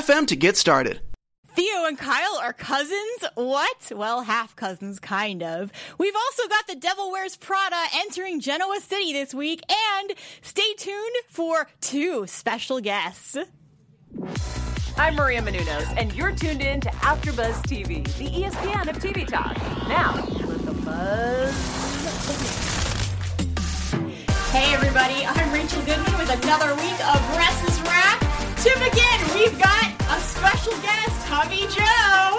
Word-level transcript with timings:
to 0.00 0.36
get 0.36 0.56
started. 0.56 1.00
Theo 1.54 1.84
and 1.84 1.98
Kyle 1.98 2.38
are 2.40 2.54
cousins? 2.54 3.24
What? 3.34 3.92
Well, 3.94 4.22
half 4.22 4.56
cousins, 4.56 4.98
kind 4.98 5.42
of. 5.42 5.70
We've 5.98 6.16
also 6.16 6.48
got 6.48 6.66
the 6.66 6.76
Devil 6.76 7.12
Wears 7.12 7.36
Prada 7.36 7.76
entering 7.94 8.40
Genoa 8.40 8.80
City 8.80 9.12
this 9.12 9.34
week, 9.34 9.60
and 9.70 10.12
stay 10.40 10.72
tuned 10.78 11.16
for 11.28 11.68
two 11.82 12.26
special 12.26 12.80
guests. 12.80 13.36
I'm 14.96 15.14
Maria 15.14 15.42
Menounos, 15.42 15.94
and 15.98 16.14
you're 16.14 16.32
tuned 16.32 16.62
in 16.62 16.80
to 16.80 16.88
AfterBuzz 16.88 17.62
TV, 17.66 18.02
the 18.16 18.28
ESPN 18.28 18.88
of 18.88 18.96
TV 18.96 19.26
talk. 19.26 19.58
Now, 19.88 20.14
let 20.46 20.64
the 20.64 20.72
buzz. 20.72 21.82
Hey, 24.52 24.74
everybody, 24.74 25.26
I'm 25.26 25.52
Rachel 25.52 25.82
Goodman 25.82 26.18
with 26.18 26.30
another 26.44 26.74
week 26.76 27.14
of 27.14 27.36
Restless 27.36 27.80
Wrap. 27.80 27.81
To 28.62 28.70
begin, 28.78 29.18
we've 29.34 29.58
got 29.60 29.90
a 30.08 30.20
special 30.20 30.72
guest, 30.82 31.18
Hubby 31.26 31.66
Joe. 31.66 32.38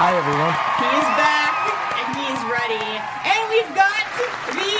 Hi, 0.00 0.16
everyone. 0.16 0.56
He's 0.80 1.08
back 1.20 1.52
and 2.00 2.08
he's 2.16 2.40
ready. 2.48 2.88
And 3.28 3.40
we've 3.52 3.72
got 3.76 4.04
the 4.56 4.72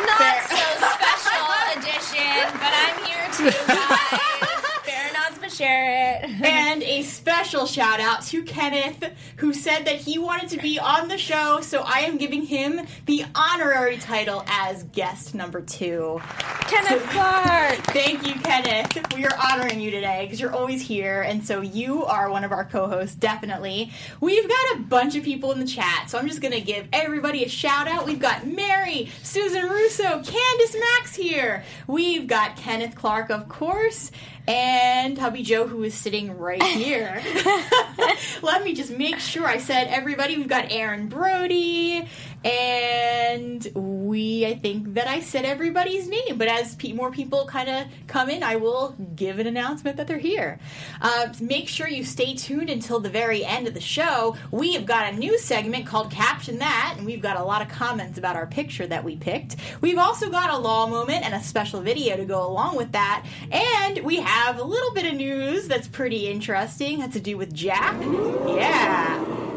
Not 0.00 0.16
Fair. 0.16 0.40
so 0.48 0.64
special 0.96 1.44
edition, 1.76 2.40
but 2.56 2.72
I'm 2.72 2.96
here 3.04 3.28
too, 3.36 3.52
guys. 3.68 4.60
Fair 4.88 5.12
nots, 5.12 5.38
but 5.38 5.52
share 5.52 6.22
it. 6.24 6.30
and 6.42 6.82
a 6.82 7.02
special 7.02 7.66
shout 7.66 8.00
out 8.00 8.22
to 8.28 8.42
Kenneth, 8.42 9.12
who 9.38 9.54
said 9.54 9.84
that 9.84 9.96
he 9.96 10.18
wanted 10.18 10.48
to 10.50 10.58
be 10.58 10.78
on 10.78 11.08
the 11.08 11.16
show, 11.16 11.60
so 11.60 11.82
I 11.84 12.00
am 12.00 12.18
giving 12.18 12.42
him 12.42 12.80
the 13.06 13.24
honorary 13.34 13.96
title 13.96 14.44
as 14.48 14.82
guest 14.84 15.34
number 15.34 15.60
two. 15.60 16.20
Kenneth 16.62 17.02
Clark. 17.10 17.76
Thank 17.86 18.26
you, 18.26 18.34
Kenneth. 18.34 19.14
We 19.14 19.24
are 19.24 19.36
honoring 19.52 19.80
you 19.80 19.90
today 19.92 20.24
because 20.24 20.40
you're 20.40 20.54
always 20.54 20.82
here, 20.82 21.22
and 21.22 21.44
so 21.44 21.60
you 21.60 22.04
are 22.04 22.30
one 22.30 22.42
of 22.42 22.50
our 22.50 22.64
co-hosts, 22.64 23.14
definitely. 23.14 23.92
We've 24.20 24.48
got 24.48 24.76
a 24.76 24.80
bunch 24.80 25.14
of 25.14 25.22
people 25.22 25.52
in 25.52 25.60
the 25.60 25.66
chat, 25.66 26.10
so 26.10 26.18
I'm 26.18 26.26
just 26.26 26.40
gonna 26.42 26.60
give 26.60 26.88
everybody 26.92 27.44
a 27.44 27.48
shout 27.48 27.86
out. 27.86 28.06
We've 28.06 28.20
got 28.20 28.46
Mary, 28.46 29.10
Susan 29.22 29.68
Russo, 29.68 30.22
Candace 30.22 30.76
Max 30.78 31.14
here. 31.14 31.64
We've 31.86 32.26
got 32.26 32.56
Kenneth 32.56 32.96
Clark, 32.96 33.30
of 33.30 33.48
course, 33.48 34.10
and 34.48 35.18
Hubby 35.18 35.42
Joe, 35.42 35.66
who 35.66 35.82
is 35.82 35.94
sitting 35.94 36.36
right 36.38 36.62
here. 36.74 37.22
Let 38.42 38.64
me 38.64 38.74
just 38.74 38.90
make 38.90 39.18
sure 39.20 39.46
I 39.46 39.58
said 39.58 39.88
everybody. 39.88 40.36
We've 40.36 40.48
got 40.48 40.72
Aaron 40.72 41.08
Brody, 41.08 42.08
and 42.44 43.66
we, 43.74 44.46
I 44.46 44.54
think 44.54 44.94
that 44.94 45.08
I 45.08 45.20
said 45.20 45.44
everybody's 45.44 46.08
name. 46.08 46.38
But 46.38 46.48
as 46.48 46.74
pe- 46.76 46.92
more 46.92 47.10
people 47.10 47.46
kind 47.46 47.68
of 47.68 47.86
come 48.06 48.30
in, 48.30 48.42
I 48.42 48.56
will 48.56 48.94
give 49.16 49.38
an 49.38 49.46
announcement 49.46 49.96
that 49.96 50.06
they're 50.06 50.18
here. 50.18 50.58
Uh, 51.00 51.32
make 51.40 51.68
sure 51.68 51.88
you 51.88 52.04
stay 52.04 52.34
tuned 52.34 52.70
until 52.70 53.00
the 53.00 53.10
very 53.10 53.44
end 53.44 53.66
of 53.66 53.74
the 53.74 53.80
show. 53.80 54.36
We 54.50 54.74
have 54.74 54.86
got 54.86 55.12
a 55.12 55.16
new 55.16 55.38
segment 55.38 55.86
called 55.86 56.10
Caption 56.10 56.58
That, 56.58 56.94
and 56.96 57.06
we've 57.06 57.22
got 57.22 57.36
a 57.36 57.42
lot 57.42 57.62
of 57.62 57.68
comments 57.68 58.18
about 58.18 58.36
our 58.36 58.46
picture 58.46 58.86
that 58.86 59.04
we 59.04 59.16
picked. 59.16 59.56
We've 59.80 59.98
also 59.98 60.30
got 60.30 60.50
a 60.50 60.56
law 60.56 60.86
moment 60.86 61.24
and 61.24 61.34
a 61.34 61.42
special 61.42 61.80
video 61.80 62.16
to 62.16 62.24
go 62.24 62.46
along 62.46 62.76
with 62.76 62.92
that. 62.92 63.26
And 63.50 63.98
we 64.00 64.16
have 64.16 64.58
a 64.58 64.64
little 64.64 64.92
bit 64.94 65.06
of 65.06 65.14
news 65.14 65.68
that's 65.68 65.88
pretty 65.88 66.28
interesting. 66.28 67.00
Has 67.00 67.12
to 67.14 67.20
do 67.20 67.36
with 67.36 67.52
Jack. 67.52 68.00
Yeah. 68.00 69.47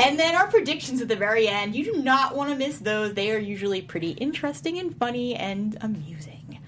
And 0.00 0.18
then 0.18 0.34
our 0.34 0.48
predictions 0.48 1.00
at 1.02 1.08
the 1.08 1.16
very 1.16 1.46
end. 1.46 1.76
You 1.76 1.84
do 1.84 2.02
not 2.02 2.34
want 2.34 2.50
to 2.50 2.56
miss 2.56 2.78
those. 2.78 3.14
They 3.14 3.32
are 3.32 3.38
usually 3.38 3.82
pretty 3.82 4.12
interesting 4.12 4.78
and 4.78 4.96
funny 4.96 5.34
and 5.34 5.76
amusing. 5.80 6.58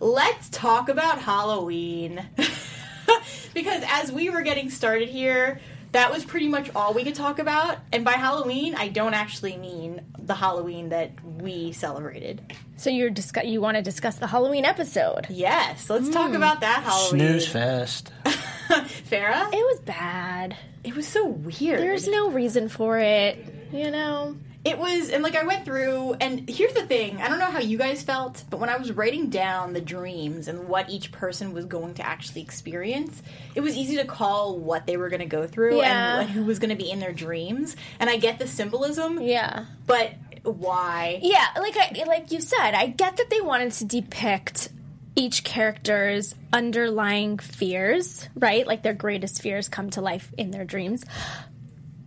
Let's 0.00 0.48
talk 0.48 0.88
about 0.88 1.20
Halloween. 1.20 2.26
because 3.54 3.84
as 3.86 4.10
we 4.10 4.30
were 4.30 4.42
getting 4.42 4.68
started 4.68 5.08
here, 5.08 5.60
that 5.92 6.10
was 6.10 6.24
pretty 6.24 6.48
much 6.48 6.70
all 6.74 6.92
we 6.92 7.04
could 7.04 7.14
talk 7.14 7.38
about. 7.38 7.78
And 7.92 8.04
by 8.04 8.12
Halloween, 8.12 8.74
I 8.74 8.88
don't 8.88 9.14
actually 9.14 9.56
mean 9.56 10.00
the 10.18 10.34
Halloween 10.34 10.88
that 10.88 11.12
we 11.24 11.72
celebrated. 11.72 12.40
So 12.76 12.90
you're 12.90 13.10
discuss- 13.10 13.44
you 13.44 13.60
want 13.60 13.76
to 13.76 13.82
discuss 13.82 14.16
the 14.16 14.26
Halloween 14.26 14.64
episode? 14.64 15.26
Yes, 15.28 15.88
let's 15.88 16.08
talk 16.08 16.30
hmm. 16.30 16.36
about 16.36 16.60
that 16.62 16.82
Halloween. 16.82 17.20
Snooze 17.20 17.48
fest. 17.48 18.12
Farah? 18.24 19.52
It 19.52 19.64
was 19.64 19.80
bad. 19.80 20.56
It 20.84 20.94
was 20.96 21.06
so 21.06 21.26
weird. 21.26 21.78
There's 21.80 22.08
no 22.08 22.30
reason 22.30 22.68
for 22.68 22.98
it. 22.98 23.38
You 23.72 23.90
know. 23.90 24.36
It 24.64 24.78
was, 24.78 25.10
and 25.10 25.24
like 25.24 25.34
I 25.34 25.42
went 25.42 25.64
through, 25.64 26.12
and 26.20 26.48
here's 26.48 26.72
the 26.72 26.86
thing 26.86 27.20
I 27.20 27.28
don't 27.28 27.40
know 27.40 27.50
how 27.50 27.58
you 27.58 27.76
guys 27.76 28.00
felt, 28.04 28.44
but 28.48 28.60
when 28.60 28.68
I 28.68 28.76
was 28.76 28.92
writing 28.92 29.28
down 29.28 29.72
the 29.72 29.80
dreams 29.80 30.46
and 30.46 30.68
what 30.68 30.88
each 30.88 31.10
person 31.10 31.52
was 31.52 31.64
going 31.64 31.94
to 31.94 32.06
actually 32.06 32.42
experience, 32.42 33.20
it 33.56 33.60
was 33.60 33.74
easy 33.76 33.96
to 33.96 34.04
call 34.04 34.56
what 34.60 34.86
they 34.86 34.96
were 34.96 35.08
going 35.08 35.18
to 35.18 35.26
go 35.26 35.48
through 35.48 35.78
Yeah. 35.78 36.20
and, 36.20 36.28
and 36.28 36.30
who 36.30 36.44
was 36.44 36.60
going 36.60 36.70
to 36.70 36.76
be 36.76 36.88
in 36.88 37.00
their 37.00 37.12
dreams. 37.12 37.74
And 37.98 38.08
I 38.08 38.18
get 38.18 38.38
the 38.38 38.46
symbolism, 38.46 39.20
Yeah. 39.20 39.64
but 39.88 40.12
why? 40.44 41.18
Yeah, 41.22 41.44
like 41.58 41.76
I 41.76 42.04
like 42.06 42.30
you 42.30 42.40
said, 42.40 42.72
I 42.74 42.86
get 42.86 43.16
that 43.16 43.30
they 43.30 43.40
wanted 43.40 43.72
to 43.72 43.84
depict 43.84 44.68
each 45.14 45.44
character's 45.44 46.34
underlying 46.52 47.38
fears, 47.38 48.28
right? 48.34 48.66
Like 48.66 48.82
their 48.82 48.94
greatest 48.94 49.42
fears 49.42 49.68
come 49.68 49.90
to 49.90 50.00
life 50.00 50.32
in 50.38 50.50
their 50.50 50.64
dreams. 50.64 51.04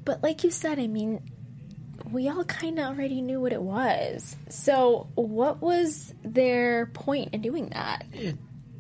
But 0.04 0.24
like 0.24 0.44
you 0.44 0.52
said, 0.52 0.80
I 0.80 0.88
mean, 0.88 1.22
we 2.12 2.30
all 2.30 2.44
kind 2.44 2.80
of 2.80 2.86
already 2.86 3.22
knew 3.22 3.42
what 3.42 3.54
it 3.54 3.62
was. 3.62 4.36
So, 4.50 5.08
what 5.16 5.62
was 5.62 6.14
their 6.24 6.88
point 6.88 7.34
in 7.34 7.42
doing 7.42 7.70
that? 7.70 8.06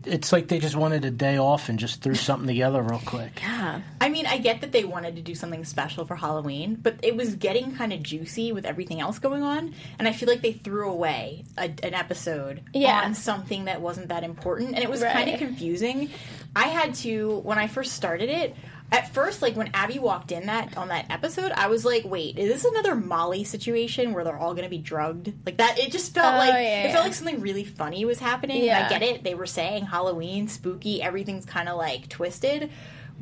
It's 0.08 0.32
like 0.32 0.48
they 0.48 0.60
just 0.60 0.76
wanted 0.76 1.04
a 1.06 1.12
day 1.12 1.38
off 1.38 1.70
and 1.70 1.78
just 1.80 2.02
threw 2.02 2.16
something 2.16 2.48
together 2.48 2.82
real 2.82 3.02
quick. 3.06 3.42
Yeah. 3.56 3.82
I 4.02 4.10
mean, 4.10 4.26
I 4.28 4.38
get 4.38 4.62
that 4.62 4.72
they 4.72 4.84
wanted 4.84 5.16
to 5.16 5.22
do 5.22 5.34
something 5.34 5.66
special 5.66 6.06
for 6.06 6.16
Halloween, 6.16 6.76
but 6.76 6.98
it 7.02 7.16
was 7.16 7.36
getting 7.36 7.76
kind 7.76 7.92
of 7.94 8.04
juicy 8.04 8.52
with 8.52 8.66
everything 8.66 9.00
else 9.02 9.18
going 9.18 9.42
on, 9.44 9.74
and 9.98 10.08
I 10.08 10.12
feel 10.14 10.30
like 10.30 10.42
they 10.42 10.52
threw 10.54 10.90
away 10.90 11.46
a, 11.58 11.64
an 11.84 11.94
episode 11.96 12.62
Yeah. 12.74 13.02
on 13.06 13.16
something 13.16 13.66
that 13.66 13.82
wasn't 13.82 14.10
that 14.10 14.24
important, 14.24 14.76
and 14.76 14.84
it 14.84 14.90
was 14.90 15.02
kind 15.02 15.30
of 15.30 15.40
confusing. 15.40 16.10
I 16.56 16.68
had 16.68 16.94
to 16.96 17.40
when 17.40 17.58
I 17.58 17.68
first 17.68 17.94
started 17.94 18.30
it. 18.30 18.56
At 18.92 19.14
first, 19.14 19.42
like 19.42 19.56
when 19.56 19.72
Abby 19.74 20.00
walked 20.00 20.32
in 20.32 20.46
that 20.46 20.78
on 20.78 20.88
that 20.90 21.08
episode, 21.10 21.52
I 21.52 21.68
was 21.68 21.84
like, 21.84 22.04
"Wait, 22.06 22.38
is 22.38 22.48
this 22.48 22.66
another 22.72 22.96
Molly 22.96 23.44
situation 23.44 24.14
where 24.14 24.24
they're 24.24 24.38
all 24.38 24.54
going 24.54 24.64
to 24.64 24.70
be 24.70 24.78
drugged?" 24.78 25.34
Like 25.46 25.58
that. 25.58 25.80
It 25.80 25.92
just 25.92 26.14
felt 26.14 26.36
Oh, 26.36 26.38
like 26.38 26.54
yeah, 26.54 26.60
it 26.84 26.86
yeah. 26.88 26.92
felt 26.94 27.06
like 27.06 27.14
something 27.14 27.42
really 27.42 27.64
funny 27.66 28.06
was 28.06 28.20
happening. 28.20 28.58
And 28.58 28.66
Yeah. 28.68 28.86
I 28.86 28.90
get 28.90 29.02
it; 29.02 29.24
they 29.24 29.34
were 29.36 29.48
saying 29.48 29.86
Halloween, 29.88 30.48
spooky, 30.48 31.02
everything's 31.02 31.46
kind 31.46 31.68
of 31.68 31.78
like 31.78 32.08
twisted. 32.10 32.70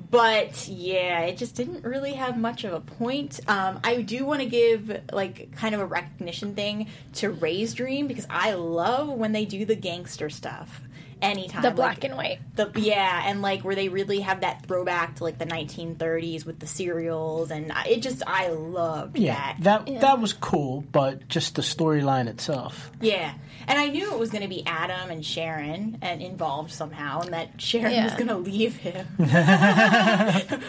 But 0.10 0.68
yeah, 0.68 1.20
it 1.22 1.38
just 1.38 1.56
didn't 1.56 1.84
really 1.86 2.14
have 2.14 2.38
much 2.38 2.64
of 2.66 2.74
a 2.74 2.80
point. 2.82 3.40
Um, 3.48 3.80
I 3.84 4.02
do 4.02 4.26
want 4.26 4.42
to 4.42 4.48
give 4.48 5.02
like 5.12 5.56
kind 5.56 5.74
of 5.74 5.82
a 5.82 5.86
recognition 5.86 6.56
thing 6.56 6.88
to 7.14 7.30
Ray's 7.32 7.74
Dream 7.74 8.08
because 8.08 8.28
I 8.30 8.54
love 8.54 9.08
when 9.10 9.32
they 9.32 9.46
do 9.46 9.66
the 9.66 9.76
gangster 9.76 10.30
stuff. 10.30 10.82
Anytime 11.24 11.62
The 11.62 11.70
like, 11.70 11.76
black 11.76 12.04
and 12.04 12.16
white. 12.18 12.40
the 12.56 12.70
yeah, 12.76 13.24
and 13.26 13.42
like 13.42 13.62
where 13.64 13.76
they 13.76 13.88
really 13.90 14.20
have 14.20 14.42
that 14.42 14.66
throwback 14.68 15.16
to 15.16 15.24
like 15.24 15.38
the 15.40 15.46
1930s 15.46 16.46
with 16.46 16.60
the 16.60 16.68
serials, 16.68 17.50
and 17.50 17.72
I- 17.72 17.86
it 17.86 18.02
just 18.02 18.22
I 18.28 18.50
loved 18.50 19.18
Yeah, 19.18 19.54
that. 19.64 19.86
that 19.88 20.02
that 20.02 20.20
was 20.20 20.34
cool, 20.34 20.84
but 20.92 21.28
just 21.30 21.56
the 21.56 21.62
storyline 21.62 22.28
itself. 22.28 22.92
Yeah, 23.02 23.34
and 23.68 23.80
I 23.80 23.88
knew 23.90 24.12
it 24.14 24.20
was 24.20 24.30
going 24.30 24.42
to 24.44 24.48
be 24.48 24.66
Adam 24.66 25.10
and 25.10 25.26
Sharon 25.26 25.98
and 26.02 26.22
involved 26.22 26.72
somehow, 26.72 27.22
and 27.22 27.34
that 27.34 27.50
Sharon 27.62 27.92
Yeah. 27.94 28.04
was 28.06 28.14
going 28.14 28.28
to 28.28 28.38
leave 28.38 28.76
him, 28.78 29.08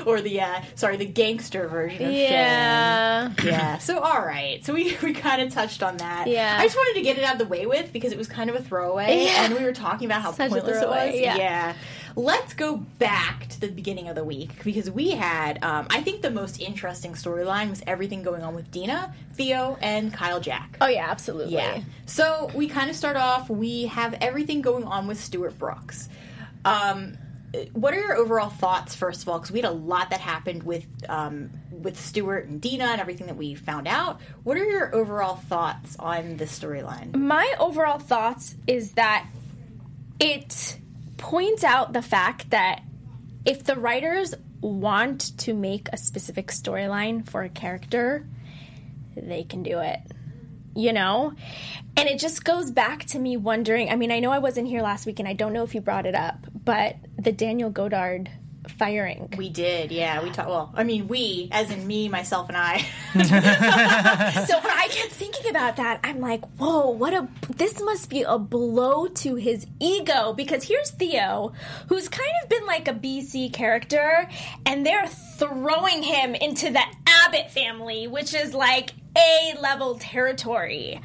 or 0.07 0.21
the 0.21 0.41
uh, 0.41 0.61
sorry, 0.75 0.97
the 0.97 1.07
gangster 1.07 1.69
version 1.69 2.07
of 2.07 2.13
Yeah. 2.13 3.35
Sharon. 3.35 3.37
Yeah. 3.53 3.79
So 3.79 3.99
all 4.01 4.21
right, 4.25 4.65
so 4.65 4.73
we 4.73 4.97
we 5.03 5.13
kind 5.13 5.43
of 5.43 5.53
touched 5.53 5.83
on 5.83 5.97
that. 5.99 6.27
Yeah. 6.27 6.57
I 6.59 6.65
just 6.65 6.77
wanted 6.77 6.95
to 6.99 7.03
get 7.03 7.19
it 7.19 7.25
out 7.25 7.35
of 7.35 7.39
the 7.39 7.47
way 7.47 7.67
with 7.67 7.93
because 7.93 8.13
it 8.13 8.19
was 8.19 8.29
kind 8.29 8.51
of 8.51 8.57
a 8.57 8.63
throwaway, 8.63 9.25
Yeah. 9.25 9.45
and 9.45 9.55
we 9.55 9.63
were 9.65 9.73
talking 9.73 10.07
about 10.07 10.23
how 10.23 10.33
Such 10.33 10.51
pointless 10.51 10.77
it 10.77 10.81
throwaway, 10.81 11.11
was. 11.13 11.21
yeah. 11.21 11.75
Let's 12.17 12.55
go 12.55 12.77
back 12.77 13.49
to 13.49 13.61
the 13.61 13.69
beginning 13.69 14.09
of 14.09 14.15
the 14.15 14.25
week 14.25 14.63
because 14.63 14.91
we 14.91 15.11
had, 15.11 15.63
um, 15.65 15.87
I 15.91 16.01
think, 16.01 16.23
the 16.23 16.31
most 16.31 16.61
interesting 16.61 17.13
storyline 17.13 17.71
was 17.71 17.83
everything 17.87 18.23
going 18.23 18.43
on 18.43 18.55
with 18.55 18.71
Dina, 18.71 19.13
Theo, 19.35 19.77
and 19.81 20.13
Kyle 20.13 20.41
Jack. 20.41 20.77
Oh 20.81 20.87
yeah, 20.87 21.11
absolutely. 21.11 21.55
Yeah. 21.55 21.81
So 22.07 22.51
we 22.55 22.69
kind 22.69 22.89
of 22.89 22.97
start 22.97 23.17
off. 23.17 23.51
We 23.51 23.87
have 23.87 24.15
everything 24.21 24.63
going 24.63 24.85
on 24.85 25.07
with 25.07 25.19
Stuart 25.19 25.59
Brooks. 25.59 26.09
Um, 26.65 27.19
what 27.73 27.95
are 27.95 28.01
your 28.01 28.17
overall 28.17 28.49
thoughts 28.49 28.95
first 28.95 29.23
of 29.23 29.29
all? 29.29 29.39
Because 29.39 29.53
we 29.53 29.61
had 29.61 29.69
a 29.69 29.75
lot 29.75 30.11
that 30.11 30.21
happened 30.21 30.63
with 30.63 30.87
um, 31.09 31.51
with 31.71 31.99
Stuart 31.99 32.47
and 32.47 32.61
Dina 32.61 32.85
and 32.85 33.01
everything 33.01 33.27
that 33.27 33.37
we 33.37 33.55
found 33.55 33.87
out. 33.87 34.21
What 34.43 34.57
are 34.57 34.65
your 34.65 34.95
overall 34.95 35.37
thoughts 35.37 35.97
on 35.99 36.37
this 36.37 36.57
storyline? 36.59 37.15
My 37.17 37.55
overall 37.59 37.99
thoughts 37.99 38.55
is 38.67 38.93
that 38.93 39.27
it 40.21 40.79
points 41.17 41.65
out 41.65 41.93
the 41.93 42.03
fact 42.03 42.51
that 42.51 42.83
if 43.45 43.65
the 43.65 43.77
writers 43.77 44.35
want 44.61 45.37
to 45.39 45.53
make 45.53 45.89
a 45.93 45.97
specific 45.97 46.49
storyline 46.49 47.29
for 47.29 47.43
a 47.43 47.49
character, 47.49 48.27
they 49.17 49.45
can 49.45 49.63
do 49.63 49.79
it. 49.79 50.01
You 50.75 50.93
know? 50.93 51.35
And 51.97 52.09
it 52.09 52.19
just 52.19 52.45
goes 52.45 52.71
back 52.71 53.05
to 53.07 53.19
me 53.19 53.37
wondering 53.37 53.91
I 53.91 53.97
mean, 53.97 54.11
I 54.11 54.21
know 54.21 54.31
I 54.31 54.39
wasn't 54.39 54.69
here 54.69 54.83
last 54.83 55.07
week 55.07 55.19
and 55.19 55.29
I 55.29 55.33
don't 55.35 55.53
know 55.53 55.63
if 55.63 55.75
you 55.75 55.81
brought 55.81 56.07
it 56.07 56.15
up, 56.15 56.47
but 56.65 56.97
the 57.19 57.33
Daniel 57.33 57.71
Goddard 57.71 58.31
firing. 58.69 59.33
We 59.37 59.49
did, 59.49 59.93
yeah. 59.93 60.23
We 60.23 60.31
talked. 60.31 60.49
Well, 60.49 60.73
I 60.75 60.85
mean, 60.85 61.09
we, 61.09 61.49
as 61.53 61.71
in 61.71 61.87
me, 61.87 62.09
myself, 62.09 62.49
and 62.49 62.57
I. 62.57 62.79
so 63.15 63.21
when 63.21 64.73
I 64.73 64.89
kept 64.91 65.13
thinking 65.13 65.51
about 65.51 65.77
that, 65.77 66.01
I'm 66.05 66.21
like, 66.21 66.45
whoa, 66.59 66.91
what 66.91 67.15
a 67.15 67.29
this 67.57 67.81
must 67.81 68.11
be 68.11 68.23
a 68.23 68.39
blow 68.39 69.07
to 69.09 69.35
his 69.37 69.67
ego 69.81 70.33
because 70.33 70.65
here's 70.65 70.91
Theo, 70.91 71.53
who's 71.89 72.09
kind 72.09 72.31
of 72.43 72.49
been 72.49 72.67
like 72.67 72.89
a 72.89 72.95
BC 72.95 73.53
character, 73.53 74.29
and 74.67 74.85
they're 74.85 75.07
throwing 75.07 76.03
him 76.03 76.35
into 76.35 76.71
the 76.71 76.83
Abbott 77.07 77.51
family, 77.51 78.07
which 78.07 78.35
is 78.35 78.55
like 78.55 78.91
A 79.17 79.55
level 79.61 79.97
territory. 79.99 81.01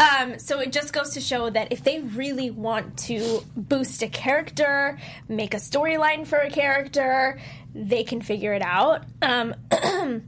Um, 0.00 0.38
so 0.38 0.60
it 0.60 0.70
just 0.72 0.92
goes 0.92 1.10
to 1.14 1.20
show 1.20 1.50
that 1.50 1.72
if 1.72 1.82
they 1.82 2.00
really 2.00 2.50
want 2.50 2.96
to 2.98 3.42
boost 3.56 4.02
a 4.02 4.08
character, 4.08 4.98
make 5.28 5.54
a 5.54 5.58
storyline 5.58 6.26
for 6.26 6.38
a 6.38 6.50
character, 6.50 7.40
they 7.74 8.04
can 8.04 8.22
figure 8.22 8.52
it 8.52 8.62
out. 8.62 9.04
Um, 9.22 9.54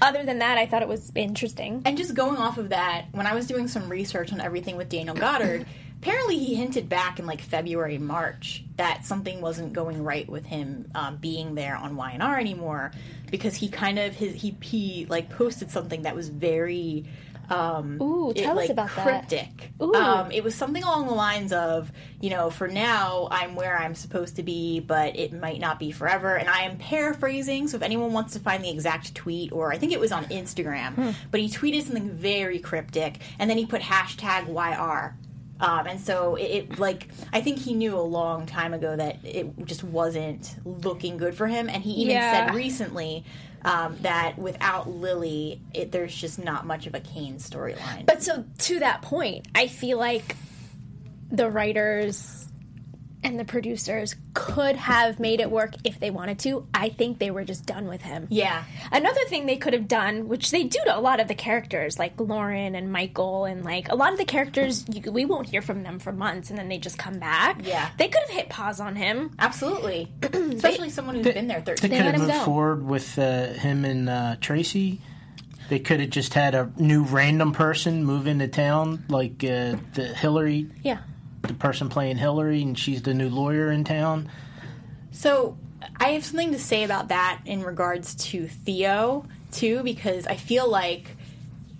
other 0.00 0.24
than 0.24 0.38
that, 0.38 0.58
I 0.58 0.66
thought 0.66 0.82
it 0.82 0.88
was 0.88 1.10
interesting. 1.16 1.82
And 1.84 1.96
just 1.96 2.14
going 2.14 2.36
off 2.36 2.58
of 2.58 2.68
that, 2.68 3.06
when 3.12 3.26
I 3.26 3.34
was 3.34 3.46
doing 3.46 3.66
some 3.66 3.88
research 3.88 4.32
on 4.32 4.40
everything 4.40 4.76
with 4.76 4.88
Daniel 4.88 5.16
Goddard, 5.16 5.66
apparently 6.00 6.38
he 6.38 6.54
hinted 6.54 6.88
back 6.88 7.18
in 7.18 7.26
like 7.26 7.40
February, 7.40 7.98
March 7.98 8.64
that 8.76 9.04
something 9.04 9.40
wasn't 9.40 9.72
going 9.72 10.04
right 10.04 10.28
with 10.28 10.46
him 10.46 10.90
um, 10.94 11.16
being 11.16 11.56
there 11.56 11.74
on 11.74 11.96
YNR 11.96 12.38
anymore 12.38 12.92
because 13.30 13.56
he 13.56 13.68
kind 13.68 13.98
of 13.98 14.14
his 14.14 14.34
he 14.34 14.56
he 14.62 15.06
like 15.06 15.28
posted 15.30 15.70
something 15.70 16.02
that 16.02 16.14
was 16.14 16.28
very 16.28 17.04
um, 17.50 18.00
Ooh, 18.02 18.30
it, 18.30 18.36
tell 18.38 18.52
us 18.52 18.56
like, 18.56 18.70
about 18.70 18.94
that. 18.96 19.04
cryptic. 19.28 19.70
Ooh. 19.82 19.94
Um, 19.94 20.30
it 20.30 20.44
was 20.44 20.54
something 20.54 20.82
along 20.82 21.06
the 21.06 21.14
lines 21.14 21.52
of, 21.52 21.90
you 22.20 22.30
know, 22.30 22.50
for 22.50 22.68
now 22.68 23.28
I'm 23.30 23.54
where 23.54 23.76
I'm 23.78 23.94
supposed 23.94 24.36
to 24.36 24.42
be, 24.42 24.80
but 24.80 25.16
it 25.16 25.32
might 25.32 25.60
not 25.60 25.78
be 25.78 25.90
forever. 25.90 26.36
And 26.36 26.48
I 26.48 26.62
am 26.62 26.76
paraphrasing, 26.76 27.68
so 27.68 27.76
if 27.76 27.82
anyone 27.82 28.12
wants 28.12 28.34
to 28.34 28.40
find 28.40 28.62
the 28.64 28.70
exact 28.70 29.14
tweet, 29.14 29.52
or 29.52 29.72
I 29.72 29.78
think 29.78 29.92
it 29.92 30.00
was 30.00 30.12
on 30.12 30.24
Instagram, 30.26 30.94
Hmm. 30.94 31.10
but 31.30 31.40
he 31.40 31.48
tweeted 31.48 31.82
something 31.84 32.10
very 32.10 32.58
cryptic, 32.58 33.18
and 33.38 33.48
then 33.48 33.56
he 33.58 33.66
put 33.66 33.80
hashtag 33.82 34.48
YR. 34.48 35.16
Um, 35.60 35.88
and 35.88 36.00
so 36.00 36.36
it, 36.36 36.42
it 36.44 36.78
like 36.78 37.08
I 37.32 37.40
think 37.40 37.58
he 37.58 37.74
knew 37.74 37.96
a 37.98 38.00
long 38.00 38.46
time 38.46 38.72
ago 38.74 38.94
that 38.94 39.16
it 39.24 39.64
just 39.66 39.82
wasn't 39.82 40.54
looking 40.64 41.16
good 41.16 41.34
for 41.34 41.48
him, 41.48 41.68
and 41.68 41.82
he 41.82 41.90
even 42.02 42.14
Yeah. 42.14 42.46
said 42.46 42.54
recently 42.54 43.24
um, 43.64 43.96
that 44.02 44.38
without 44.38 44.88
Lily, 44.88 45.60
it, 45.74 45.92
there's 45.92 46.14
just 46.14 46.38
not 46.38 46.66
much 46.66 46.86
of 46.86 46.94
a 46.94 47.00
Kane 47.00 47.36
storyline. 47.36 48.06
But 48.06 48.22
so 48.22 48.44
to 48.58 48.78
that 48.80 49.02
point, 49.02 49.46
I 49.54 49.66
feel 49.66 49.98
like 49.98 50.36
the 51.30 51.50
writers 51.50 52.47
and 53.24 53.38
the 53.38 53.44
producers 53.44 54.14
could 54.34 54.76
have 54.76 55.18
made 55.18 55.40
it 55.40 55.50
work 55.50 55.74
if 55.84 55.98
they 55.98 56.10
wanted 56.10 56.38
to. 56.40 56.66
I 56.72 56.88
think 56.88 57.18
they 57.18 57.30
were 57.30 57.44
just 57.44 57.66
done 57.66 57.88
with 57.88 58.02
him. 58.02 58.26
yeah, 58.30 58.64
Another 58.92 59.24
thing 59.28 59.46
they 59.46 59.56
could 59.56 59.72
have 59.72 59.88
done, 59.88 60.28
which 60.28 60.50
they 60.52 60.64
do 60.64 60.78
to 60.84 60.96
a 60.96 61.00
lot 61.00 61.18
of 61.18 61.26
the 61.28 61.34
characters, 61.34 61.98
like 61.98 62.18
Lauren 62.20 62.74
and 62.74 62.92
Michael, 62.92 63.44
and 63.44 63.64
like 63.64 63.88
a 63.90 63.94
lot 63.96 64.12
of 64.12 64.18
the 64.18 64.24
characters, 64.24 64.84
you, 64.88 65.10
we 65.10 65.24
won't 65.24 65.48
hear 65.48 65.62
from 65.62 65.82
them 65.82 65.98
for 65.98 66.12
months, 66.12 66.50
and 66.50 66.58
then 66.58 66.68
they 66.68 66.78
just 66.78 66.96
come 66.98 67.18
back. 67.18 67.60
Yeah. 67.64 67.90
they 67.98 68.08
could 68.08 68.22
have 68.28 68.30
hit 68.30 68.48
pause 68.48 68.78
on 68.80 68.94
him. 68.96 69.32
absolutely. 69.38 70.08
Especially 70.22 70.90
someone 70.90 71.16
who's 71.16 71.24
been 71.34 71.48
there 71.48 71.60
13 71.60 71.90
They 71.90 71.96
13 71.98 72.12
could 72.12 72.20
have 72.20 72.30
moved 72.30 72.44
forward 72.44 72.84
with 72.86 73.18
uh, 73.18 73.48
him 73.54 73.84
and 73.84 74.08
uh, 74.08 74.36
Tracy. 74.40 75.00
They 75.68 75.80
could 75.80 76.00
have 76.00 76.10
just 76.10 76.32
had 76.34 76.54
a 76.54 76.72
new 76.78 77.02
random 77.02 77.52
person 77.52 78.04
move 78.04 78.26
into 78.26 78.48
town, 78.48 79.04
like 79.08 79.44
uh, 79.44 79.76
the 79.94 80.14
Hillary, 80.16 80.70
Yeah, 80.82 80.98
the 81.42 81.54
person 81.54 81.88
playing 81.88 82.16
Hillary, 82.16 82.62
and 82.62 82.78
she's 82.78 83.02
the 83.02 83.14
new 83.14 83.28
lawyer 83.28 83.70
in 83.70 83.84
town. 83.84 84.28
So 85.12 85.56
I 85.96 86.10
have 86.10 86.24
something 86.24 86.52
to 86.52 86.58
say 86.58 86.84
about 86.84 87.08
that 87.08 87.40
in 87.46 87.62
regards 87.62 88.14
to 88.26 88.46
Theo 88.48 89.24
too, 89.52 89.82
because 89.82 90.26
I 90.26 90.36
feel 90.36 90.68
like 90.70 91.16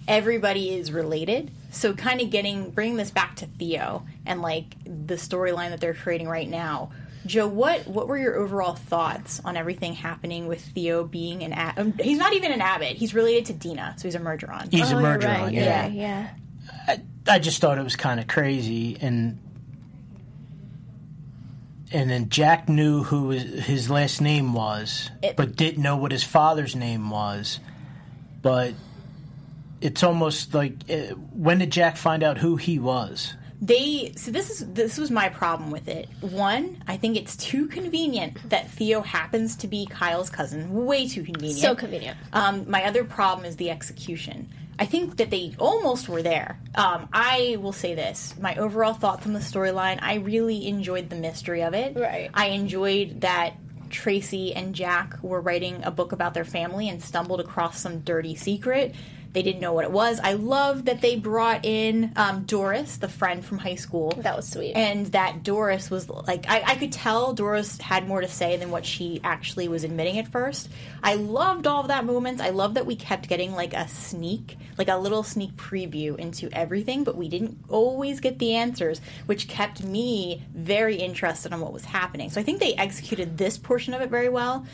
everybody 0.07 0.71
is 0.75 0.91
related. 0.93 1.51
So 1.71 1.93
kind 1.93 2.21
of 2.21 2.31
getting 2.31 2.71
bringing 2.71 2.97
this 2.97 3.11
back 3.11 3.37
to 3.37 3.47
Theo 3.47 4.07
and 4.25 4.41
like 4.41 4.75
the 4.85 5.15
storyline 5.15 5.71
that 5.71 5.81
they're 5.81 5.95
creating 5.95 6.29
right 6.29 6.49
now. 6.49 6.91
Joe, 7.27 7.47
what 7.47 7.87
what 7.87 8.09
were 8.09 8.17
your 8.17 8.37
overall 8.37 8.75
thoughts 8.75 9.41
on 9.45 9.57
everything 9.57 9.93
happening 9.93 10.47
with 10.47 10.63
Theo 10.65 11.05
being 11.05 11.43
an 11.43 11.53
Ab- 11.53 11.79
um, 11.79 11.93
he's 12.01 12.17
not 12.17 12.33
even 12.33 12.53
an 12.53 12.63
Abbott. 12.63 12.97
He's 12.97 13.13
related 13.13 13.47
to 13.47 13.53
Dina, 13.53 13.95
so 13.99 14.05
he's 14.09 14.15
a 14.15 14.19
Mergeron. 14.19 14.71
He's 14.73 14.91
a 14.91 14.97
Oh, 14.97 15.01
you're 15.01 15.01
merger 15.03 15.27
right. 15.29 15.41
on, 15.41 15.53
yeah, 15.53 15.87
yeah. 15.89 16.29
yeah. 16.89 16.97
I 17.27 17.39
just 17.39 17.61
thought 17.61 17.77
it 17.77 17.85
was 17.85 17.97
kind 17.97 18.19
of 18.19 18.27
crazy, 18.29 18.97
and 19.03 19.39
and 21.93 22.11
then 22.11 22.29
Jack 22.29 22.69
knew 22.69 23.03
who 23.05 23.31
his, 23.31 23.65
his 23.67 23.91
last 23.91 24.21
name 24.21 24.53
was, 24.53 25.11
It- 25.23 25.37
but 25.37 25.57
didn't 25.57 25.83
know 25.83 25.97
what 25.97 26.13
his 26.13 26.25
father's 26.25 26.75
name 26.77 27.11
was. 27.11 27.61
But 28.43 28.75
it's 29.81 30.03
almost 30.03 30.55
like 30.55 30.75
uh, 30.91 31.15
when 31.33 31.59
did 31.59 31.71
Jack 31.71 31.97
find 31.97 32.23
out 32.23 32.39
who 32.39 32.57
he 32.57 32.79
was? 32.79 33.35
they 33.61 34.13
so 34.15 34.31
this 34.31 34.51
is 34.51 34.73
this 34.73 34.97
was 34.99 35.11
my 35.11 35.29
problem 35.29 35.73
with 35.73 35.89
it 35.89 36.09
one 36.21 36.81
i 36.87 36.97
think 36.97 37.17
it's 37.17 37.35
too 37.37 37.67
convenient 37.67 38.39
that 38.51 38.71
theo 38.71 39.01
happens 39.03 39.57
to 39.57 39.67
be 39.67 39.85
kyle's 39.87 40.31
cousin 40.31 40.87
way 40.87 41.09
too 41.09 41.25
convenient 41.25 41.59
So 41.61 41.75
convenient. 41.75 42.17
um, 42.33 42.71
my 42.71 42.85
other 42.85 43.03
problem 43.03 43.45
is 43.45 43.57
the 43.57 43.69
execution 43.71 44.49
i 44.79 44.87
think 44.87 45.17
that 45.17 45.31
they 45.31 45.55
almost 45.59 46.09
were 46.09 46.23
there. 46.23 46.61
Um, 46.75 47.09
i 47.13 47.57
will 47.61 47.73
say 47.73 47.95
this. 47.95 48.35
My 48.41 48.57
overall 48.57 48.95
thoughts 48.95 49.27
on 49.27 49.33
the 49.33 49.41
storyline 49.41 49.99
i 50.03 50.15
really 50.17 50.67
enjoyed 50.67 51.11
the 51.11 51.17
mystery 51.17 51.63
of 51.63 51.75
it. 51.75 51.97
Right. 51.97 52.31
i 52.35 52.47
enjoyed 52.49 53.21
that 53.23 53.55
tracy 53.91 54.55
and 54.55 54.75
jack 54.75 55.19
were 55.23 55.41
writing 55.41 55.83
a 55.85 55.91
book 55.91 56.13
about 56.13 56.35
their 56.35 56.45
family 56.45 56.89
and 56.91 57.03
stumbled 57.03 57.41
across 57.41 57.81
some 57.81 58.01
dirty 58.01 58.35
secret 58.37 58.95
they 59.33 59.43
didn't 59.43 59.61
know 59.61 59.73
what 59.73 59.85
it 59.85 59.91
was. 59.91 60.21
I 60.21 60.33
love 60.33 60.87
that 60.87 61.01
they 61.01 61.17
brought 61.17 61.65
in 61.65 62.13
um, 62.17 62.45
Doris, 62.45 62.97
the 62.97 63.09
friend 63.09 63.45
from 63.45 63.59
high 63.59 63.75
school. 63.75 64.13
That 64.19 64.37
was 64.37 64.49
sweet. 64.49 64.73
And 64.73 65.07
that 65.07 65.43
Doris 65.43 65.91
was 65.91 66.09
like, 66.09 66.47
I, 66.49 66.63
I 66.67 66.75
could 66.77 66.93
tell 66.93 67.35
Doris 67.35 67.79
had 67.79 68.09
more 68.09 68.21
to 68.21 68.29
say 68.29 68.57
than 68.57 68.71
what 68.71 68.87
she 68.87 69.21
actually 69.23 69.69
was 69.69 69.85
admitting 69.85 70.19
at 70.19 70.29
first. 70.29 70.69
I 71.03 71.15
loved 71.15 71.67
all 71.67 71.83
of 71.83 71.89
that 71.89 72.05
moments. 72.05 72.41
I 72.41 72.51
love 72.51 72.75
that 72.75 72.87
we 72.87 72.97
kept 72.97 73.29
getting 73.29 73.53
like 73.53 73.75
a 73.75 73.87
sneak, 73.89 74.57
like 74.79 74.89
a 74.89 74.97
little 74.97 75.23
sneak 75.23 75.55
preview 75.57 76.17
into 76.17 76.49
everything, 76.53 77.05
but 77.05 77.17
we 77.17 77.29
didn't 77.29 77.59
always 77.69 78.21
get 78.21 78.39
the 78.39 78.55
answers, 78.55 79.01
which 79.27 79.47
kept 79.47 79.85
me 79.85 80.43
very 80.55 80.97
interested 80.97 81.53
on 81.53 81.61
what 81.61 81.73
was 81.73 81.85
happening. 81.85 82.31
So 82.31 82.41
I 82.41 82.45
think 82.45 82.61
they 82.61 82.75
executed 82.75 83.37
this 83.37 83.59
portion 83.59 83.93
of 83.93 84.01
it 84.01 84.11
very 84.11 84.29
well. 84.31 84.67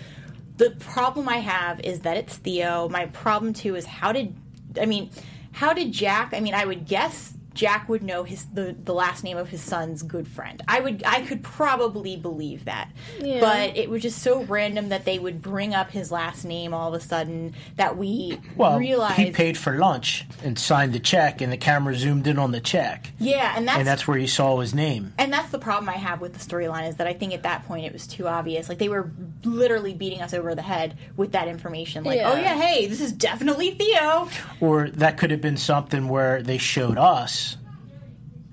The 0.56 0.70
problem 0.70 1.28
I 1.28 1.38
have 1.38 1.80
is 1.80 2.00
that 2.00 2.16
it's 2.16 2.36
Theo. 2.36 2.88
My 2.88 3.06
problem 3.06 3.52
too 3.52 3.74
is 3.74 3.86
how 3.86 4.12
did 4.12 4.36
I 4.80 4.86
mean, 4.86 5.10
how 5.52 5.72
did 5.72 5.92
Jack? 5.92 6.32
I 6.32 6.40
mean, 6.40 6.54
I 6.54 6.64
would 6.64 6.86
guess 6.86 7.33
Jack 7.54 7.88
would 7.88 8.02
know 8.02 8.24
his 8.24 8.44
the, 8.46 8.74
the 8.84 8.92
last 8.92 9.24
name 9.24 9.36
of 9.36 9.48
his 9.48 9.60
son's 9.62 10.02
good 10.02 10.26
friend. 10.28 10.62
I 10.68 10.80
would 10.80 11.02
I 11.06 11.22
could 11.22 11.42
probably 11.42 12.16
believe 12.16 12.64
that. 12.66 12.90
Yeah. 13.20 13.40
But 13.40 13.76
it 13.76 13.88
was 13.88 14.02
just 14.02 14.22
so 14.22 14.42
random 14.44 14.88
that 14.90 15.04
they 15.04 15.18
would 15.18 15.40
bring 15.40 15.74
up 15.74 15.90
his 15.90 16.10
last 16.12 16.44
name 16.44 16.74
all 16.74 16.94
of 16.94 17.00
a 17.00 17.04
sudden 17.04 17.54
that 17.76 17.96
we 17.96 18.40
Well, 18.56 18.78
realized 18.78 19.18
he 19.18 19.30
paid 19.30 19.56
for 19.56 19.78
lunch 19.78 20.24
and 20.42 20.58
signed 20.58 20.92
the 20.92 21.00
check, 21.00 21.40
and 21.40 21.52
the 21.52 21.56
camera 21.56 21.94
zoomed 21.94 22.26
in 22.26 22.38
on 22.38 22.50
the 22.52 22.60
check, 22.60 23.12
Yeah, 23.18 23.54
and 23.56 23.66
that's 23.68 23.78
and 23.78 23.86
that's 23.86 24.06
where 24.08 24.18
you 24.18 24.26
saw 24.26 24.58
his 24.60 24.74
name. 24.74 25.12
And 25.18 25.32
that's 25.32 25.50
the 25.50 25.58
problem 25.58 25.88
I 25.88 25.92
have 25.96 26.20
with 26.20 26.32
the 26.34 26.38
storyline 26.40 26.88
is 26.88 26.96
that 26.96 27.06
I 27.06 27.12
think 27.14 27.32
at 27.34 27.42
that 27.44 27.66
point 27.66 27.86
it 27.86 27.92
was 27.92 28.06
too 28.06 28.26
obvious. 28.28 28.68
Like 28.68 28.78
they 28.78 28.88
were 28.88 29.10
literally 29.44 29.94
beating 29.94 30.20
us 30.22 30.34
over 30.34 30.54
the 30.54 30.62
head 30.62 30.96
with 31.16 31.32
that 31.32 31.48
information. 31.48 32.04
Like, 32.04 32.18
oh, 32.18 32.22
Yeah. 32.22 32.32
oh 32.32 32.36
yeah, 32.36 32.60
hey, 32.60 32.86
this 32.86 33.00
is 33.00 33.12
definitely 33.12 33.70
Theo. 33.72 34.28
Or 34.60 34.88
that 34.90 35.18
could 35.18 35.30
have 35.30 35.40
been 35.40 35.56
something 35.56 36.08
where 36.08 36.42
they 36.42 36.58
showed 36.58 36.98
us, 36.98 37.43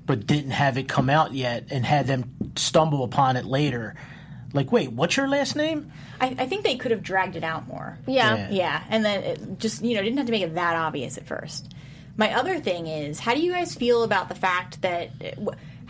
but 0.05 0.25
didn't 0.27 0.51
have 0.51 0.77
it 0.77 0.88
come 0.88 1.10
out 1.10 1.34
yet, 1.34 1.65
and 1.70 1.86
had 1.86 2.08
them 2.08 2.53
stumble 2.55 3.03
upon 3.03 3.38
it 3.38 3.46
later. 3.46 3.96
Like, 4.53 4.72
wait, 4.72 4.91
what's 4.91 5.15
your 5.15 5.27
last 5.29 5.55
name? 5.55 5.91
I, 6.20 6.36
I 6.38 6.46
think 6.46 6.63
they 6.63 6.75
could 6.75 6.91
have 6.91 7.01
dragged 7.03 7.36
it 7.36 7.43
out 7.43 7.67
more. 7.67 7.98
Yeah. 8.05 8.36
Yeah. 8.36 8.50
Yeah, 8.51 8.84
and 8.89 9.05
then 9.05 9.24
it 9.24 9.60
just 9.60 9.84
you 9.84 9.96
know 9.96 10.01
didn't 10.01 10.17
have 10.17 10.25
to 10.27 10.31
make 10.31 10.43
it 10.43 10.55
that 10.55 10.75
obvious 10.75 11.17
at 11.17 11.25
first. 11.25 11.74
My 12.17 12.34
other 12.36 12.60
thing 12.60 12.88
is, 12.88 13.20
how 13.20 13.34
do 13.34 13.41
you 13.41 13.53
guys 13.53 13.74
feel 13.74 14.03
about 14.03 14.27
the 14.27 14.36
fact 14.36 14.81
that 14.81 15.12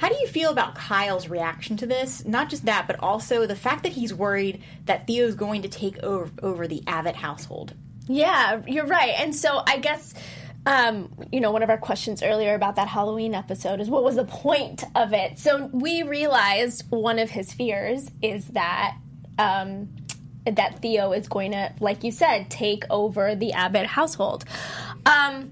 How 0.01 0.09
do 0.09 0.15
you 0.15 0.27
feel 0.27 0.49
about 0.49 0.73
Kyle's 0.73 1.27
reaction 1.27 1.77
to 1.77 1.85
this? 1.85 2.25
Not 2.25 2.49
just 2.49 2.65
that, 2.65 2.87
but 2.87 2.99
also 3.01 3.45
the 3.45 3.55
fact 3.55 3.83
that 3.83 3.91
he's 3.91 4.13
worried 4.13 4.63
that 4.85 5.05
Theo's 5.05 5.35
going 5.35 5.61
to 5.61 5.69
take 5.69 5.99
over, 5.99 6.31
over 6.41 6.67
the 6.67 6.81
Abbott 6.87 7.15
household. 7.15 7.73
Yeah, 8.07 8.61
you're 8.65 8.87
right. 8.87 9.13
And 9.17 9.35
so 9.35 9.61
I 9.67 9.77
guess, 9.77 10.15
um, 10.65 11.11
you 11.31 11.41
know, 11.41 11.51
one 11.51 11.63
of 11.63 11.69
our 11.69 11.77
questions 11.77 12.21
earlier 12.21 12.53
about 12.53 12.75
that 12.75 12.87
Halloween 12.87 13.33
episode 13.33 13.79
is 13.79 13.89
what 13.89 14.03
was 14.03 14.15
the 14.15 14.25
point 14.25 14.83
of 14.95 15.13
it? 15.13 15.39
So 15.39 15.69
we 15.73 16.03
realized 16.03 16.83
one 16.89 17.19
of 17.19 17.29
his 17.29 17.51
fears 17.51 18.09
is 18.21 18.47
that. 18.49 18.97
Um, 19.39 19.89
that 20.45 20.79
Theo 20.79 21.11
is 21.11 21.27
going 21.27 21.51
to, 21.51 21.71
like 21.79 22.03
you 22.03 22.11
said, 22.11 22.49
take 22.49 22.83
over 22.89 23.35
the 23.35 23.53
Abbott 23.53 23.85
household. 23.85 24.43
Um, 25.05 25.51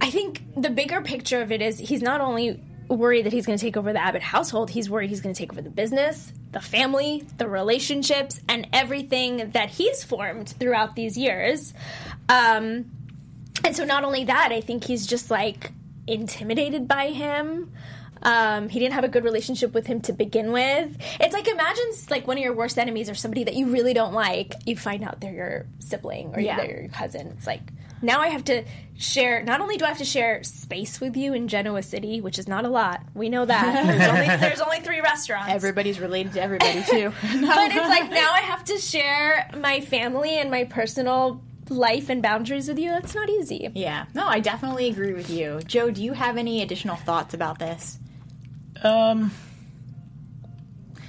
I 0.00 0.10
think 0.10 0.42
the 0.56 0.70
bigger 0.70 1.00
picture 1.00 1.42
of 1.42 1.50
it 1.50 1.60
is 1.60 1.78
he's 1.78 2.02
not 2.02 2.20
only 2.20 2.62
worried 2.88 3.26
that 3.26 3.32
he's 3.32 3.44
going 3.44 3.58
to 3.58 3.64
take 3.64 3.76
over 3.76 3.92
the 3.92 4.00
Abbott 4.00 4.22
household, 4.22 4.70
he's 4.70 4.88
worried 4.88 5.10
he's 5.10 5.20
going 5.20 5.34
to 5.34 5.38
take 5.38 5.52
over 5.52 5.60
the 5.60 5.70
business, 5.70 6.32
the 6.52 6.60
family, 6.60 7.26
the 7.38 7.48
relationships, 7.48 8.40
and 8.48 8.68
everything 8.72 9.50
that 9.50 9.70
he's 9.70 10.04
formed 10.04 10.48
throughout 10.60 10.94
these 10.94 11.18
years. 11.18 11.74
Um, 12.28 12.92
and 13.64 13.74
so, 13.76 13.84
not 13.84 14.04
only 14.04 14.24
that, 14.24 14.50
I 14.52 14.60
think 14.60 14.84
he's 14.84 15.06
just 15.06 15.30
like 15.30 15.72
intimidated 16.06 16.88
by 16.88 17.08
him. 17.10 17.72
Um, 18.20 18.68
he 18.68 18.80
didn't 18.80 18.94
have 18.94 19.04
a 19.04 19.08
good 19.08 19.22
relationship 19.22 19.72
with 19.74 19.86
him 19.86 20.00
to 20.02 20.12
begin 20.12 20.50
with. 20.50 20.96
It's 21.20 21.32
like 21.32 21.46
imagine 21.46 21.84
like 22.10 22.26
one 22.26 22.36
of 22.36 22.42
your 22.42 22.52
worst 22.52 22.76
enemies 22.76 23.08
or 23.08 23.14
somebody 23.14 23.44
that 23.44 23.54
you 23.54 23.68
really 23.68 23.94
don't 23.94 24.12
like. 24.12 24.54
You 24.66 24.76
find 24.76 25.04
out 25.04 25.20
they're 25.20 25.32
your 25.32 25.66
sibling 25.78 26.34
or 26.34 26.40
Yeah. 26.40 26.56
they're 26.56 26.80
your 26.80 26.88
cousin. 26.88 27.28
It's 27.36 27.46
like 27.46 27.60
now 28.02 28.20
I 28.20 28.28
have 28.28 28.44
to 28.46 28.64
share. 28.96 29.44
Not 29.44 29.60
only 29.60 29.76
do 29.76 29.84
I 29.84 29.88
have 29.88 29.98
to 29.98 30.04
share 30.04 30.42
space 30.42 31.00
with 31.00 31.16
you 31.16 31.32
in 31.32 31.46
Genoa 31.46 31.82
City, 31.82 32.20
which 32.20 32.40
is 32.40 32.48
not 32.48 32.64
a 32.64 32.68
lot. 32.68 33.02
We 33.14 33.28
know 33.28 33.44
that 33.44 33.86
there's 33.86 34.08
only 34.08 34.26
there's 34.26 34.60
only 34.60 34.80
three 34.80 35.00
restaurants. 35.00 35.52
Everybody's 35.52 36.00
related 36.00 36.32
to 36.32 36.42
everybody, 36.42 36.82
too. 36.90 37.10
but 37.22 37.70
it's 37.70 37.88
like 37.88 38.10
now 38.10 38.32
I 38.32 38.40
have 38.40 38.64
to 38.64 38.78
share 38.78 39.48
my 39.56 39.80
family 39.80 40.38
and 40.38 40.50
my 40.50 40.64
personal 40.64 41.40
life 41.70 42.08
and 42.08 42.22
boundaries 42.22 42.68
with 42.68 42.78
you. 42.78 42.90
That's 42.90 43.14
not 43.14 43.28
easy. 43.28 43.70
yeah. 43.74 44.06
No, 44.14 44.26
I 44.26 44.40
definitely 44.40 44.88
agree 44.88 45.12
with 45.12 45.30
you. 45.30 45.60
Joe, 45.66 45.90
do 45.90 46.02
you 46.02 46.12
have 46.12 46.36
any 46.36 46.62
additional 46.62 46.96
thoughts 46.96 47.34
about 47.34 47.58
this? 47.58 47.98
Um, 48.82 49.32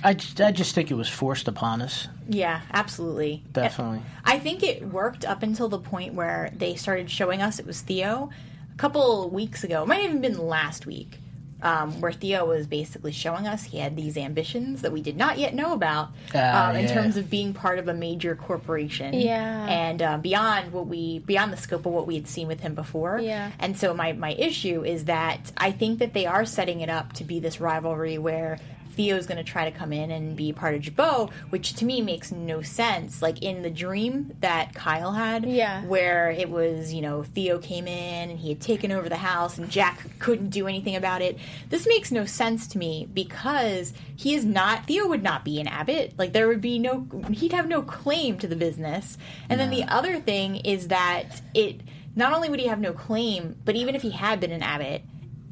I, 0.04 0.10
I 0.12 0.51
just 0.51 0.74
think 0.75 0.92
it 0.92 0.96
was 0.96 1.10
forced 1.10 1.48
upon 1.48 1.82
us. 1.82 2.08
Yeah, 2.28 2.62
absolutely. 2.72 3.44
Definitely. 3.51 4.01
I 4.24 4.39
think 4.39 4.63
it 4.63 4.88
worked 4.88 5.25
up 5.25 5.44
until 5.44 5.68
the 5.68 5.80
point 5.80 6.13
where 6.13 6.51
they 6.56 6.75
started 6.75 7.12
showing 7.12 7.42
us 7.42 7.60
it 7.60 7.66
was 7.66 7.82
Theo. 7.82 8.30
A 8.74 8.78
couple 8.78 9.30
weeks 9.30 9.63
ago, 9.63 9.84
it 9.84 9.88
might 9.88 10.01
have 10.01 10.12
even 10.12 10.22
been 10.22 10.38
last 10.38 10.86
week, 10.86 11.19
um, 11.62 12.00
where 12.01 12.12
Theo 12.12 12.46
was 12.46 12.68
basically 12.68 13.12
showing 13.12 13.48
us 13.48 13.63
he 13.66 13.80
had 13.80 13.96
these 13.96 14.18
ambitions 14.18 14.82
that 14.82 14.92
we 14.92 15.01
did 15.01 15.18
not 15.18 15.38
yet 15.38 15.54
know 15.54 15.74
about 15.74 16.10
Ah, 16.34 16.70
um, 16.70 16.75
in 16.75 16.86
yeah. 16.86 16.94
terms 16.94 17.18
of 17.18 17.30
being 17.30 17.54
part 17.54 17.80
of 17.80 17.88
a 17.88 17.94
major 17.94 18.36
corporation. 18.36 19.13
Yeah. 19.13 19.66
and 19.68 20.01
uh, 20.01 20.18
beyond 20.18 20.72
what 20.72 20.88
we 20.88 21.20
beyond 21.20 21.51
the 21.54 21.58
scope 21.58 21.86
of 21.86 21.92
what 21.92 22.08
we 22.08 22.16
had 22.16 22.28
seen 22.28 22.48
with 22.48 22.62
him 22.62 22.75
before. 22.75 23.20
Yeah. 23.20 23.51
and 23.60 23.78
so 23.78 23.94
my 23.94 24.13
my 24.13 24.32
issue 24.34 24.84
is 24.84 25.06
that 25.06 25.51
I 25.58 25.72
think 25.72 26.00
that 26.00 26.13
they 26.13 26.25
are 26.25 26.46
setting 26.46 26.82
it 26.82 26.89
up 26.89 27.13
to 27.13 27.24
be 27.24 27.39
this 27.39 27.60
rivalry 27.60 28.18
where 28.18 28.58
Theo's 28.91 29.25
going 29.27 29.38
to 29.38 29.43
try 29.43 29.69
to 29.69 29.77
come 29.77 29.93
in 29.93 30.12
and 30.12 30.36
be 30.36 30.51
part 30.51 30.75
of 30.75 30.81
Jabot, 30.81 31.29
which 31.50 31.74
to 31.75 31.86
me 31.86 32.01
makes 32.01 32.31
no 32.31 32.62
sense. 32.62 33.22
Like 33.22 33.41
in 33.41 33.62
the 33.62 33.69
dream 33.69 34.36
that 34.41 34.74
Kyle 34.74 35.13
had, 35.13 35.46
Yeah. 35.46 35.84
where 35.86 36.31
it 36.31 36.50
was, 36.50 36.93
you 36.93 37.01
know, 37.01 37.24
Theo 37.24 37.60
came 37.60 37.88
in 37.88 38.29
and 38.29 38.39
he 38.39 38.50
had 38.50 38.60
taken 38.62 38.91
over 38.91 39.08
the 39.08 39.15
house 39.17 39.58
and 39.58 39.69
Jack 39.69 40.19
couldn't 40.19 40.50
do 40.50 40.67
anything 40.67 40.96
about 40.96 41.22
it. 41.22 41.38
This 41.69 41.88
makes 41.88 42.12
no 42.12 42.25
sense 42.25 42.67
to 42.67 42.77
me 42.77 43.08
because 43.13 43.93
he 44.15 44.34
is 44.36 44.43
not, 44.43 44.86
Theo 44.86 45.08
would 45.08 45.24
not 45.24 45.46
be 45.46 45.60
an 45.62 45.67
Abbott. 45.67 46.13
Like 46.17 46.34
there 46.34 46.48
would 46.48 46.62
be 46.62 46.79
no, 46.79 47.08
he'd 47.31 47.53
have 47.53 47.67
no 47.67 47.81
claim 47.81 48.38
to 48.39 48.48
the 48.48 48.55
business. 48.55 49.17
And 49.50 49.60
then 49.60 49.69
the 49.69 49.84
other 49.84 50.19
thing 50.19 50.58
is 50.58 50.89
that 50.89 51.41
it, 51.53 51.81
not 52.15 52.34
only 52.34 52.50
would 52.50 52.60
he 52.60 52.67
have 52.67 52.79
no 52.79 52.91
claim, 52.91 53.55
but 53.63 53.75
even 53.75 53.96
if 53.96 54.01
he 54.01 54.10
had 54.12 54.39
been 54.39 54.51
an 54.51 54.63
Abbott, 54.63 55.03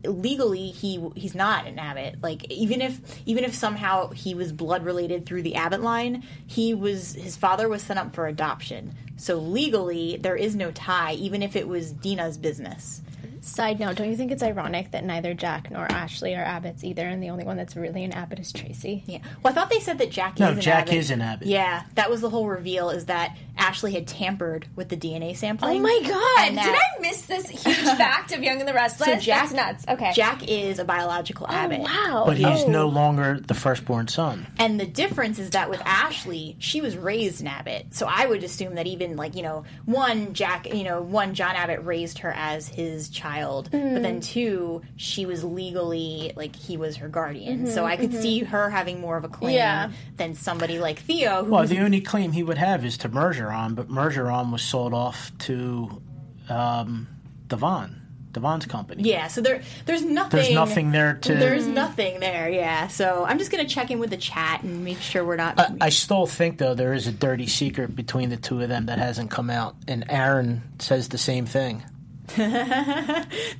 legally 0.05 0.67
he 0.69 1.03
he's 1.15 1.33
not 1.35 1.65
an 1.67 1.79
Abbott 1.79 2.15
like 2.21 2.49
even 2.51 2.81
if 2.81 2.99
even 3.25 3.43
if 3.43 3.53
somehow 3.55 4.09
he 4.11 4.33
was 4.35 4.51
blood 4.51 4.85
related 4.85 5.25
through 5.25 5.41
the 5.41 5.55
abbott 5.55 5.81
line 5.81 6.23
he 6.45 6.73
was 6.73 7.13
his 7.15 7.35
father 7.35 7.67
was 7.67 7.81
sent 7.81 7.99
up 7.99 8.13
for 8.13 8.27
adoption 8.27 8.93
so 9.17 9.35
legally 9.37 10.17
there 10.17 10.35
is 10.35 10.55
no 10.55 10.71
tie 10.71 11.13
even 11.13 11.41
if 11.41 11.55
it 11.55 11.67
was 11.67 11.91
dina's 11.91 12.37
business 12.37 13.01
Side 13.39 13.79
note: 13.79 13.95
Don't 13.95 14.09
you 14.09 14.17
think 14.17 14.31
it's 14.31 14.43
ironic 14.43 14.91
that 14.91 15.05
neither 15.05 15.33
Jack 15.33 15.71
nor 15.71 15.89
Ashley 15.89 16.35
are 16.35 16.43
Abbotts 16.43 16.83
either, 16.83 17.07
and 17.07 17.23
the 17.23 17.29
only 17.29 17.45
one 17.45 17.55
that's 17.55 17.77
really 17.77 18.03
an 18.03 18.11
Abbott 18.11 18.39
is 18.39 18.51
Tracy? 18.51 19.03
yeah 19.05 19.19
well 19.41 19.51
i 19.51 19.55
thought 19.55 19.69
they 19.69 19.79
said 19.79 19.99
that 19.99 20.11
jack 20.11 20.37
No, 20.37 20.49
is 20.49 20.55
an 20.57 20.61
Jack 20.61 20.81
Abbott. 20.87 20.93
is 20.95 21.11
an 21.11 21.21
Abbott. 21.21 21.47
yeah 21.47 21.83
that 21.95 22.09
was 22.09 22.19
the 22.19 22.29
whole 22.29 22.47
reveal 22.49 22.89
is 22.89 23.05
that 23.05 23.37
ashley 23.57 23.93
had 23.93 24.07
tampered 24.07 24.67
with 24.75 24.89
the 24.89 24.97
dna 24.97 25.35
sampling 25.35 25.79
Oh 25.79 25.81
my 25.81 25.99
god! 26.03 26.47
And 26.47 26.55
Did 26.57 26.75
I 26.75 27.01
miss 27.01 27.21
this 27.25 27.47
huge 27.63 27.75
fact 27.97 28.31
of 28.31 28.43
Young 28.43 28.59
and 28.59 28.67
the 28.67 28.73
Restless? 28.73 29.09
so 29.09 29.15
jack 29.19 29.49
That's 29.49 29.53
nuts. 29.53 29.85
Okay. 29.87 30.11
jack 30.13 30.47
is 30.47 30.79
a 30.79 30.85
biological 30.85 31.47
Abbott 31.49 31.81
wow. 31.81 32.23
But 32.25 32.37
he's 32.37 32.63
Oh. 32.63 32.69
no 32.69 32.87
longer 32.87 33.39
the 33.39 33.53
firstborn 33.53 34.07
son. 34.07 34.47
And 34.57 34.79
the 34.79 34.85
difference 34.85 35.39
is 35.39 35.51
that 35.51 35.69
with 35.69 35.81
Ashley, 35.85 36.55
she 36.59 36.81
was 36.81 36.95
raised 36.97 37.41
an 37.41 37.47
Abbott. 37.47 37.87
So 37.91 38.07
I 38.09 38.25
would 38.25 38.43
assume 38.43 38.75
that 38.75 38.87
even 38.87 39.15
like, 39.17 39.35
you 39.35 39.43
know, 39.43 39.63
one 39.85 40.33
Jack, 40.33 40.73
you 40.73 40.83
know, 40.83 41.01
one 41.01 41.33
John 41.33 41.55
Abbott 41.55 41.83
raised 41.85 42.19
her 42.19 42.31
as 42.35 42.67
his 42.67 43.09
child, 43.09 43.69
but 43.71 43.77
Mm. 43.81 44.01
then 44.01 44.21
two, 44.21 44.81
she 44.95 45.25
was 45.25 45.43
legally 45.43 46.31
like 46.35 46.55
he 46.55 46.77
was 46.77 46.97
her 46.97 47.07
guardian. 47.07 47.59
Mm-hmm, 47.59 47.67
so 47.73 47.85
I 47.85 47.97
could 47.97 48.13
see 48.13 48.39
her 48.39 48.69
having 48.69 48.99
more 49.01 49.17
of 49.17 49.23
a 49.23 49.29
claim 49.29 49.55
Yeah. 49.55 49.89
than 50.17 50.35
somebody 50.35 50.79
like 50.79 50.99
Theo 50.99 51.43
who 51.43 51.51
Well, 51.51 51.61
was 51.61 51.69
the 51.69 51.79
only 51.79 52.01
claim 52.01 52.31
he 52.31 52.43
would 52.43 52.57
have 52.57 52.85
is 52.85 52.97
to 52.99 53.09
Mergeron, 53.47 53.75
but 53.75 53.89
Mergeron 53.89 54.51
was 54.51 54.61
sold 54.61 54.93
off 54.93 55.31
to 55.39 56.01
um, 56.49 57.07
Devon, 57.47 58.01
Devon's 58.31 58.65
company. 58.65 59.03
Yeah, 59.03 59.27
so 59.27 59.41
there 59.41 59.61
there's 59.85 60.03
nothing 60.03 60.39
There's 60.39 60.53
nothing 60.53 60.91
there 60.91 61.15
to. 61.15 61.33
There's 61.33 61.67
nothing 61.67 62.19
there, 62.19 62.49
yeah. 62.49 62.87
So 62.87 63.25
I'm 63.25 63.37
just 63.37 63.51
gonna 63.51 63.67
check 63.67 63.91
in 63.91 63.99
with 63.99 64.09
the 64.09 64.17
chat 64.17 64.63
and 64.63 64.83
make 64.83 64.99
sure 64.99 65.23
we're 65.25 65.37
not 65.37 65.59
I, 65.59 65.75
I 65.81 65.89
still 65.89 66.25
think 66.25 66.57
though 66.57 66.73
there 66.73 66.93
is 66.93 67.07
a 67.07 67.11
dirty 67.11 67.47
secret 67.47 67.95
between 67.95 68.29
the 68.29 68.37
two 68.37 68.61
of 68.61 68.69
them 68.69 68.87
that 68.87 68.99
hasn't 68.99 69.31
come 69.31 69.49
out, 69.49 69.75
and 69.87 70.05
Aaron 70.09 70.63
says 70.79 71.09
the 71.09 71.17
same 71.17 71.45
thing. 71.45 71.83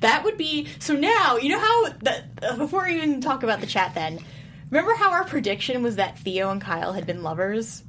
That 0.00 0.22
would 0.24 0.36
be 0.36 0.68
so. 0.78 0.94
Now 0.94 1.38
you 1.38 1.48
know 1.48 1.58
how. 1.58 1.88
The, 1.88 2.24
uh, 2.42 2.56
before 2.56 2.84
we 2.84 2.96
even 2.96 3.20
talk 3.20 3.42
about 3.42 3.60
the 3.60 3.66
chat, 3.66 3.94
then 3.94 4.20
remember 4.70 4.94
how 4.94 5.10
our 5.10 5.24
prediction 5.24 5.82
was 5.82 5.96
that 5.96 6.18
Theo 6.18 6.50
and 6.50 6.60
Kyle 6.60 6.92
had 6.92 7.06
been 7.06 7.22
lovers. 7.22 7.82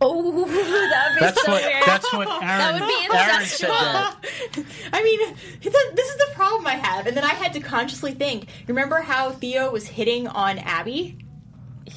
Oh, 0.00 0.44
that 0.48 1.08
would 1.10 1.14
be 1.14 1.20
That's 1.20 1.44
so 1.44 1.52
what. 1.52 1.62
weird. 1.62 1.82
That's 1.86 2.12
what 2.12 2.42
Aaron. 2.42 2.80
would 2.80 2.88
be 2.88 3.16
Aaron 3.16 3.44
said 3.46 3.68
that. 3.70 4.16
I 4.92 5.02
mean, 5.02 5.36
this 5.60 6.08
is 6.08 6.16
the 6.16 6.28
problem 6.34 6.66
I 6.66 6.74
have, 6.74 7.06
and 7.06 7.16
then 7.16 7.24
I 7.24 7.34
had 7.34 7.52
to 7.54 7.60
consciously 7.60 8.12
think. 8.12 8.48
Remember 8.68 9.00
how 9.00 9.30
Theo 9.30 9.70
was 9.70 9.86
hitting 9.86 10.26
on 10.28 10.58
Abby? 10.58 11.18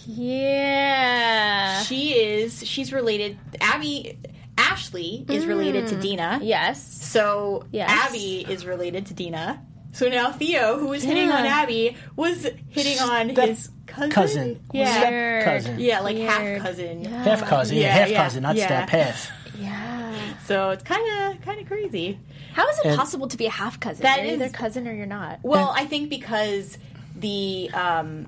yeah. 0.05 1.81
She 1.83 2.11
is. 2.13 2.65
She's 2.67 2.91
related. 2.93 3.37
Abby. 3.61 4.17
Ashley 4.59 5.23
is 5.29 5.45
related 5.45 5.87
to 5.89 5.95
mm. 5.95 6.01
Dina. 6.01 6.39
yes. 6.41 6.83
So 7.05 7.67
Yes. 7.71 7.89
Abby 7.91 8.43
is 8.49 8.65
related 8.65 9.05
to 9.07 9.13
Dina. 9.13 9.63
So 9.91 10.09
now 10.09 10.31
Theo, 10.31 10.79
who 10.79 10.87
was 10.87 11.03
hitting 11.03 11.29
on 11.29 11.45
Abby, 11.45 11.95
was 12.15 12.47
hitting 12.69 12.99
on 12.99 13.29
his 13.29 13.69
cousin. 13.97 14.11
Cousin. 14.11 14.59
Yeah. 14.73 14.99
Step 14.99 15.43
cousin. 15.45 15.79
Yeah, 15.79 15.99
like 16.01 16.17
half 16.17 16.41
Weird. 16.41 16.61
cousin. 16.61 17.05
Half 17.05 17.45
cousin. 17.45 17.77
Yeah, 17.77 17.83
Yeah, 17.83 17.91
half 17.93 18.09
yeah, 18.11 18.23
cousin, 18.23 18.43
not 18.43 18.55
yeah. 18.55 18.65
step 18.65 18.89
half. 18.89 19.31
Yeah. 19.59 20.13
So 20.45 20.69
it's 20.69 20.83
kind 20.83 21.03
of 21.35 21.41
kind 21.41 21.59
of 21.59 21.65
crazy. 21.67 22.19
How 22.53 22.67
is 22.69 22.77
it 22.79 22.85
And- 22.87 22.97
possible 22.97 23.27
to 23.27 23.37
be 23.37 23.47
a 23.47 23.51
half 23.51 23.79
cousin? 23.79 24.03
That 24.03 24.17
you're 24.23 24.35
is- 24.35 24.41
either 24.41 24.49
cousin 24.49 24.87
or 24.87 24.93
you're 24.93 25.05
not. 25.07 25.39
Well, 25.41 25.73
I 25.75 25.85
think 25.85 26.09
because 26.11 26.77
the 27.15 27.71
um 27.73 28.27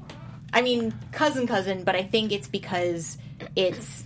I 0.51 0.63
mean 0.63 0.93
cousin 1.11 1.45
cousin, 1.45 1.83
but 1.83 1.95
I 1.95 2.01
think 2.03 2.31
it's 2.31 2.47
because 2.47 3.19
it's 3.55 4.05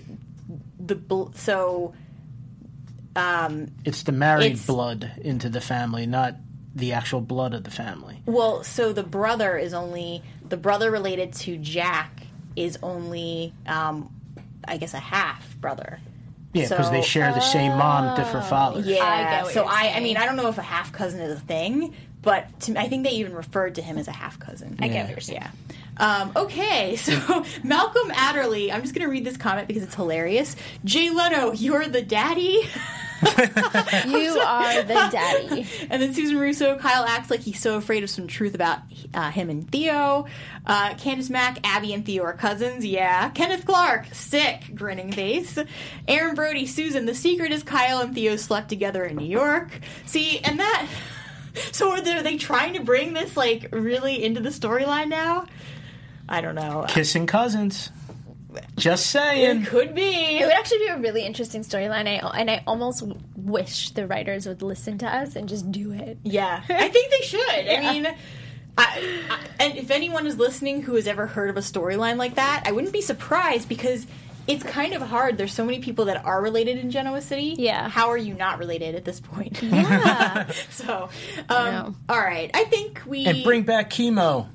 the 0.80 0.96
bl- 0.96 1.32
so 1.36 1.94
um 3.16 3.68
It's 3.86 4.04
the 4.04 4.12
married 4.12 4.52
It's- 4.54 4.66
blood 4.66 5.12
into 5.22 5.50
the 5.50 5.62
family, 5.62 6.06
not 6.06 6.36
the 6.76 6.94
actual 6.94 7.22
blood 7.22 7.54
of 7.54 7.64
the 7.64 7.72
family. 7.72 8.22
well, 8.26 8.64
so 8.64 8.92
the 8.94 9.04
brother 9.04 9.58
is 9.58 9.74
only 9.74 10.24
the 10.54 10.58
brother 10.58 10.92
related 10.92 11.34
to 11.34 11.58
Jack 11.58 12.28
is 12.56 12.78
only 12.84 13.56
um 13.66 14.14
I 14.68 14.78
guess 14.78 14.94
a 14.94 15.00
half 15.00 15.58
brother. 15.58 16.00
Yeah, 16.54 16.70
because 16.70 16.92
they 16.92 17.02
share 17.02 17.34
the 17.34 17.40
same 17.40 17.76
mom, 17.76 18.16
different 18.16 18.46
fathers. 18.46 18.86
Yeah. 18.86 19.04
I 19.04 19.24
get 19.24 19.48
so 19.48 19.62
you're 19.62 19.72
I, 19.72 19.94
I 19.96 20.00
mean, 20.00 20.16
I 20.16 20.28
don't 20.28 20.36
know 20.36 20.50
if 20.50 20.60
a 20.60 20.62
half 20.62 20.92
cousin 20.92 21.22
is 21.22 21.40
a 21.40 21.42
thing, 21.42 21.96
but 22.22 22.60
to, 22.62 22.80
I 22.80 22.88
think 22.88 23.04
they 23.04 23.14
even 23.14 23.34
referred 23.34 23.74
to 23.76 23.82
him 23.82 23.98
as 23.98 24.08
a 24.08 24.12
half 24.12 24.38
cousin. 24.38 24.78
I 24.80 24.90
get 24.90 25.06
what 25.06 25.10
you're 25.10 25.22
saying. 25.22 25.42
Yeah. 25.42 26.22
Um, 26.22 26.32
okay, 26.36 26.96
so 26.98 27.44
Malcolm 27.64 28.12
Adderley. 28.14 28.72
I'm 28.72 28.84
just 28.84 28.94
going 28.94 29.08
to 29.08 29.12
read 29.12 29.26
this 29.26 29.38
comment 29.38 29.68
because 29.68 29.82
it's 29.82 29.96
hilarious. 29.96 30.56
Jay 30.86 31.10
Leno, 31.10 31.52
you're 31.54 31.88
the 31.88 32.04
daddy. 32.04 32.62
You 34.06 34.40
are 34.40 34.82
the 34.84 35.10
daddy. 35.12 35.68
And 35.90 36.02
then 36.02 36.14
Susan 36.14 36.38
Russo, 36.38 36.78
Kyle 36.78 37.06
acts 37.06 37.30
like 37.30 37.42
he's 37.42 37.60
so 37.60 37.78
afraid 37.78 38.04
of 38.04 38.10
some 38.10 38.28
truth 38.28 38.56
about 38.56 38.80
uh, 39.14 39.32
him 39.32 39.50
and 39.50 39.70
Theo. 39.70 40.26
Uh, 40.66 40.94
Candace 40.96 41.30
Mack, 41.30 41.60
Abby 41.64 41.94
and 41.94 42.06
Theo 42.06 42.24
are 42.24 42.34
cousins. 42.34 42.86
Yeah. 42.86 43.30
Kenneth 43.30 43.66
Clark, 43.66 44.08
sick, 44.14 44.72
grinning 44.76 45.12
face. 45.12 45.58
Aaron 46.08 46.36
Brody, 46.36 46.66
Susan. 46.66 47.06
The 47.06 47.16
secret 47.16 47.52
is 47.52 47.64
Kyle 47.64 48.00
and 48.00 48.16
Theo 48.16 48.36
slept 48.36 48.70
together 48.70 49.04
in 49.04 49.18
New 49.18 49.26
York. 49.26 49.80
See, 50.06 50.40
and 50.40 50.60
that. 50.60 50.88
So 51.72 51.92
are 51.92 52.02
they, 52.02 52.14
are 52.14 52.24
they 52.24 52.38
trying 52.38 52.74
to 52.74 52.80
bring 52.82 53.14
this 53.14 53.38
like 53.38 53.68
really 53.72 54.24
into 54.24 54.40
the 54.40 54.50
storyline 54.50 55.08
now? 55.08 55.46
I 56.28 56.42
don't 56.42 56.56
know. 56.56 56.86
Kissing 56.88 57.28
cousins. 57.28 57.92
Just 58.78 59.08
saying. 59.08 59.62
It 59.64 59.68
could 59.68 59.94
be. 59.96 60.38
It 60.40 60.46
would 60.46 60.54
actually 60.54 60.80
be 60.80 60.88
a 60.88 60.98
really 60.98 61.24
interesting 61.26 61.62
storyline, 61.64 62.08
I- 62.08 62.40
and 62.40 62.50
I 62.52 62.64
almost 62.68 63.04
wish 63.36 63.92
the 63.92 64.08
writers 64.08 64.48
would 64.48 64.62
listen 64.62 64.98
to 65.00 65.08
us 65.08 65.36
and 65.36 65.48
just 65.50 65.72
do 65.72 65.92
it. 65.92 66.18
Yeah, 66.24 66.62
I 66.70 66.88
think 66.90 67.12
they 67.12 67.22
should. 67.22 67.50
I 67.68 67.80
mean, 67.94 68.08
I, 68.08 68.16
I, 69.30 69.40
and 69.60 69.78
if 69.78 69.92
anyone 69.92 70.26
is 70.26 70.38
listening 70.38 70.82
who 70.82 70.96
has 70.96 71.08
ever 71.08 71.28
heard 71.28 71.50
of 71.50 71.58
a 71.58 71.62
storyline 71.62 72.18
like 72.18 72.36
that, 72.36 72.64
I 72.66 72.72
wouldn't 72.72 72.94
be 72.94 73.02
surprised 73.02 73.70
because 73.70 74.08
it's 74.48 74.64
kind 74.64 74.94
of 74.94 75.02
hard. 75.02 75.38
There's 75.38 75.54
so 75.54 75.64
many 75.64 75.80
people 75.80 76.06
that 76.06 76.26
are 76.26 76.42
related 76.42 76.78
in 76.78 76.92
Genoa 76.92 77.22
City. 77.22 77.56
Yeah. 77.58 77.88
how 77.88 78.10
are 78.10 78.18
you 78.18 78.34
not 78.34 78.60
related 78.60 78.96
at 78.96 79.06
this 79.06 79.20
point? 79.20 79.62
Yeah. 79.62 80.52
so, 80.70 81.10
um, 81.50 81.96
all 82.10 82.20
right, 82.20 82.52
I 82.54 82.66
think 82.66 83.02
we 83.06 83.26
And 83.26 83.44
bring 83.44 83.64
back 83.64 83.90
Keemo. 83.90 84.48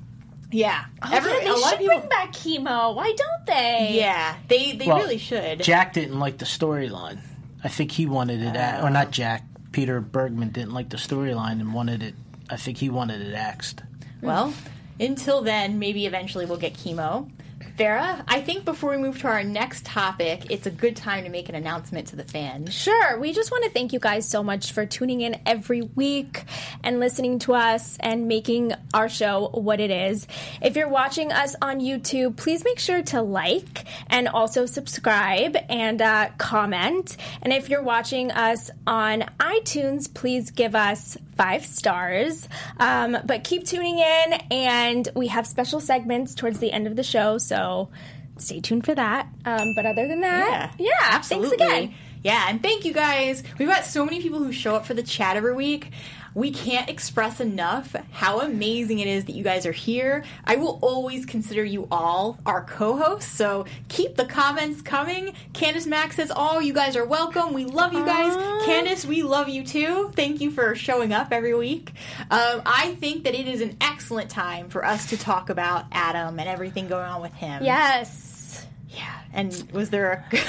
Yeah. 0.51 0.85
Oh, 1.03 1.09
Every- 1.11 1.31
yeah, 1.31 1.39
they 1.39 1.47
a 1.47 1.53
lot 1.53 1.59
should 1.69 1.73
of 1.73 1.79
people. 1.79 1.97
bring 1.97 2.09
back 2.09 2.31
Keemo. 2.33 2.95
Why 2.95 3.13
don't 3.15 3.45
they? 3.45 3.89
yeah, 3.99 4.35
they 4.47 4.71
they 4.73 4.87
Well, 4.87 4.97
really 4.97 5.17
should. 5.17 5.61
Jack 5.61 5.93
didn't 5.93 6.19
like 6.19 6.37
the 6.39 6.45
storyline. 6.45 7.19
I 7.63 7.67
think 7.67 7.91
he 7.91 8.05
wanted 8.05 8.41
it, 8.41 8.55
a- 8.55 8.81
or 8.83 8.89
not 8.89 9.07
oh. 9.07 9.11
Jack. 9.11 9.43
Peter 9.71 10.01
Bergman 10.01 10.49
didn't 10.49 10.73
like 10.73 10.89
the 10.89 10.97
storyline 10.97 11.59
and 11.61 11.73
wanted 11.73 12.01
it. 12.01 12.15
I 12.49 12.55
think 12.55 12.79
he 12.79 12.89
wanted 12.89 13.21
it 13.21 13.35
axed. 13.35 13.83
Well, 14.21 14.51
until 14.99 15.41
then, 15.43 15.77
maybe 15.77 16.07
eventually 16.07 16.45
we'll 16.47 16.57
get 16.57 16.73
Keemo. 16.73 17.29
Farah, 17.77 18.23
I 18.27 18.41
think 18.41 18.65
before 18.65 18.91
we 18.91 18.97
move 18.97 19.19
to 19.19 19.27
our 19.27 19.43
next 19.43 19.85
topic, 19.85 20.49
it's 20.49 20.65
a 20.65 20.71
good 20.71 20.95
time 20.95 21.23
to 21.23 21.29
make 21.29 21.49
an 21.49 21.55
announcement 21.55 22.07
to 22.09 22.15
the 22.15 22.23
fans. 22.23 22.73
Sure. 22.73 23.17
We 23.19 23.33
just 23.33 23.51
want 23.51 23.63
to 23.65 23.69
thank 23.69 23.93
you 23.93 23.99
guys 23.99 24.27
so 24.27 24.43
much 24.43 24.71
for 24.71 24.85
tuning 24.85 25.21
in 25.21 25.39
every 25.45 25.81
week 25.81 26.43
and 26.83 26.99
listening 26.99 27.39
to 27.39 27.53
us 27.53 27.97
and 27.99 28.27
making 28.27 28.73
our 28.93 29.09
show 29.09 29.49
what 29.53 29.79
it 29.79 29.91
is. 29.91 30.27
If 30.61 30.75
you're 30.75 30.89
watching 30.89 31.31
us 31.31 31.55
on 31.61 31.79
YouTube, 31.79 32.37
please 32.37 32.63
make 32.63 32.79
sure 32.79 33.01
to 33.03 33.21
like 33.21 33.85
and 34.07 34.27
also 34.27 34.65
subscribe 34.65 35.57
and 35.69 36.01
uh, 36.01 36.29
comment. 36.37 37.17
And 37.41 37.51
if 37.51 37.69
you're 37.69 37.83
watching 37.83 38.31
us 38.31 38.71
on 38.87 39.21
iTunes, 39.39 40.13
please 40.13 40.51
give 40.51 40.75
us 40.75 41.17
five 41.39 41.65
stars. 41.65 42.49
Um, 42.79 43.17
but 43.25 43.45
keep 43.45 43.65
tuning 43.65 43.97
in, 43.97 44.33
and 44.51 45.07
we 45.15 45.27
have 45.27 45.47
special 45.47 45.79
segments 45.79 46.35
towards 46.35 46.59
the 46.59 46.71
end 46.71 46.85
of 46.85 46.97
the 46.97 47.03
show, 47.03 47.37
so 47.37 47.89
stay 48.37 48.59
tuned 48.59 48.85
for 48.85 48.93
that. 48.93 49.27
Um, 49.45 49.73
but 49.73 49.85
other 49.85 50.05
than 50.07 50.19
that, 50.19 50.73
yeah, 50.77 50.91
absolutely. 51.01 51.57
thanks 51.57 51.85
again. 51.85 51.95
Yeah, 52.21 52.47
and 52.49 52.61
thank 52.61 52.83
you 52.83 52.91
guys. 52.91 53.43
We've 53.57 53.69
got 53.69 53.85
so 53.85 54.03
many 54.03 54.21
people 54.21 54.39
who 54.39 54.51
show 54.51 54.75
up 54.75 54.85
for 54.85 54.93
the 54.93 55.03
chat 55.03 55.37
every 55.37 55.53
week. 55.55 55.91
We 56.33 56.51
can't 56.51 56.89
express 56.89 57.39
enough 57.39 57.95
how 58.11 58.41
amazing 58.41 58.99
it 58.99 59.07
is 59.07 59.25
that 59.25 59.35
you 59.35 59.43
guys 59.43 59.65
are 59.65 59.71
here. 59.71 60.23
I 60.45 60.55
will 60.57 60.79
always 60.81 61.25
consider 61.25 61.63
you 61.63 61.87
all 61.91 62.37
our 62.45 62.63
co-hosts, 62.63 63.31
so 63.31 63.65
keep 63.87 64.15
the 64.15 64.25
comments 64.25 64.81
coming. 64.81 65.33
Candace 65.53 65.87
Mack 65.87 66.13
says, 66.13 66.31
"Oh, 66.35 66.59
you 66.59 66.73
guys 66.73 66.95
are 66.95 67.05
welcome. 67.05 67.53
We 67.53 67.65
love 67.65 67.93
you 67.93 68.05
guys." 68.05 68.35
Candace, 68.65 69.05
we 69.05 69.23
love 69.23 69.49
you 69.49 69.63
too. 69.63 70.11
Thank 70.15 70.41
you 70.41 70.51
for 70.51 70.75
showing 70.75 71.13
up 71.13 71.31
every 71.31 71.55
week. 71.55 71.91
Um, 72.29 72.61
I 72.65 72.95
think 72.99 73.23
that 73.23 73.33
it 73.35 73.47
is 73.47 73.61
an 73.61 73.77
excellent 73.81 74.29
time 74.29 74.69
for 74.69 74.85
us 74.85 75.09
to 75.09 75.17
talk 75.17 75.49
about 75.49 75.85
Adam 75.91 76.39
and 76.39 76.47
everything 76.47 76.87
going 76.87 77.05
on 77.05 77.21
with 77.21 77.33
him. 77.33 77.63
Yes. 77.63 78.65
Yeah, 78.89 79.19
and 79.33 79.53
was 79.71 79.89
there 79.91 80.25
a? 80.31 80.39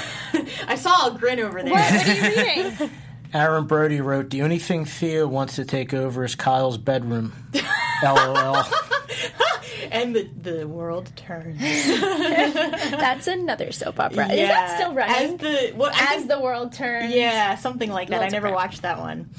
I 0.67 0.75
saw 0.75 1.13
a 1.13 1.17
grin 1.17 1.39
over 1.39 1.61
there. 1.61 1.73
What, 1.73 1.93
what 1.93 2.07
are 2.07 2.13
you 2.13 2.21
reading? 2.21 2.89
Aaron 3.33 3.65
Brody 3.65 4.01
wrote, 4.01 4.29
"The 4.29 4.41
only 4.41 4.59
thing 4.59 4.85
Theo 4.85 5.27
wants 5.27 5.55
to 5.55 5.65
take 5.65 5.93
over 5.93 6.23
is 6.23 6.35
Kyle's 6.35 6.77
bedroom." 6.77 7.33
LOL. 8.03 8.63
and 9.91 10.15
the 10.15 10.29
the 10.41 10.67
world 10.67 11.11
turns. 11.15 11.59
That's 11.61 13.27
another 13.27 13.71
soap 13.71 13.99
opera. 13.99 14.27
Is 14.29 14.47
that 14.47 14.75
still 14.79 14.93
running? 14.93 15.15
As 15.15 15.35
the 15.39 15.73
what? 15.75 15.93
I 15.95 16.01
As 16.01 16.09
think- 16.17 16.27
the 16.29 16.39
world 16.39 16.73
turns. 16.73 17.13
yeah, 17.13 17.55
something 17.55 17.91
like 17.91 18.09
that. 18.09 18.21
I 18.23 18.29
never 18.29 18.51
watched 18.51 18.81
that 18.81 18.97
one. 18.99 19.29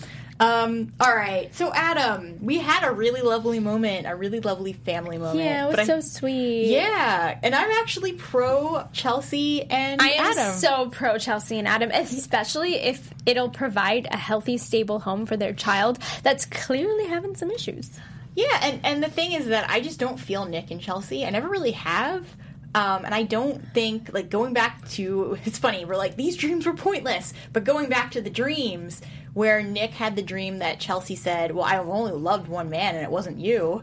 Um, 0.43 0.93
all 1.01 1.15
right, 1.15 1.55
so 1.55 1.73
Adam, 1.73 2.39
we 2.45 2.59
had 2.59 2.85
a 2.85 2.91
really 2.93 3.21
lovely 3.23 3.61
moment, 3.61 4.07
a 4.09 4.17
really 4.17 4.41
lovely 4.41 4.73
family 4.73 5.17
moment. 5.17 5.39
Yeah, 5.39 5.65
it 5.65 5.67
was 5.69 5.77
but 5.77 5.87
so 5.87 5.93
I'm- 5.95 6.03
sweet. 6.03 6.67
Yeah, 6.67 7.39
and 7.43 7.55
I'm 7.55 7.71
actually 7.81 8.15
pro 8.15 8.89
Chelsea 8.93 9.63
and 9.63 10.01
Adam. 10.01 10.01
I 10.01 10.11
am 10.25 10.39
Adam. 10.39 10.53
so 10.55 10.89
pro 10.91 11.17
Chelsea 11.19 11.59
and 11.59 11.69
Adam, 11.69 11.91
especially 11.93 12.75
if 12.75 13.13
it'll 13.25 13.51
provide 13.51 14.09
a 14.11 14.17
healthy, 14.17 14.59
stable 14.59 14.99
home 15.01 15.27
for 15.27 15.37
their 15.37 15.53
child 15.53 15.99
that's 16.23 16.45
clearly 16.47 17.07
having 17.07 17.37
some 17.37 17.51
issues. 17.51 17.91
Yeah, 18.35 18.59
and 18.63 18.81
and 18.85 19.03
the 19.03 19.11
thing 19.11 19.33
is 19.33 19.47
that 19.49 19.69
I 19.71 19.81
just 19.81 20.01
don't 20.01 20.19
feel 20.19 20.45
Nick 20.47 20.71
and 20.71 20.81
Chelsea. 20.81 21.25
I 21.25 21.31
never 21.31 21.49
really 21.49 21.73
have. 21.73 22.27
Um, 22.75 23.05
and 23.05 23.15
I 23.15 23.25
don't 23.25 23.63
think 23.75 24.15
like 24.15 24.31
going 24.31 24.55
back 24.55 24.89
to 24.93 25.37
it's 25.45 25.59
funny 25.59 25.85
we're 25.85 25.97
like 25.97 26.17
these 26.17 26.37
dreams 26.37 26.65
were 26.65 26.73
pointless, 26.73 27.35
but 27.53 27.65
going 27.65 27.89
back 27.91 28.13
to 28.13 28.23
the 28.23 28.31
dreams 28.31 29.03
where 29.35 29.63
Nick 29.63 29.91
had 29.93 30.17
the 30.17 30.23
dream 30.23 30.59
that 30.59 30.79
Chelsea 30.81 31.17
said, 31.17 31.53
"Well, 31.53 31.65
I've 31.65 31.89
only 31.89 32.13
loved 32.13 32.49
one 32.49 32.71
man, 32.71 32.95
and 32.95 33.05
it 33.05 33.11
wasn't 33.11 33.39
you." 33.39 33.83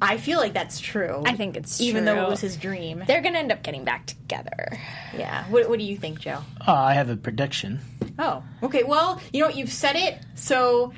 I 0.00 0.16
feel 0.16 0.40
like 0.40 0.52
that's 0.52 0.80
true. 0.80 1.22
I 1.24 1.36
think 1.36 1.56
it's 1.56 1.80
even 1.80 2.04
though 2.04 2.24
it 2.24 2.28
was 2.28 2.40
his 2.40 2.56
dream. 2.56 3.04
They're 3.06 3.20
gonna 3.22 3.38
end 3.38 3.52
up 3.52 3.62
getting 3.62 3.84
back 3.84 4.06
together. 4.06 4.76
Yeah. 5.16 5.44
What, 5.44 5.68
what 5.68 5.78
do 5.78 5.84
you 5.84 5.96
think, 5.96 6.18
Joe? 6.18 6.38
Uh, 6.66 6.72
I 6.72 6.94
have 6.94 7.08
a 7.08 7.16
prediction. 7.16 7.80
Oh, 8.18 8.42
okay. 8.64 8.82
Well, 8.82 9.20
you 9.32 9.40
know 9.40 9.46
what? 9.46 9.56
You've 9.56 9.70
said 9.72 9.94
it, 9.94 10.18
so 10.34 10.92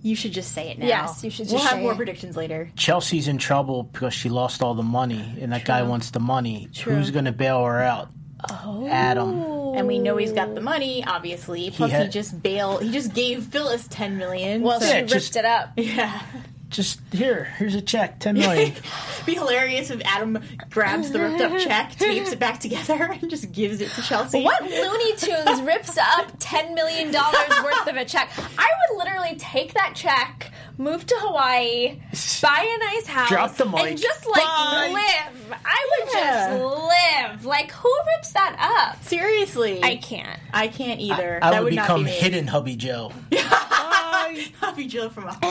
you 0.00 0.16
should 0.16 0.32
just 0.32 0.52
say 0.52 0.70
it 0.70 0.78
now. 0.78 0.86
Yes, 0.86 1.22
you 1.22 1.28
should 1.30 1.48
We'll 1.48 1.58
just 1.58 1.70
have 1.70 1.80
more 1.82 1.92
it. 1.92 1.96
predictions 1.96 2.34
later. 2.36 2.70
Chelsea's 2.76 3.28
in 3.28 3.36
trouble 3.38 3.82
because 3.82 4.14
she 4.14 4.30
lost 4.30 4.62
all 4.62 4.72
the 4.74 4.82
money, 4.82 5.36
and 5.40 5.52
that 5.52 5.64
guy 5.66 5.82
wants 5.82 6.10
the 6.10 6.20
money. 6.20 6.68
Who's 6.84 7.10
going 7.10 7.24
to 7.26 7.32
bail 7.32 7.62
her 7.64 7.82
out? 7.82 8.08
Oh, 8.50 8.86
Adam. 8.88 9.74
and 9.76 9.86
we 9.86 9.98
know 9.98 10.16
he's 10.16 10.32
got 10.32 10.54
the 10.54 10.60
oh. 10.60 10.64
money, 10.64 11.04
obviously. 11.04 11.70
Plus, 11.70 11.90
he, 11.90 11.96
had- 11.96 12.12
just 12.12 12.42
bailed. 12.42 12.82
He 12.82 12.92
just 12.92 13.14
gave 13.14 13.44
Phyllis 13.44 13.86
ten 13.88 14.18
million. 14.18 14.62
Well, 14.62 14.80
so- 14.80 14.86
she 14.86 14.92
Yeah, 14.92 14.98
ripped 15.00 15.10
just- 15.12 15.36
it 15.36 15.44
up. 15.44 15.70
yeah, 15.76 16.22
Just 16.68 17.00
here. 17.12 17.44
Here's 17.58 17.74
a 17.74 17.80
check, 17.80 18.18
ten 18.20 18.34
million. 18.38 18.74
be 19.24 19.34
hilarious 19.34 19.90
if 19.90 20.02
Adam 20.04 20.38
grabs 20.68 21.10
the 21.12 21.20
ripped 21.20 21.40
up 21.40 21.56
check, 21.58 21.96
tapes 21.96 22.32
it 22.32 22.38
back 22.38 22.60
together, 22.60 23.04
and 23.04 23.30
just 23.30 23.50
gives 23.52 23.80
it 23.80 23.88
to 23.92 24.02
Chelsea. 24.02 24.42
What 24.44 24.62
Looney 24.62 25.16
Tunes 25.16 25.62
rips 25.62 25.96
up 25.96 26.32
ten 26.38 26.74
million 26.74 27.10
dollars 27.12 27.48
worth 27.64 27.86
of 27.88 27.96
a 27.96 28.04
check? 28.04 28.30
I 28.58 28.68
would 28.90 28.98
literally 28.98 29.36
take 29.38 29.72
that 29.74 29.94
check, 29.94 30.45
move 30.78 31.06
to 31.06 31.14
Hawaii, 31.18 31.98
buy 32.42 32.76
a 32.76 32.78
nice 32.84 33.06
house, 33.06 33.28
Drop 33.28 33.56
the 33.56 33.64
mic. 33.66 33.86
and 33.86 33.98
just 34.00 34.26
like 34.26 34.42
Bye. 34.44 34.90
live. 34.92 35.58
I 35.64 35.86
would 36.04 36.12
Yeah. 36.12 36.50
just 36.58 36.62
live. 36.64 37.44
Like 37.44 37.72
who 37.72 37.92
rips 38.16 38.32
that 38.32 38.56
up? 38.58 39.02
Seriously, 39.04 39.82
I 39.82 39.96
can't. 39.96 40.38
I 40.52 40.68
can't 40.68 41.00
either. 41.00 41.38
I 41.42 41.50
that 41.52 41.58
would 41.62 41.64
would 41.64 41.70
become 41.80 42.02
not 42.02 42.06
be 42.10 42.12
me. 42.12 42.18
hidden 42.18 42.46
Hubby 42.48 42.76
Joe. 42.76 43.12
Hubby 44.60 44.86
Joe 44.86 45.08
from 45.08 45.24
afar. 45.28 45.40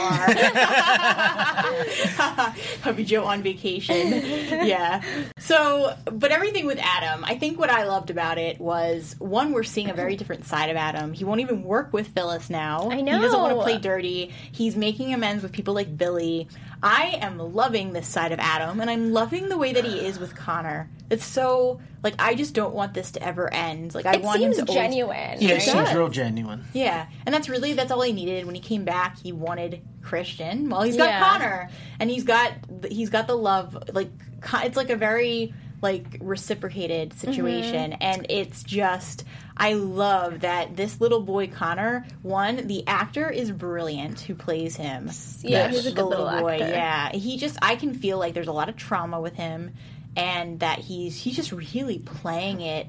Hubby 2.81 3.05
Joe 3.05 3.25
on 3.25 3.41
vacation. 3.41 3.95
Yeah. 4.65 5.01
So, 5.39 5.95
but 6.05 6.31
everything 6.31 6.65
with 6.65 6.79
Adam, 6.81 7.23
I 7.23 7.37
think 7.37 7.59
what 7.59 7.69
I 7.69 7.83
loved 7.83 8.09
about 8.09 8.37
it 8.37 8.59
was 8.59 9.15
one, 9.19 9.51
we're 9.51 9.63
seeing 9.63 9.89
a 9.89 9.93
very 9.93 10.15
different 10.17 10.45
side 10.45 10.69
of 10.69 10.77
Adam. 10.77 11.13
He 11.13 11.23
won't 11.23 11.41
even 11.41 11.63
work 11.63 11.93
with 11.93 12.07
Phyllis 12.09 12.49
now. 12.49 12.89
I 12.89 13.01
know. 13.01 13.15
He 13.15 13.21
doesn't 13.21 13.39
want 13.39 13.57
to 13.57 13.63
play 13.63 13.77
dirty. 13.77 14.33
He's 14.51 14.75
making 14.75 15.13
amends 15.13 15.43
with 15.43 15.51
people 15.51 15.73
like 15.73 15.97
Billy. 15.97 16.47
I 16.85 17.17
am 17.21 17.39
loving 17.39 17.93
this 17.93 18.07
side 18.07 18.31
of 18.31 18.39
Adam, 18.39 18.79
and 18.79 18.89
I'm 18.91 19.11
loving 19.11 19.49
the 19.49 19.57
way 19.57 19.73
that 19.73 19.83
he 19.83 19.99
is 20.05 20.19
with 20.19 20.35
Connor. 20.35 20.87
It's 21.09 21.25
so 21.25 21.79
like 22.03 22.13
I 22.19 22.35
just 22.35 22.53
don't 22.53 22.73
want 22.75 22.93
this 22.93 23.11
to 23.13 23.23
ever 23.23 23.51
end. 23.53 23.95
Like 23.95 24.05
I 24.05 24.13
It 24.13 24.21
want 24.21 24.39
seems 24.39 24.59
him 24.59 24.65
to 24.67 24.71
always- 24.71 24.83
genuine. 24.89 25.37
Yeah, 25.41 25.49
it 25.49 25.53
right? 25.53 25.61
seems 25.63 25.93
real 25.93 26.09
genuine. 26.09 26.63
yeah, 26.73 27.07
and 27.25 27.33
that's 27.33 27.49
really 27.49 27.73
that's 27.73 27.91
all 27.91 28.01
he 28.03 28.13
needed. 28.13 28.45
When 28.45 28.53
he 28.55 28.61
came 28.61 28.85
back, 28.85 29.17
he 29.19 29.31
wanted 29.31 29.81
Christian. 30.03 30.69
Well, 30.69 30.83
he's 30.83 30.95
got 30.95 31.09
Yeah. 31.09 31.19
Connor, 31.27 31.69
and 31.99 32.09
he's 32.09 32.23
got 32.23 32.53
he's 32.89 33.09
got 33.09 33.25
the 33.27 33.35
love. 33.35 33.77
Like 33.93 34.11
it's 34.63 34.77
like 34.77 34.91
a 34.91 34.95
very 34.95 35.53
like 35.81 36.17
reciprocated 36.21 37.13
situation, 37.13 37.91
Mm-hmm. 37.91 38.01
and 38.03 38.25
it's 38.29 38.61
just 38.63 39.25
I 39.57 39.73
love 39.73 40.41
that 40.41 40.75
this 40.75 40.99
little 40.99 41.21
boy 41.21 41.47
Connor. 41.47 42.05
One, 42.23 42.67
the 42.67 42.85
actor 42.87 43.29
is 43.29 43.51
brilliant 43.51 44.19
who 44.21 44.35
plays 44.35 44.75
him. 44.75 45.09
Yeah, 45.41 45.49
Yes. 45.67 45.75
he's 45.75 45.85
a 45.85 45.91
good 45.93 46.05
little 46.05 46.25
little 46.25 46.41
boy. 46.41 46.53
actor. 46.55 46.67
Yeah, 46.69 47.11
he 47.13 47.37
just 47.37 47.57
I 47.61 47.75
can 47.77 47.93
feel 47.93 48.17
like 48.17 48.33
there's 48.33 48.47
a 48.47 48.51
lot 48.53 48.67
of 48.69 48.75
trauma 48.75 49.21
with 49.21 49.35
him, 49.35 49.73
and 50.17 50.59
that 50.59 50.79
he's 50.79 51.17
he's 51.21 51.35
just 51.37 51.51
really 51.51 51.99
playing 51.99 52.61
it 52.61 52.87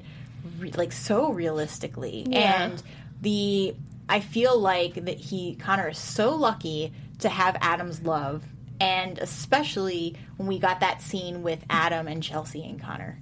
re- 0.59 0.71
like 0.73 0.91
so 0.91 1.31
realistically, 1.31 2.25
Yeah. 2.27 2.63
and 2.63 2.83
the 3.21 3.75
I 4.09 4.19
feel 4.19 4.59
like 4.59 5.05
that 5.05 5.17
he 5.17 5.55
Connor 5.55 5.89
is 5.89 5.97
so 5.97 6.35
lucky 6.35 6.91
to 7.19 7.29
have 7.29 7.55
Adam's 7.61 8.01
love, 8.01 8.43
and 8.81 9.17
especially 9.19 10.15
when 10.35 10.47
we 10.47 10.59
got 10.59 10.81
that 10.81 11.01
scene 11.01 11.43
with 11.43 11.63
Adam 11.69 12.07
and 12.07 12.21
Chelsea 12.21 12.63
and 12.63 12.81
Connor. 12.81 13.19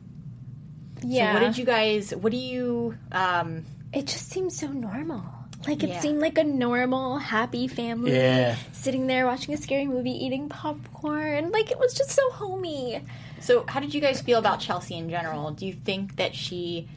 Yeah. 1.04 1.34
So 1.34 1.40
what 1.40 1.46
did 1.48 1.58
you 1.58 1.66
guys? 1.66 2.14
What 2.16 2.32
do 2.32 2.38
you? 2.38 2.96
Um, 3.12 3.66
It 3.94 4.08
just 4.08 4.30
seems 4.30 4.58
so 4.58 4.68
normal. 4.68 5.24
Like 5.68 5.82
it 5.84 5.90
Yeah. 5.90 6.00
seemed 6.00 6.20
like 6.20 6.38
a 6.38 6.44
normal, 6.44 7.18
happy 7.18 7.68
family. 7.68 8.14
Yeah. 8.14 8.56
Sitting 8.74 9.08
there 9.08 9.26
watching 9.26 9.54
a 9.54 9.58
scary 9.58 9.88
movie, 9.88 10.12
eating 10.12 10.48
popcorn. 10.50 11.52
Like 11.52 11.72
it 11.72 11.80
was 11.80 11.94
just 11.94 12.12
so 12.12 12.30
homey. 12.32 13.02
so 13.40 13.64
how 13.68 13.80
did 13.80 13.94
you 13.94 14.02
guys 14.02 14.22
feel 14.22 14.38
about 14.40 14.60
Chelsea 14.60 14.96
in 14.96 15.10
general? 15.10 15.52
Do 15.52 15.66
you 15.66 15.74
think 15.74 16.18
that 16.18 16.36
she 16.36 16.88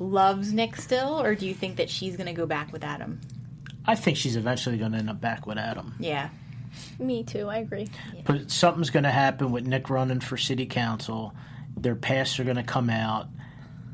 loves 0.00 0.52
Nick 0.52 0.76
still, 0.76 1.20
or 1.20 1.34
do 1.34 1.46
you 1.46 1.54
think 1.54 1.76
that 1.76 1.90
she's 1.90 2.16
going 2.16 2.26
to 2.28 2.32
go 2.32 2.46
back 2.46 2.72
with 2.72 2.84
Adam? 2.84 3.20
I 3.84 3.94
think 3.94 4.16
she's 4.16 4.36
eventually 4.36 4.78
going 4.78 4.92
to 4.92 4.98
end 4.98 5.10
up 5.10 5.20
back 5.20 5.46
with 5.46 5.58
Adam. 5.58 5.94
Yeah. 5.98 6.28
Me 6.98 7.24
too, 7.24 7.48
I 7.48 7.58
agree. 7.58 7.88
But 8.24 8.50
something's 8.50 8.90
going 8.90 9.04
to 9.04 9.10
happen 9.10 9.50
with 9.50 9.66
Nick 9.66 9.90
running 9.90 10.20
for 10.20 10.36
city 10.36 10.66
council. 10.66 11.34
Their 11.82 11.94
pasts 11.96 12.38
are 12.40 12.44
going 12.44 12.56
to 12.56 12.62
come 12.62 12.90
out. 12.90 13.28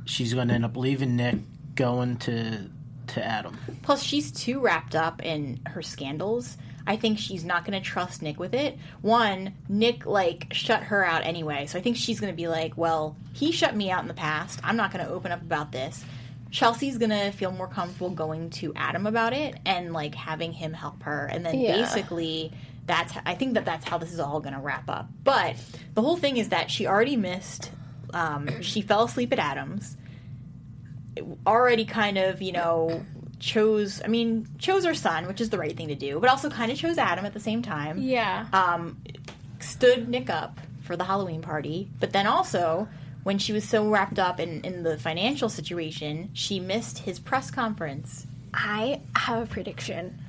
She's 0.05 0.35
going 0.35 0.49
to 0.49 0.55
end 0.55 0.64
up 0.64 0.77
leaving 0.77 1.16
Nick, 1.16 1.37
going 1.75 2.16
to 2.18 2.70
to 3.09 3.25
Adam. 3.25 3.57
Plus, 3.83 4.03
she's 4.03 4.33
too 4.33 4.61
wrapped 4.61 4.94
up 4.94 5.23
in 5.23 5.61
her 5.66 5.83
scandals. 5.83 6.57
I 6.87 6.97
think 6.97 7.18
she's 7.18 7.44
not 7.44 7.64
going 7.64 7.81
to 7.81 7.87
trust 7.87 8.23
Nick 8.23 8.38
with 8.38 8.55
it. 8.55 8.79
One, 9.03 9.55
Nick 9.68 10.05
like 10.07 10.49
shut 10.53 10.85
her 10.85 11.05
out 11.05 11.25
anyway, 11.25 11.66
so 11.66 11.79
I 11.79 11.83
think 11.83 11.97
she's 11.97 12.20
going 12.20 12.33
to 12.33 12.37
be 12.37 12.49
like, 12.49 12.77
"Well, 12.77 13.16
he 13.33 13.53
shut 13.53 13.75
me 13.77 13.90
out 13.90 14.03
in 14.03 14.09
the 14.09 14.14
past. 14.14 14.61
I'm 14.62 14.77
not 14.77 14.92
going 14.92 15.05
to 15.05 15.11
open 15.11 15.33
up 15.33 15.42
about 15.42 15.73
this." 15.73 16.05
Chelsea's 16.51 16.99
going 16.99 17.11
to 17.11 17.31
feel 17.33 17.51
more 17.51 17.66
comfortable 17.66 18.11
going 18.11 18.51
to 18.51 18.73
Adam 18.77 19.07
about 19.09 19.33
it 19.33 19.57
and 19.66 19.92
like 19.92 20.14
having 20.14 20.53
him 20.53 20.73
help 20.73 21.03
her, 21.03 21.27
and 21.27 21.44
then 21.44 21.59
Yeah. 21.59 21.77
basically 21.77 22.53
that's 22.87 23.14
I 23.25 23.35
think 23.35 23.55
that 23.55 23.64
that's 23.64 23.88
how 23.88 23.99
this 23.99 24.12
is 24.12 24.20
all 24.20 24.40
going 24.40 24.55
to 24.55 24.61
wrap 24.61 24.88
up. 24.90 25.09
But 25.23 25.57
the 25.94 26.03
whole 26.03 26.16
thing 26.16 26.37
is 26.37 26.51
that 26.51 26.70
she 26.70 26.87
already 26.87 27.16
missed. 27.16 27.70
Um, 28.12 28.49
she 28.62 28.83
fell 28.83 29.05
asleep 29.05 29.33
at 29.33 29.38
Adam's 29.38 29.97
already 31.47 31.85
kind 31.85 32.18
of, 32.18 32.42
you 32.42 32.53
know, 32.53 33.05
chose, 33.38 34.01
I 34.05 34.09
mean, 34.09 34.49
chose 34.59 34.85
her 34.85 34.94
son, 34.94 35.27
which 35.27 35.40
is 35.40 35.51
the 35.51 35.59
right 35.59 35.77
thing 35.77 35.88
to 35.88 35.94
do, 35.94 36.20
but 36.20 36.31
also 36.31 36.51
kind 36.51 36.73
of 36.73 36.79
chose 36.79 36.99
Adam 36.99 37.25
at 37.25 37.35
the 37.35 37.40
same 37.40 37.62
time. 37.62 37.99
Yeah. 37.99 38.47
Um, 38.53 39.03
stood 39.61 40.09
Nick 40.09 40.31
up 40.31 40.61
for 40.83 40.97
the 40.97 41.05
Halloween 41.05 41.42
party, 41.42 41.88
but 42.01 42.12
then 42.12 42.27
also, 42.27 42.88
when 43.23 43.38
she 43.38 43.53
was 43.53 43.66
so 43.66 43.88
wrapped 43.88 44.18
up 44.18 44.38
in, 44.38 44.61
in 44.62 44.83
the 44.83 44.99
financial 44.99 45.49
situation, 45.49 46.31
she 46.33 46.61
missed 46.61 46.99
his 46.99 47.18
press 47.18 47.51
conference. 47.51 48.27
I 48.53 49.01
have 49.16 49.42
a 49.42 49.47
prediction. 49.47 50.20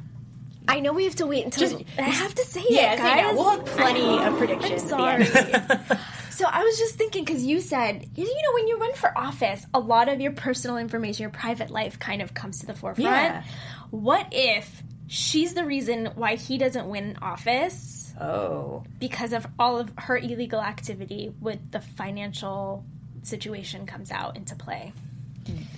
I 0.67 0.80
know 0.80 0.93
we 0.93 1.06
have 1.06 1.15
to 1.15 1.25
wait 1.28 1.45
until 1.45 1.69
Just- 1.69 1.84
I 1.99 2.04
have 2.04 2.34
to 2.36 2.43
say 2.45 2.63
Yeah, 2.69 2.93
it, 2.93 2.97
say 2.97 3.04
guys. 3.04 3.21
now. 3.23 3.34
We'll 3.34 3.49
have 3.51 3.65
plenty 3.65 4.23
of 4.23 4.38
predictions. 4.38 4.91
I'm 4.91 5.21
at 5.21 5.34
the 5.34 5.39
end. 5.39 5.86
sorry. 5.88 5.99
so 6.32 6.45
I 6.51 6.63
was 6.63 6.78
just 6.78 6.95
thinking 6.95 7.23
because 7.23 7.43
you 7.43 7.62
said 7.62 8.08
you 8.15 8.23
know 8.25 8.54
when 8.54 8.67
you 8.67 8.78
run 8.78 8.93
for 8.95 9.17
office, 9.17 9.65
a 9.73 9.80
lot 9.80 10.10
of 10.10 10.19
your 10.21 10.32
personal 10.34 10.78
information, 10.78 11.23
your 11.23 11.30
private 11.32 11.69
life, 11.69 11.99
kind 11.99 12.21
of 12.21 12.34
comes 12.34 12.60
to 12.60 12.65
the 12.65 12.73
forefront. 12.75 13.06
Yeah. 13.10 13.43
What 13.91 14.28
if 14.32 14.84
she's 15.08 15.54
the 15.54 15.65
reason 15.65 16.08
why 16.15 16.36
he 16.36 16.58
doesn't 16.58 16.88
win 16.89 17.17
office 17.21 18.13
Oh. 18.19 18.84
because 18.99 19.34
of 19.34 19.45
all 19.60 19.78
of 19.78 19.91
her 19.97 20.17
illegal 20.17 20.62
activity 20.62 21.34
with 21.41 21.71
the 21.71 21.82
financial 21.82 22.84
situation 23.23 23.86
comes 23.86 24.10
out 24.12 24.36
into 24.38 24.56
play? 24.56 24.93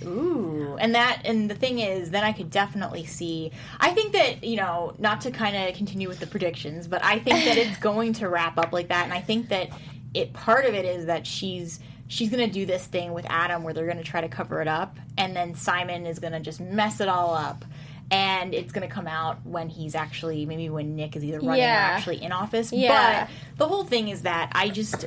Ooh, 0.04 0.76
and 0.80 0.94
that 0.94 1.22
and 1.24 1.50
the 1.50 1.54
thing 1.54 1.78
is, 1.80 2.10
then 2.10 2.24
I 2.24 2.32
could 2.32 2.50
definitely 2.50 3.04
see. 3.04 3.52
I 3.80 3.90
think 3.90 4.12
that 4.12 4.44
you 4.44 4.56
know, 4.56 4.94
not 4.98 5.20
to 5.22 5.30
kind 5.30 5.56
of 5.56 5.74
continue 5.76 6.08
with 6.08 6.20
the 6.20 6.26
predictions, 6.26 6.86
but 6.86 7.04
I 7.04 7.18
think 7.18 7.44
that 7.44 7.56
it's 7.56 7.76
going 7.80 8.12
to 8.14 8.28
wrap 8.28 8.58
up 8.58 8.72
like 8.72 8.88
that, 8.88 9.04
and 9.04 9.12
I 9.12 9.20
think 9.20 9.48
that 9.50 9.70
it 10.14 10.32
part 10.32 10.64
of 10.64 10.74
it 10.74 10.84
is 10.84 11.06
that 11.06 11.26
she's 11.26 11.80
she's 12.06 12.30
going 12.30 12.46
to 12.46 12.52
do 12.52 12.64
this 12.64 12.86
thing 12.86 13.12
with 13.12 13.26
Adam 13.28 13.62
where 13.62 13.74
they're 13.74 13.84
going 13.84 13.98
to 13.98 14.04
try 14.04 14.20
to 14.22 14.28
cover 14.28 14.62
it 14.62 14.68
up, 14.68 14.96
and 15.18 15.36
then 15.36 15.54
Simon 15.54 16.06
is 16.06 16.18
going 16.18 16.32
to 16.32 16.40
just 16.40 16.60
mess 16.60 17.00
it 17.00 17.08
all 17.08 17.34
up. 17.34 17.64
And 18.10 18.54
it's 18.54 18.72
going 18.72 18.88
to 18.88 18.94
come 18.94 19.06
out 19.06 19.44
when 19.44 19.68
he's 19.68 19.94
actually, 19.94 20.46
maybe 20.46 20.70
when 20.70 20.96
Nick 20.96 21.14
is 21.14 21.22
either 21.22 21.40
running 21.40 21.60
Yeah. 21.60 21.90
or 21.90 21.92
actually 21.92 22.22
in 22.22 22.32
office. 22.32 22.72
Yeah. 22.72 23.26
But 23.26 23.30
the 23.58 23.68
whole 23.68 23.84
thing 23.84 24.08
is 24.08 24.22
that 24.22 24.50
I 24.54 24.70
just, 24.70 25.04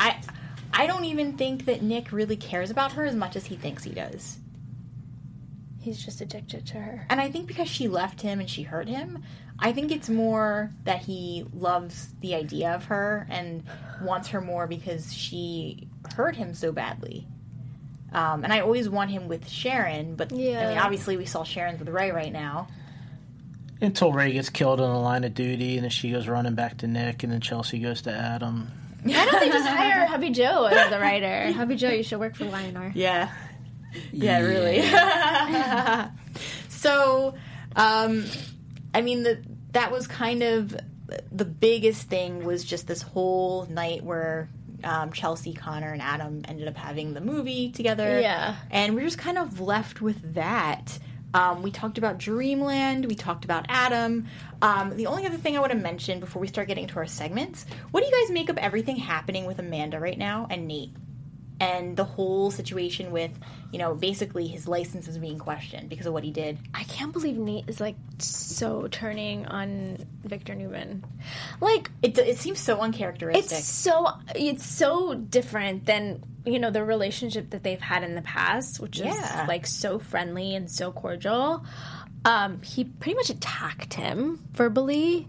I, 0.00 0.20
I 0.80 0.86
don't 0.86 1.04
even 1.04 1.34
think 1.34 1.66
that 1.66 1.82
Nick 1.82 2.10
really 2.10 2.36
cares 2.36 2.70
about 2.70 2.92
her 2.92 3.04
as 3.04 3.14
much 3.14 3.36
as 3.36 3.44
he 3.44 3.54
thinks 3.54 3.84
he 3.84 3.90
does. 3.90 4.38
He's 5.78 6.02
just 6.02 6.22
addicted 6.22 6.66
to 6.68 6.78
her. 6.78 7.06
And 7.10 7.20
I 7.20 7.30
think 7.30 7.46
because 7.46 7.68
she 7.68 7.86
left 7.86 8.22
him 8.22 8.40
and 8.40 8.48
she 8.48 8.62
hurt 8.62 8.88
him, 8.88 9.22
I 9.58 9.72
think 9.72 9.92
it's 9.92 10.08
more 10.08 10.70
that 10.84 11.00
he 11.00 11.44
loves 11.52 12.14
the 12.22 12.34
idea 12.34 12.74
of 12.74 12.86
her 12.86 13.26
and 13.28 13.62
wants 14.00 14.28
her 14.28 14.40
more 14.40 14.66
because 14.66 15.12
she 15.12 15.86
hurt 16.14 16.34
him 16.36 16.54
so 16.54 16.72
badly. 16.72 17.26
Um, 18.14 18.42
and 18.42 18.50
I 18.50 18.60
always 18.60 18.88
want 18.88 19.10
him 19.10 19.28
with 19.28 19.50
Sharon, 19.50 20.14
but 20.14 20.32
I 20.32 20.34
mean, 20.36 20.46
Yeah. 20.52 20.82
obviously 20.82 21.18
we 21.18 21.26
saw 21.26 21.44
Sharon's 21.44 21.78
with 21.78 21.90
Ray 21.90 22.10
right 22.10 22.32
now. 22.32 22.68
Until 23.82 24.14
Ray 24.14 24.32
gets 24.32 24.48
killed 24.48 24.80
on 24.80 24.90
the 24.94 24.98
line 24.98 25.24
of 25.24 25.34
duty, 25.34 25.74
and 25.76 25.84
then 25.84 25.90
she 25.90 26.10
goes 26.10 26.26
running 26.26 26.54
back 26.54 26.78
to 26.78 26.86
Nick, 26.86 27.22
and 27.22 27.30
then 27.30 27.42
Chelsea 27.42 27.80
goes 27.80 28.00
to 28.02 28.10
Adam. 28.10 28.70
Why 29.04 29.24
don't 29.24 29.40
they 29.40 29.48
just 29.48 29.66
hire 29.66 30.06
Hubby 30.08 30.30
Joe 30.30 30.64
as 30.66 30.90
the 30.90 30.98
writer? 30.98 31.52
Hubby 31.52 31.76
Joe, 31.76 31.90
you 31.90 32.02
should 32.02 32.20
work 32.20 32.36
for 32.36 32.44
YNR. 32.44 32.92
Yeah. 32.94 33.30
Yeah, 34.12 34.40
really. 34.40 34.82
so, 36.68 37.34
um, 37.76 38.24
I 38.94 39.00
mean, 39.00 39.22
the 39.22 39.42
that 39.72 39.90
was 39.90 40.06
kind 40.06 40.42
of 40.42 40.76
the 41.32 41.44
biggest 41.44 42.08
thing 42.08 42.44
was 42.44 42.64
just 42.64 42.86
this 42.86 43.02
whole 43.02 43.66
night 43.66 44.04
where 44.04 44.48
um, 44.84 45.12
Chelsea, 45.12 45.54
Connor, 45.54 45.92
and 45.92 46.02
Adam 46.02 46.42
ended 46.46 46.68
up 46.68 46.76
having 46.76 47.14
the 47.14 47.20
movie 47.20 47.70
together. 47.70 48.20
Yeah. 48.20 48.56
And 48.70 48.94
we're 48.94 49.04
just 49.04 49.18
kind 49.18 49.38
of 49.38 49.60
left 49.60 50.00
with 50.00 50.34
that. 50.34 50.98
Um, 51.34 51.62
we 51.62 51.70
talked 51.70 51.98
about 51.98 52.18
Dreamland. 52.18 53.06
We 53.06 53.14
talked 53.14 53.44
about 53.44 53.66
Adam. 53.68 54.26
Um, 54.62 54.96
the 54.96 55.06
only 55.06 55.26
other 55.26 55.36
thing 55.36 55.56
I 55.56 55.60
want 55.60 55.72
to 55.72 55.78
mention 55.78 56.20
before 56.20 56.40
we 56.40 56.48
start 56.48 56.68
getting 56.68 56.84
into 56.84 56.96
our 56.96 57.06
segments, 57.06 57.66
what 57.90 58.00
do 58.00 58.06
you 58.06 58.12
guys 58.22 58.32
make 58.32 58.48
of 58.48 58.58
everything 58.58 58.96
happening 58.96 59.46
with 59.46 59.58
Amanda 59.58 60.00
right 60.00 60.18
now 60.18 60.46
and 60.50 60.66
Nate? 60.66 60.92
And 61.60 61.96
the 61.96 62.04
whole 62.04 62.50
situation 62.50 63.12
with, 63.12 63.30
you 63.70 63.78
know, 63.78 63.94
basically 63.94 64.46
his 64.48 64.66
license 64.66 65.06
is 65.08 65.18
being 65.18 65.38
questioned 65.38 65.88
because 65.90 66.06
of 66.06 66.12
what 66.14 66.24
he 66.24 66.30
did. 66.30 66.58
I 66.74 66.84
can't 66.84 67.12
believe 67.12 67.36
Nate 67.36 67.68
is 67.68 67.80
like 67.80 67.96
so 68.18 68.88
turning 68.88 69.44
on 69.46 69.98
Victor 70.24 70.54
Newman. 70.54 71.04
Like 71.60 71.90
It, 72.02 72.16
it 72.18 72.38
seems 72.38 72.58
so 72.58 72.80
uncharacteristic. 72.80 73.44
it's 73.58 73.64
so 73.68 74.08
it's 74.34 74.64
so 74.64 75.14
different 75.14 75.84
than 75.86 76.24
you 76.46 76.58
know 76.58 76.70
the 76.70 76.82
relationship 76.82 77.50
that 77.50 77.62
they've 77.62 77.80
had 77.80 78.02
in 78.02 78.14
the 78.14 78.22
past, 78.22 78.80
which 78.80 78.98
Yeah. 78.98 79.42
is 79.42 79.48
like 79.48 79.66
so 79.66 79.98
friendly 79.98 80.54
and 80.54 80.70
so 80.70 80.90
cordial. 80.92 81.64
Um, 82.24 82.62
he 82.62 82.84
pretty 82.84 83.16
much 83.16 83.30
attacked 83.30 83.94
him 83.94 84.40
verbally. 84.52 85.28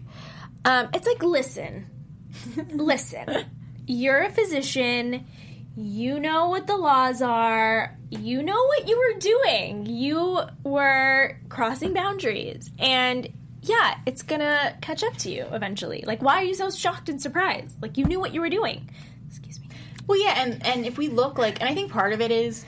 Um, 0.64 0.88
it's 0.94 1.06
like, 1.06 1.22
listen, 1.22 1.86
listen, 2.72 3.44
you're 3.86 4.22
a 4.22 4.30
physician. 4.30 5.26
You 5.76 6.20
know 6.20 6.48
what 6.48 6.66
the 6.66 6.76
laws 6.76 7.22
are. 7.22 7.96
You 8.10 8.42
know 8.42 8.66
what 8.66 8.88
you 8.88 8.98
were 8.98 9.18
doing. 9.18 9.86
You 9.86 10.40
were 10.64 11.38
crossing 11.48 11.94
boundaries. 11.94 12.70
And 12.78 13.28
yeah, 13.62 13.98
it's 14.04 14.22
gonna 14.22 14.76
catch 14.82 15.02
up 15.02 15.16
to 15.18 15.30
you 15.30 15.46
eventually. 15.50 16.04
Like, 16.06 16.22
why 16.22 16.42
are 16.42 16.44
you 16.44 16.54
so 16.54 16.70
shocked 16.70 17.08
and 17.08 17.22
surprised? 17.22 17.80
Like, 17.80 17.96
you 17.96 18.04
knew 18.04 18.20
what 18.20 18.34
you 18.34 18.40
were 18.40 18.50
doing. 18.50 18.90
Excuse 19.28 19.60
me. 19.60 19.68
Well, 20.06 20.20
yeah, 20.20 20.42
and 20.42 20.64
and 20.66 20.84
if 20.84 20.98
we 20.98 21.08
look 21.08 21.38
like, 21.38 21.60
and 21.60 21.70
I 21.70 21.74
think 21.74 21.90
part 21.90 22.12
of 22.12 22.20
it 22.20 22.30
is 22.30 22.64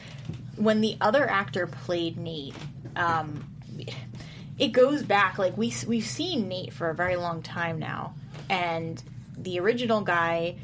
when 0.56 0.80
the 0.80 0.96
other 1.00 1.28
actor 1.28 1.66
played 1.66 2.16
Nate. 2.16 2.54
Um, 2.96 3.44
it 4.56 4.68
goes 4.68 5.02
back 5.02 5.36
like 5.36 5.58
we 5.58 5.74
we've 5.86 6.06
seen 6.06 6.48
Nate 6.48 6.72
for 6.72 6.88
a 6.88 6.94
very 6.94 7.16
long 7.16 7.42
time 7.42 7.78
now, 7.78 8.14
and 8.48 9.02
the 9.36 9.60
original 9.60 10.00
guy. 10.00 10.56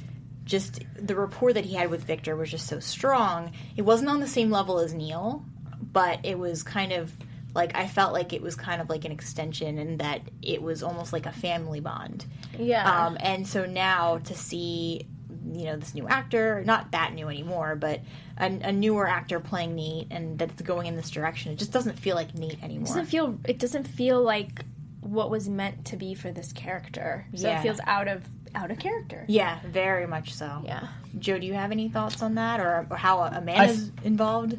Just 0.51 0.83
the 0.97 1.15
rapport 1.15 1.53
that 1.53 1.65
he 1.65 1.75
had 1.77 1.91
with 1.91 2.03
Victor 2.05 2.35
was 2.35 2.51
just 2.51 2.67
so 2.67 2.81
strong. 2.81 3.53
It 3.77 3.83
wasn't 3.83 4.11
on 4.11 4.19
the 4.21 4.27
same 4.27 4.51
level 4.51 4.81
as 4.81 4.93
Neil, 4.93 5.45
but 5.81 6.19
it 6.25 6.39
was 6.39 6.63
kind 6.65 6.93
of 6.93 7.13
like 7.55 7.75
I 7.77 7.87
felt 7.87 8.13
like 8.13 8.33
it 8.33 8.43
was 8.43 8.55
kind 8.57 8.81
of 8.81 8.89
like 8.89 9.05
an 9.05 9.13
extension, 9.13 9.79
and 9.79 10.01
that 10.01 10.23
it 10.43 10.61
was 10.61 10.83
almost 10.83 11.13
like 11.13 11.27
a 11.27 11.33
family 11.33 11.79
bond. 11.81 12.27
Yeah. 12.59 13.07
Um, 13.07 13.17
and 13.21 13.47
so 13.47 13.65
now 13.67 14.19
to 14.19 14.35
see, 14.35 15.07
you 15.53 15.65
know, 15.67 15.77
this 15.77 15.95
new 15.95 16.07
actor, 16.09 16.63
not 16.67 16.91
that 16.93 17.15
new 17.15 17.29
anymore, 17.29 17.77
but 17.77 18.01
a, 18.37 18.47
a 18.47 18.73
newer 18.73 19.07
actor 19.09 19.39
playing 19.41 19.75
Nate 19.77 20.09
and 20.11 20.39
that 20.41 20.51
it's 20.51 20.63
going 20.63 20.87
in 20.87 20.97
this 20.97 21.11
direction, 21.11 21.53
it 21.53 21.59
just 21.59 21.73
doesn't 21.73 21.99
feel 21.99 22.17
like 22.17 22.35
Nate 22.35 22.63
anymore. 22.63 22.87
doesn't 22.87 23.07
feel 23.07 23.39
it 23.45 23.59
doesn't 23.61 23.85
feel 23.87 24.21
like 24.23 24.65
what 25.01 25.31
was 25.31 25.49
meant 25.49 25.87
to 25.87 25.97
be 25.97 26.15
for 26.15 26.31
this 26.31 26.53
character. 26.53 27.27
So 27.35 27.49
Yeah. 27.49 27.59
it 27.61 27.63
feels 27.63 27.81
out 27.87 28.07
of 28.09 28.23
out 28.55 28.71
of 28.71 28.79
character. 28.79 29.25
yeah, 29.29 29.59
very 29.67 30.07
much 30.07 30.35
so. 30.35 30.63
Yeah. 30.65 30.89
Joe, 31.19 31.39
do 31.39 31.47
you 31.47 31.55
have 31.55 31.73
any 31.73 31.89
thoughts 31.89 32.23
on 32.23 32.35
that 32.37 32.61
or, 32.61 32.87
or 32.91 32.97
how 32.97 33.21
Amanda's 33.23 33.91
involved? 34.05 34.59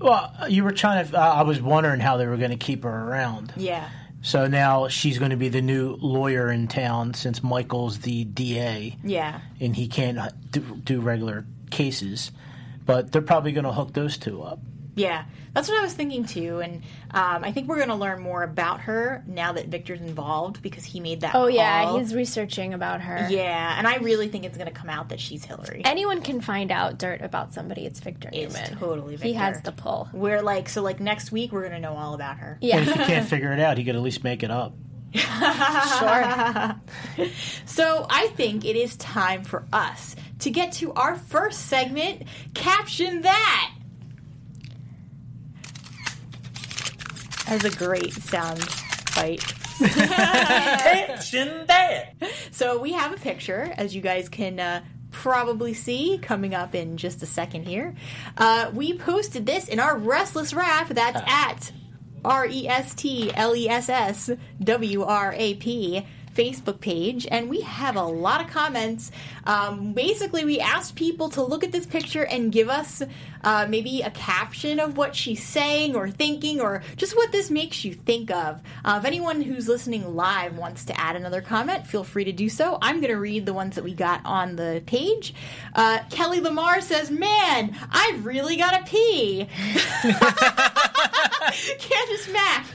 Well, 0.00 0.32
you 0.48 0.64
were 0.64 0.72
trying 0.72 1.06
to. 1.06 1.18
Uh, 1.18 1.20
I 1.22 1.42
was 1.42 1.60
wondering 1.60 2.00
how 2.00 2.16
they 2.16 2.26
were 2.26 2.36
going 2.38 2.50
to 2.52 2.56
keep 2.56 2.84
her 2.84 3.08
around. 3.10 3.52
Yeah. 3.56 3.88
So 4.22 4.46
now 4.46 4.88
she's 4.88 5.18
going 5.18 5.30
to 5.30 5.36
be 5.36 5.48
the 5.48 5.62
new 5.62 5.96
lawyer 6.00 6.50
in 6.50 6.68
town 6.68 7.14
since 7.14 7.42
Michael's 7.42 8.00
the 8.00 8.24
DA 8.24 8.96
Yeah. 9.02 9.40
and 9.60 9.74
he 9.74 9.88
can't 9.88 10.18
do, 10.50 10.60
do 10.60 11.00
regular 11.00 11.46
cases. 11.70 12.30
But 12.84 13.12
they're 13.12 13.22
probably 13.22 13.52
going 13.52 13.64
to 13.64 13.72
hook 13.72 13.92
those 13.94 14.18
two 14.18 14.42
up. 14.42 14.58
Yeah, 15.00 15.24
that's 15.54 15.68
what 15.68 15.78
I 15.78 15.82
was 15.82 15.94
thinking 15.94 16.24
too, 16.24 16.60
and 16.60 16.82
um, 17.10 17.44
I 17.44 17.52
think 17.52 17.68
we're 17.68 17.76
going 17.76 17.88
to 17.88 17.94
learn 17.94 18.20
more 18.20 18.42
about 18.42 18.80
her 18.82 19.24
now 19.26 19.52
that 19.52 19.68
Victor's 19.68 20.00
involved 20.00 20.62
because 20.62 20.84
he 20.84 21.00
made 21.00 21.22
that. 21.22 21.34
Oh 21.34 21.46
yeah, 21.48 21.96
he's 21.98 22.14
researching 22.14 22.74
about 22.74 23.00
her. 23.00 23.26
Yeah, 23.30 23.74
and 23.78 23.86
I 23.86 23.96
really 23.96 24.28
think 24.28 24.44
it's 24.44 24.56
going 24.56 24.68
to 24.72 24.74
come 24.78 24.88
out 24.90 25.08
that 25.08 25.20
she's 25.20 25.44
Hillary. 25.44 25.82
Anyone 25.84 26.22
can 26.22 26.40
find 26.40 26.70
out 26.70 26.98
dirt 26.98 27.20
about 27.22 27.52
somebody. 27.54 27.86
It's 27.86 28.00
Victor 28.00 28.30
It's 28.32 28.54
Newman. 28.54 28.78
totally 28.78 29.12
Victor. 29.16 29.26
He 29.28 29.34
has 29.34 29.60
the 29.62 29.72
pull. 29.72 30.08
We're 30.12 30.42
like, 30.42 30.68
so 30.68 30.82
like 30.82 31.00
next 31.00 31.32
week 31.32 31.52
we're 31.52 31.62
going 31.62 31.72
to 31.72 31.80
know 31.80 31.96
all 31.96 32.14
about 32.14 32.36
her. 32.38 32.58
Yeah, 32.60 32.76
And 32.78 32.88
if 32.88 32.94
Yeah, 32.96 33.00
you 33.02 33.06
can't 33.08 33.28
figure 33.34 33.52
it 33.52 33.60
out, 33.60 33.78
he 33.78 33.84
could 33.84 33.96
at 33.96 34.02
least 34.02 34.22
make 34.22 34.42
it 34.42 34.50
up. 34.50 34.74
sure. 35.14 36.76
So 37.66 38.06
I 38.08 38.28
think 38.36 38.64
it 38.64 38.76
is 38.76 38.96
time 38.96 39.44
for 39.44 39.64
us 39.72 40.16
to 40.40 40.50
get 40.50 40.72
to 40.74 40.92
our 40.92 41.16
first 41.16 41.66
segment. 41.66 42.24
Caption 42.54 43.22
that. 43.22 43.74
Was 47.50 47.64
a 47.64 47.70
great 47.76 48.12
sound 48.12 48.60
bite. 49.16 49.44
That. 51.66 52.14
So 52.52 52.78
we 52.78 52.92
have 52.92 53.12
a 53.12 53.16
picture, 53.16 53.74
as 53.76 53.92
you 53.92 54.00
guys 54.00 54.28
can 54.28 54.60
uh, 54.60 54.82
probably 55.10 55.74
see, 55.74 56.18
coming 56.22 56.54
up 56.54 56.76
in 56.76 56.96
just 56.96 57.24
a 57.24 57.26
second 57.26 57.66
here. 57.66 57.96
Uh, 58.36 58.70
we 58.72 58.96
posted 58.96 59.46
this 59.46 59.66
in 59.66 59.80
our 59.80 59.96
Restless 59.96 60.54
Wrap. 60.54 60.90
That's 60.90 61.20
at 61.26 61.72
R 62.24 62.46
E 62.46 62.68
S 62.68 62.94
T 62.94 63.32
L 63.34 63.56
E 63.56 63.68
S 63.68 63.88
S 63.88 64.30
W 64.62 65.02
R 65.02 65.34
A 65.36 65.54
P. 65.54 66.06
Facebook 66.34 66.80
page, 66.80 67.26
and 67.30 67.48
we 67.48 67.60
have 67.62 67.96
a 67.96 68.02
lot 68.02 68.40
of 68.40 68.48
comments. 68.48 69.10
Um, 69.44 69.92
basically, 69.92 70.44
we 70.44 70.60
asked 70.60 70.94
people 70.94 71.28
to 71.30 71.42
look 71.42 71.64
at 71.64 71.72
this 71.72 71.86
picture 71.86 72.24
and 72.24 72.52
give 72.52 72.68
us 72.68 73.02
uh, 73.42 73.66
maybe 73.68 74.02
a 74.02 74.10
caption 74.10 74.78
of 74.80 74.96
what 74.96 75.16
she's 75.16 75.42
saying 75.42 75.96
or 75.96 76.10
thinking, 76.10 76.60
or 76.60 76.82
just 76.96 77.16
what 77.16 77.32
this 77.32 77.50
makes 77.50 77.84
you 77.84 77.94
think 77.94 78.30
of. 78.30 78.62
Uh, 78.84 78.98
if 79.00 79.06
anyone 79.06 79.40
who's 79.40 79.68
listening 79.68 80.14
live 80.14 80.56
wants 80.56 80.84
to 80.84 81.00
add 81.00 81.16
another 81.16 81.40
comment, 81.40 81.86
feel 81.86 82.04
free 82.04 82.24
to 82.24 82.32
do 82.32 82.48
so. 82.48 82.78
I'm 82.80 82.96
going 83.00 83.12
to 83.12 83.18
read 83.18 83.46
the 83.46 83.54
ones 83.54 83.74
that 83.76 83.84
we 83.84 83.94
got 83.94 84.20
on 84.24 84.56
the 84.56 84.82
page. 84.86 85.34
Uh, 85.74 86.00
Kelly 86.10 86.40
Lamar 86.40 86.80
says, 86.80 87.10
"Man, 87.10 87.76
I 87.90 88.18
really 88.22 88.56
got 88.56 88.72
to 88.72 88.90
pee." 88.90 89.48
Candace 91.78 92.28
Mack. 92.32 92.66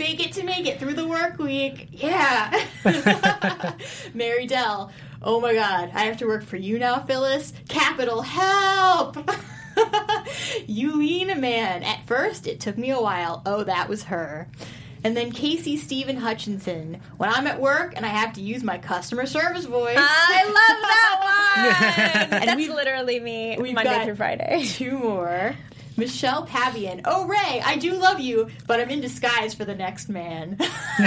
Fake 0.00 0.24
it 0.26 0.32
to 0.32 0.42
make 0.44 0.66
it 0.66 0.80
through 0.80 0.94
the 0.94 1.06
work 1.06 1.38
week. 1.38 1.88
Yeah. 1.90 2.64
Mary 4.14 4.46
Dell. 4.46 4.90
Oh 5.22 5.40
my 5.42 5.52
god, 5.52 5.90
I 5.92 6.04
have 6.04 6.16
to 6.18 6.26
work 6.26 6.42
for 6.42 6.56
you 6.56 6.78
now, 6.78 7.00
Phyllis. 7.00 7.52
Capital 7.68 8.22
help! 8.22 9.16
Eulene 10.66 11.38
Man. 11.38 11.82
At 11.82 12.06
first, 12.06 12.46
it 12.46 12.60
took 12.60 12.78
me 12.78 12.90
a 12.90 12.98
while. 13.00 13.42
Oh, 13.44 13.62
that 13.64 13.90
was 13.90 14.04
her. 14.04 14.48
And 15.04 15.14
then 15.16 15.32
Casey 15.32 15.76
Stephen 15.76 16.16
Hutchinson. 16.16 17.00
When 17.18 17.28
I'm 17.30 17.46
at 17.46 17.60
work 17.60 17.92
and 17.96 18.04
I 18.06 18.08
have 18.10 18.32
to 18.34 18.40
use 18.40 18.62
my 18.62 18.78
customer 18.78 19.26
service 19.26 19.64
voice. 19.66 19.96
I 19.98 20.44
love 20.46 20.80
that 20.82 22.30
one. 22.30 22.46
That's 22.46 22.68
literally 22.68 23.20
me 23.20 23.56
Monday 23.56 23.84
got- 23.84 24.04
through 24.06 24.16
Friday. 24.16 24.64
Two 24.66 24.98
more. 24.98 25.54
Michelle 25.96 26.46
Pavian. 26.46 27.02
Oh, 27.04 27.26
Ray, 27.26 27.60
I 27.64 27.76
do 27.76 27.94
love 27.94 28.20
you, 28.20 28.48
but 28.66 28.80
I'm 28.80 28.90
in 28.90 29.00
disguise 29.00 29.54
for 29.54 29.64
the 29.64 29.74
next 29.74 30.08
man. 30.08 30.56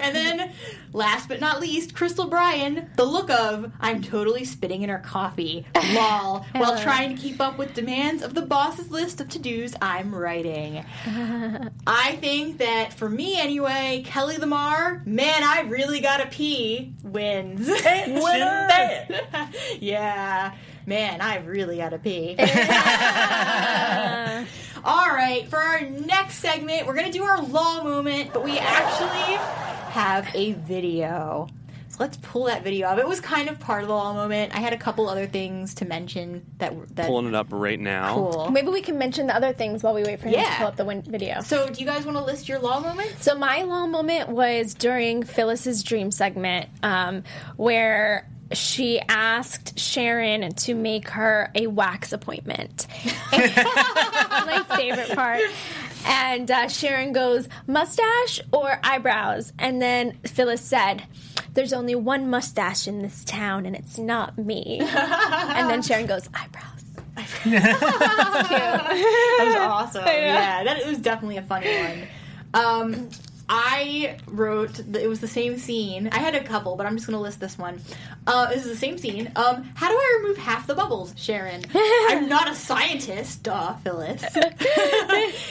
and 0.00 0.14
then, 0.14 0.52
last 0.92 1.28
but 1.28 1.40
not 1.40 1.60
least, 1.60 1.94
Crystal 1.94 2.26
Bryan. 2.26 2.90
The 2.96 3.04
look 3.04 3.30
of 3.30 3.72
I'm 3.80 4.02
totally 4.02 4.44
spitting 4.44 4.82
in 4.82 4.88
her 4.88 4.98
coffee. 4.98 5.66
Lol. 5.92 6.44
while 6.52 6.72
uh. 6.72 6.82
trying 6.82 7.14
to 7.14 7.20
keep 7.20 7.40
up 7.40 7.58
with 7.58 7.74
demands 7.74 8.22
of 8.22 8.34
the 8.34 8.42
boss's 8.42 8.90
list 8.90 9.20
of 9.20 9.28
to 9.30 9.38
dos 9.38 9.74
I'm 9.80 10.14
writing. 10.14 10.84
I 11.86 12.16
think 12.20 12.58
that 12.58 12.94
for 12.94 13.08
me 13.08 13.38
anyway, 13.38 14.02
Kelly 14.06 14.38
Lamar, 14.38 15.02
man, 15.04 15.42
I 15.42 15.62
really 15.62 16.00
gotta 16.00 16.26
pee, 16.26 16.94
wins. 17.02 17.66
That. 17.66 19.54
yeah. 19.80 20.54
Man, 20.86 21.20
I 21.20 21.38
really 21.38 21.78
gotta 21.78 21.98
pee. 21.98 22.36
All 24.84 25.08
right, 25.08 25.44
for 25.48 25.58
our 25.58 25.80
next 25.80 26.36
segment, 26.36 26.86
we're 26.86 26.94
gonna 26.94 27.10
do 27.10 27.24
our 27.24 27.42
law 27.42 27.82
moment, 27.82 28.32
but 28.32 28.44
we 28.44 28.56
actually 28.58 29.36
have 29.92 30.28
a 30.34 30.52
video. 30.52 31.48
So 31.88 31.96
let's 32.00 32.16
pull 32.18 32.44
that 32.44 32.62
video 32.62 32.86
up. 32.88 32.98
It 32.98 33.08
was 33.08 33.20
kind 33.20 33.48
of 33.48 33.58
part 33.58 33.82
of 33.82 33.88
the 33.88 33.94
law 33.94 34.12
moment. 34.12 34.54
I 34.54 34.60
had 34.60 34.72
a 34.72 34.76
couple 34.76 35.08
other 35.08 35.26
things 35.26 35.74
to 35.76 35.86
mention 35.86 36.44
that 36.58 36.76
were 36.76 36.86
that 36.94 37.06
Pulling 37.06 37.26
it 37.26 37.34
up 37.34 37.46
right 37.50 37.80
now. 37.80 38.14
cool. 38.14 38.50
Maybe 38.50 38.68
we 38.68 38.82
can 38.82 38.98
mention 38.98 39.26
the 39.26 39.34
other 39.34 39.52
things 39.52 39.82
while 39.82 39.94
we 39.94 40.04
wait 40.04 40.20
for 40.20 40.28
him 40.28 40.34
Yeah. 40.34 40.50
to 40.50 40.56
pull 40.58 40.66
up 40.68 40.76
the 40.76 40.84
win- 40.84 41.02
video. 41.02 41.40
So, 41.40 41.68
do 41.68 41.80
you 41.80 41.86
guys 41.86 42.04
want 42.04 42.18
to 42.18 42.24
list 42.24 42.48
your 42.48 42.58
law 42.60 42.78
moments? 42.80 43.24
So 43.24 43.34
my 43.36 43.62
law 43.62 43.86
moment 43.86 44.28
was 44.28 44.74
during 44.74 45.22
Phyllis's 45.24 45.82
dream 45.82 46.10
segment, 46.12 46.68
um, 46.82 47.24
where 47.56 48.28
she 48.52 49.00
asked 49.08 49.78
Sharon 49.78 50.54
to 50.54 50.74
make 50.74 51.08
her 51.10 51.50
a 51.54 51.66
wax 51.66 52.12
appointment. 52.12 52.86
my 53.32 54.64
favorite 54.76 55.10
part. 55.14 55.40
And 56.04 56.48
uh, 56.50 56.68
Sharon 56.68 57.12
goes, 57.12 57.48
mustache 57.66 58.40
or 58.52 58.78
eyebrows? 58.84 59.52
And 59.58 59.82
then 59.82 60.18
Phyllis 60.24 60.60
said, 60.60 61.02
There's 61.54 61.72
only 61.72 61.96
one 61.96 62.30
mustache 62.30 62.86
in 62.86 63.02
this 63.02 63.24
town, 63.24 63.66
and 63.66 63.74
it's 63.74 63.98
not 63.98 64.38
me. 64.38 64.78
and 64.80 65.68
then 65.68 65.82
Sharon 65.82 66.06
goes, 66.06 66.28
Eyebrows. 66.32 66.76
That 67.44 69.38
was 69.40 69.56
awesome. 69.56 70.04
Yeah, 70.06 70.64
that 70.64 70.78
it 70.78 70.86
was 70.86 70.98
definitely 70.98 71.38
a 71.38 71.42
funny 71.42 71.76
one. 71.78 72.08
Um, 72.54 73.08
I 73.48 74.18
wrote 74.26 74.74
the, 74.74 75.02
it 75.02 75.08
was 75.08 75.20
the 75.20 75.28
same 75.28 75.56
scene. 75.58 76.08
I 76.10 76.18
had 76.18 76.34
a 76.34 76.42
couple, 76.42 76.74
but 76.76 76.86
I'm 76.86 76.96
just 76.96 77.06
going 77.06 77.16
to 77.16 77.20
list 77.22 77.38
this 77.38 77.56
one. 77.56 77.80
Uh, 78.26 78.46
this 78.48 78.64
is 78.64 78.70
the 78.70 78.76
same 78.76 78.98
scene. 78.98 79.30
Um, 79.36 79.70
how 79.74 79.88
do 79.88 79.94
I 79.94 80.20
remove 80.22 80.38
half 80.38 80.66
the 80.66 80.74
bubbles, 80.74 81.14
Sharon? 81.16 81.64
I'm 81.74 82.28
not 82.28 82.50
a 82.50 82.54
scientist, 82.54 83.44
duh, 83.44 83.74
Phyllis. 83.76 84.22
and 84.36 84.44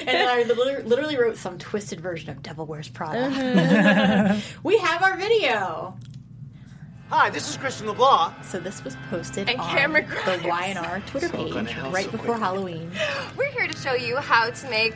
then 0.07 0.27
I 0.27 0.43
literally, 0.47 0.83
literally 0.83 1.17
wrote 1.17 1.37
some 1.37 1.57
twisted 1.57 2.01
version 2.01 2.29
of 2.29 2.43
Devil 2.43 2.65
Wears 2.65 2.89
Prada. 2.89 4.41
we 4.63 4.77
have 4.79 5.01
our 5.01 5.15
video. 5.15 5.97
Hi, 7.09 7.29
this 7.29 7.47
is 7.49 7.55
Christian 7.55 7.87
LeBlanc. 7.87 8.43
So 8.43 8.59
this 8.59 8.83
was 8.83 8.97
posted 9.09 9.47
And 9.47 9.59
on 9.59 9.69
Camryn 9.69 10.07
the 10.09 10.41
Grimes. 10.43 10.75
YNR 10.77 11.05
Twitter 11.05 11.27
So 11.29 11.37
page 11.37 11.77
right 11.93 12.11
before 12.11 12.17
quickly. 12.17 12.39
Halloween. 12.39 12.91
We're 13.37 13.51
here 13.51 13.67
to 13.67 13.77
show 13.77 13.93
you 13.93 14.17
how 14.17 14.49
to 14.49 14.69
make 14.69 14.95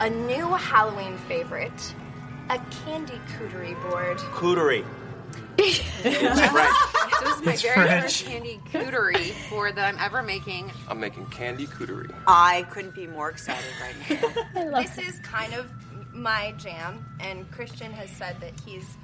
a 0.00 0.08
new 0.08 0.46
Halloween 0.54 1.18
favorite 1.28 1.94
a 2.50 2.58
candy 2.84 3.20
cootery 3.38 3.80
board. 3.88 4.18
Cootery. 4.18 4.84
This 7.22 7.36
is 7.38 7.44
my 7.44 7.56
very 7.56 7.74
French. 7.86 8.02
first 8.04 8.24
candy 8.24 8.58
cootery 8.72 9.50
board 9.50 9.76
that 9.76 9.86
I'm 9.92 10.00
ever 10.02 10.22
making. 10.22 10.72
I'm 10.88 10.98
making 11.00 11.26
candy 11.26 11.66
cootery. 11.66 12.10
I 12.26 12.62
couldn't 12.70 12.94
be 12.94 13.06
more 13.06 13.28
excited 13.28 13.62
right 13.82 13.94
now. 14.54 14.80
This 14.82 14.96
is 14.96 15.18
kind 15.20 15.52
of 15.52 15.70
my 16.14 16.54
jam, 16.56 17.04
and 17.20 17.50
Christian 17.50 17.92
has 17.92 18.08
said 18.08 18.40
that 18.40 18.58
he's 18.64 18.96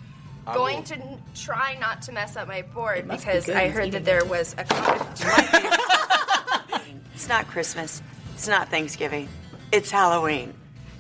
going 0.47 0.83
to 0.85 0.95
n- 0.97 1.23
try 1.35 1.77
not 1.79 2.01
to 2.03 2.13
mess 2.13 2.37
up 2.37 2.49
my 2.49 2.63
board 2.63 3.07
must 3.07 3.27
be 3.27 3.33
because 3.33 3.47
good, 3.47 3.57
I 3.57 3.67
he's 3.67 3.75
heard 3.75 3.89
eating 3.89 3.93
that 3.93 4.05
there 4.07 4.25
was 4.25 4.55
a. 4.57 4.65
It's 7.15 7.29
not 7.29 7.47
Christmas. 7.49 8.01
It's 8.35 8.49
not 8.49 8.71
Thanksgiving. 8.71 9.29
It's 9.73 9.91
Halloween. 9.91 10.55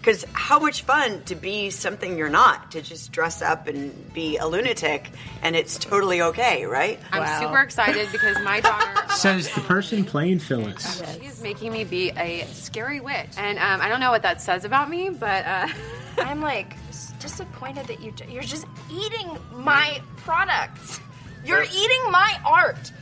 Because 0.06 0.24
how 0.34 0.60
much 0.60 0.82
fun 0.82 1.24
to 1.24 1.34
be 1.34 1.68
something 1.70 2.16
you're 2.16 2.28
not, 2.28 2.70
to 2.70 2.80
just 2.80 3.10
dress 3.10 3.42
up 3.42 3.66
and 3.66 4.14
be 4.14 4.36
a 4.36 4.46
lunatic, 4.46 5.10
and 5.42 5.56
it's 5.56 5.76
totally 5.78 6.22
okay, 6.22 6.64
right? 6.64 7.00
I'm 7.10 7.22
Wow. 7.24 7.40
super 7.40 7.58
excited 7.58 8.06
because 8.12 8.38
my 8.44 8.60
daughter 8.60 8.86
Says 9.10 9.52
the 9.52 9.62
person 9.62 10.04
playing 10.04 10.38
Phyllis. 10.38 11.02
she's 11.20 11.42
making 11.42 11.72
me 11.72 11.82
be 11.82 12.10
a 12.10 12.46
scary 12.52 13.00
witch, 13.00 13.30
and 13.36 13.58
um, 13.58 13.80
I 13.80 13.88
don't 13.88 13.98
know 13.98 14.12
what 14.12 14.22
that 14.22 14.40
says 14.40 14.64
about 14.64 14.88
me, 14.88 15.10
but 15.10 15.44
uh, 15.44 15.66
I'm 16.18 16.40
like 16.40 16.76
disappointed 17.18 17.88
that 17.88 18.00
you 18.00 18.12
j- 18.12 18.26
you're 18.30 18.44
just 18.44 18.66
eating 18.88 19.36
my 19.54 20.00
products. 20.18 21.00
You're 21.44 21.64
eating 21.64 22.10
my 22.12 22.32
art. 22.46 22.92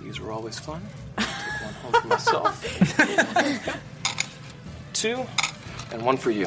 These 0.00 0.20
were 0.20 0.30
always 0.30 0.60
fun. 0.60 0.80
Take 1.18 1.26
one 1.60 1.74
home 1.74 1.92
for 2.02 2.06
myself. 2.06 3.82
Two, 4.92 5.26
and 5.92 6.04
one 6.04 6.16
for 6.16 6.30
you. 6.30 6.46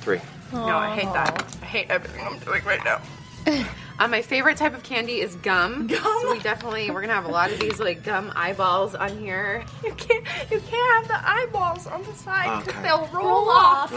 Three. 0.00 0.20
No, 0.52 0.76
I 0.76 0.94
hate 0.94 1.12
that. 1.12 1.56
I 1.62 1.64
hate 1.64 1.90
everything 1.90 2.24
I'm 2.26 2.38
doing 2.40 2.62
right 2.64 2.84
now. 2.84 3.00
Uh, 3.96 4.08
my 4.08 4.20
favorite 4.20 4.56
type 4.56 4.74
of 4.74 4.82
candy 4.82 5.20
is 5.20 5.36
gum. 5.36 5.86
Gum. 5.86 6.00
So 6.22 6.32
we 6.32 6.40
definitely 6.40 6.90
we're 6.90 7.00
gonna 7.00 7.12
have 7.14 7.26
a 7.26 7.30
lot 7.30 7.52
of 7.52 7.60
these 7.60 7.78
like 7.78 8.02
gum 8.02 8.32
eyeballs 8.34 8.96
on 8.96 9.16
here. 9.20 9.64
You 9.84 9.92
can't 9.94 10.24
you 10.50 10.58
can't 10.68 11.06
have 11.06 11.06
the 11.06 11.30
eyeballs 11.30 11.86
on 11.86 12.02
the 12.02 12.12
side 12.14 12.64
because 12.64 12.74
Okay. 12.80 12.88
they'll 12.88 13.08
roll 13.12 13.48
off. 13.48 13.92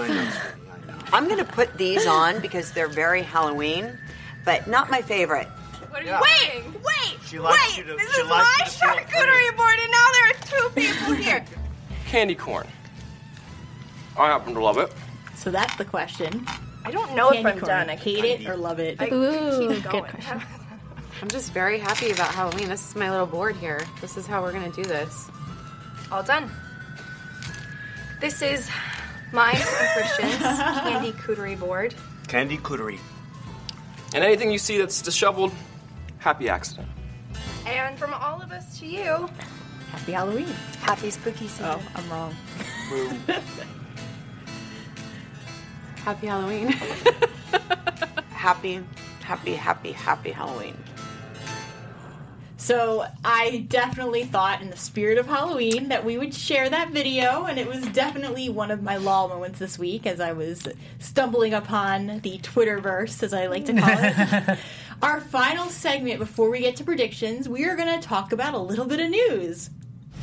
I'm 1.11 1.25
going 1.25 1.39
to 1.39 1.51
put 1.51 1.75
these 1.79 2.05
on 2.05 2.39
because 2.41 2.73
they're 2.73 2.87
very 2.87 3.23
Halloween, 3.23 3.97
but 4.45 4.67
not 4.67 4.91
my 4.91 5.01
favorite. 5.01 5.47
What 5.89 6.03
are 6.03 6.05
you 6.05 6.11
Wait, 6.21 6.63
wait, 6.75 7.17
She 7.25 7.39
likes 7.39 7.57
wait! 7.69 7.77
you 7.79 7.83
to- 7.91 7.97
this 7.97 8.13
she 8.15 8.21
is 8.21 8.27
likes 8.29 8.79
my 8.83 8.93
you 8.93 8.99
to 9.01 9.07
feel 9.07 9.19
charcuterie 9.23 9.57
board, 9.57 9.75
and 9.81 9.91
now 9.91 10.07
there 10.13 10.27
are 10.29 10.33
two 10.45 10.69
people 10.75 11.13
here. 11.23 11.43
Candy 12.05 12.35
corn. 12.35 12.67
I 14.17 14.27
happen 14.27 14.53
to 14.53 14.59
love 14.63 14.77
it. 14.77 14.91
So 15.35 15.51
that's 15.51 15.75
the 15.77 15.85
question. 15.85 16.45
I 16.85 16.91
don't 16.91 17.15
know 17.15 17.31
Candy 17.31 17.39
if 17.39 17.45
I'm 17.55 17.59
corn. 17.59 17.69
done. 17.69 17.89
I 17.89 17.95
hate 17.95 18.23
it 18.25 18.47
or 18.49 18.55
love 18.57 18.79
it. 18.79 18.99
I 19.01 19.05
Ooh, 19.11 19.59
keep 19.59 19.83
good 19.83 19.91
going. 19.91 20.03
question. 20.05 20.41
I'm 21.21 21.27
just 21.29 21.51
very 21.51 21.79
happy 21.79 22.11
about 22.11 22.33
Halloween. 22.33 22.69
This 22.69 22.87
is 22.89 22.95
my 22.95 23.09
little 23.09 23.25
board 23.25 23.55
here. 23.55 23.83
This 24.01 24.17
is 24.17 24.27
how 24.27 24.41
we're 24.41 24.51
gonna 24.53 24.71
do 24.71 24.83
this. 24.83 25.29
All 26.11 26.23
done. 26.23 26.49
This 28.21 28.41
is 28.41 28.69
mine 29.31 29.55
and 29.55 29.89
Christian's 29.93 30.37
candy 30.39 31.11
cooterie 31.13 31.59
board. 31.59 31.93
Candy 32.27 32.57
cooterie. 32.57 32.99
And 34.13 34.23
anything 34.23 34.51
you 34.51 34.57
see 34.57 34.77
that's 34.77 35.01
disheveled, 35.01 35.51
happy 36.19 36.49
accident. 36.49 36.87
And 37.65 37.97
from 37.99 38.13
all 38.13 38.41
of 38.41 38.51
us 38.51 38.79
to 38.79 38.85
you, 38.87 39.29
Happy 39.91 40.11
Halloween. 40.13 40.47
happy 40.81 41.09
spooky 41.09 41.47
season. 41.47 41.65
Oh, 41.65 41.81
I'm 41.95 42.09
wrong. 42.09 42.35
Happy 46.07 46.27
Halloween. 46.27 46.67
Happy, 48.29 48.81
happy, 49.19 49.53
happy, 49.55 49.91
happy 49.91 50.31
Halloween. 50.31 50.77
So 52.55 53.05
I 53.25 53.65
definitely 53.67 54.23
thought, 54.23 54.61
in 54.61 54.69
the 54.69 54.77
spirit 54.77 55.17
of 55.17 55.27
Halloween, 55.27 55.89
that 55.89 56.05
we 56.05 56.17
would 56.17 56.33
share 56.33 56.69
that 56.69 56.91
video, 56.91 57.43
and 57.43 57.59
it 57.59 57.67
was 57.67 57.85
definitely 57.87 58.47
one 58.47 58.71
of 58.71 58.81
my 58.81 58.95
lol 58.95 59.27
moments 59.27 59.59
this 59.59 59.77
week 59.77 60.07
as 60.07 60.21
I 60.21 60.31
was 60.31 60.65
stumbling 60.99 61.53
upon 61.53 62.21
the 62.21 62.37
Twitterverse, 62.37 63.21
as 63.21 63.33
I 63.33 63.47
like 63.47 63.65
to 63.65 63.73
call 63.73 63.89
it. 63.91 64.59
Our 65.01 65.19
final 65.19 65.65
segment 65.65 66.19
before 66.19 66.49
we 66.49 66.61
get 66.61 66.77
to 66.77 66.85
predictions, 66.85 67.49
we 67.49 67.65
are 67.65 67.75
going 67.75 67.99
to 67.99 68.07
talk 68.07 68.31
about 68.31 68.53
a 68.53 68.59
little 68.59 68.85
bit 68.85 69.01
of 69.01 69.09
news. 69.09 69.71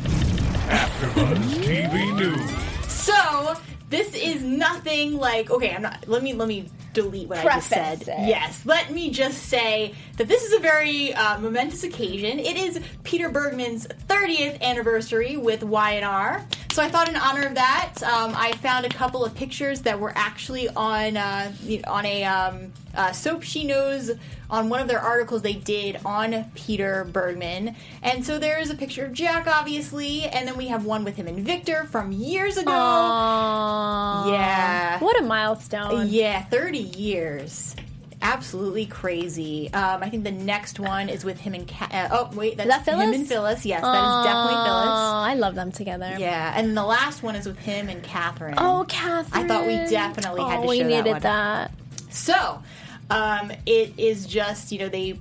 AfterBuzz 0.04 1.62
TV 1.62 2.16
News. 2.16 2.90
So 2.90 3.54
this 3.94 4.14
is 4.14 4.42
nothing 4.42 5.16
like 5.16 5.50
okay. 5.50 5.72
I'm 5.74 5.82
not. 5.82 6.08
Let 6.08 6.22
me 6.22 6.34
let 6.34 6.48
me 6.48 6.68
delete 6.94 7.28
what 7.28 7.38
I 7.38 7.44
just 7.44 7.68
said. 7.68 8.02
It. 8.02 8.08
Yes, 8.08 8.64
let 8.64 8.90
me 8.90 9.10
just 9.10 9.42
say 9.44 9.94
that 10.16 10.28
this 10.28 10.42
is 10.44 10.54
a 10.54 10.58
very 10.58 11.12
uh, 11.12 11.38
momentous 11.38 11.84
occasion. 11.84 12.38
It 12.38 12.56
is 12.56 12.80
Peter 13.02 13.28
Bergman's 13.28 13.86
30th 13.86 14.60
anniversary 14.62 15.36
with 15.36 15.62
Y&R. 15.62 16.46
So 16.72 16.82
I 16.82 16.88
thought, 16.88 17.08
in 17.08 17.16
honor 17.16 17.46
of 17.46 17.54
that, 17.54 18.02
um, 18.02 18.32
I 18.34 18.52
found 18.52 18.86
a 18.86 18.88
couple 18.88 19.24
of 19.24 19.34
pictures 19.34 19.82
that 19.82 20.00
were 20.00 20.12
actually 20.16 20.68
on 20.70 21.16
uh, 21.16 21.52
on 21.86 22.04
a 22.04 22.24
um, 22.24 22.72
uh, 22.96 23.12
soap 23.12 23.42
she 23.42 23.64
knows 23.64 24.10
on 24.50 24.68
one 24.68 24.80
of 24.80 24.88
their 24.88 25.00
articles 25.00 25.42
they 25.42 25.54
did 25.54 25.98
on 26.04 26.44
Peter 26.54 27.04
Bergman. 27.04 27.74
And 28.02 28.24
so 28.24 28.38
there 28.38 28.58
is 28.58 28.70
a 28.70 28.74
picture 28.74 29.04
of 29.04 29.12
Jack, 29.12 29.46
obviously, 29.46 30.24
and 30.24 30.46
then 30.46 30.56
we 30.56 30.68
have 30.68 30.84
one 30.84 31.04
with 31.04 31.16
him 31.16 31.26
and 31.26 31.40
Victor 31.40 31.84
from 31.84 32.12
years 32.12 32.56
ago. 32.56 32.70
Aww. 32.70 34.32
Yeah. 34.32 34.98
What 35.00 35.20
a 35.20 35.24
milestone. 35.24 36.08
Yeah, 36.08 36.44
30 36.44 36.78
years. 36.84 37.74
Absolutely 38.22 38.86
crazy. 38.86 39.70
Um, 39.74 40.02
I 40.02 40.08
think 40.08 40.24
the 40.24 40.30
next 40.32 40.80
one 40.80 41.10
is 41.10 41.24
with 41.26 41.38
him 41.38 41.52
and 41.52 41.68
Ca- 41.68 41.88
uh, 41.92 42.08
oh 42.10 42.30
wait, 42.34 42.56
that's 42.56 42.68
that 42.70 42.84
Phyllis? 42.86 43.04
him 43.08 43.12
and 43.14 43.28
Phyllis. 43.28 43.66
Yes, 43.66 43.82
that 43.82 44.02
is 44.02 44.24
definitely 44.24 44.64
Phyllis. 44.64 44.88
Aw, 44.88 45.24
I 45.24 45.34
love 45.34 45.54
them 45.54 45.70
together. 45.70 46.16
Yeah, 46.18 46.54
and 46.56 46.74
the 46.74 46.84
last 46.84 47.22
one 47.22 47.36
is 47.36 47.46
with 47.46 47.58
him 47.58 47.90
and 47.90 48.02
Catherine. 48.02 48.54
Oh, 48.56 48.86
Catherine. 48.88 49.44
I 49.44 49.46
thought 49.48 49.66
we 49.66 49.76
definitely 49.90 50.42
had 50.42 50.60
Oh, 50.60 50.62
to 50.62 50.68
we 50.68 50.78
show 50.78 50.86
needed 50.86 51.04
that 51.04 51.12
one. 51.12 51.20
that. 51.22 51.70
So, 52.08 52.62
um, 53.10 53.52
it 53.66 53.92
is 53.98 54.24
just 54.26 54.72
you 54.72 54.78
know 54.78 54.88
they 54.88 55.18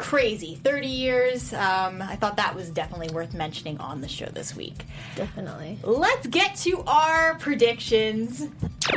crazy 0.00 0.54
30 0.56 0.86
years. 0.86 1.52
Um, 1.52 2.02
I 2.02 2.16
thought 2.16 2.36
that 2.36 2.54
was 2.54 2.70
definitely 2.70 3.14
worth 3.14 3.34
mentioning 3.34 3.78
on 3.78 4.00
the 4.00 4.08
show 4.08 4.26
this 4.26 4.56
week. 4.56 4.86
Definitely. 5.16 5.78
Let's 5.82 6.26
get 6.26 6.56
to 6.56 6.82
our 6.86 7.36
predictions. 7.36 8.48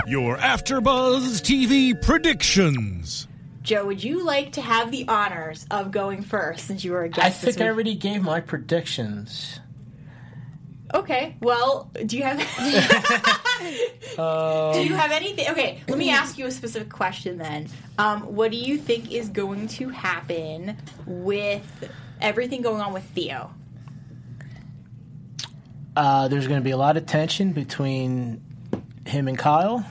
Your 0.07 0.37
AfterBuzz 0.37 1.41
TV 1.41 1.99
predictions. 2.01 3.27
Joe, 3.61 3.85
would 3.85 4.03
you 4.03 4.25
like 4.25 4.53
to 4.53 4.61
have 4.61 4.91
the 4.91 5.07
honors 5.07 5.65
of 5.71 5.91
going 5.91 6.21
first 6.21 6.65
since 6.67 6.83
you 6.83 6.91
were 6.91 7.03
a 7.03 7.09
guest? 7.09 7.25
I 7.25 7.29
this 7.29 7.55
think 7.55 7.61
I 7.61 7.69
already 7.69 7.95
gave 7.95 8.21
my 8.21 8.41
predictions. 8.41 9.59
Okay. 10.93 11.35
Well, 11.41 11.89
do 12.05 12.17
you 12.17 12.23
have 12.23 12.39
Um, 14.17 14.73
do 14.73 14.83
you 14.83 14.93
have 14.93 15.11
anything? 15.11 15.49
Okay, 15.49 15.81
let 15.87 15.97
me 15.97 16.11
ask 16.11 16.37
you 16.37 16.45
a 16.45 16.51
specific 16.51 16.89
question 16.89 17.37
then. 17.37 17.67
Um, 17.97 18.35
what 18.35 18.51
do 18.51 18.57
you 18.57 18.77
think 18.77 19.11
is 19.11 19.29
going 19.29 19.67
to 19.69 19.89
happen 19.89 20.77
with 21.07 21.89
everything 22.21 22.61
going 22.61 22.81
on 22.81 22.93
with 22.93 23.03
Theo? 23.05 23.51
Uh, 25.95 26.27
there's 26.27 26.47
going 26.47 26.59
to 26.59 26.63
be 26.63 26.71
a 26.71 26.77
lot 26.77 26.97
of 26.97 27.05
tension 27.05 27.53
between 27.53 28.41
him 29.05 29.27
and 29.27 29.37
Kyle, 29.37 29.85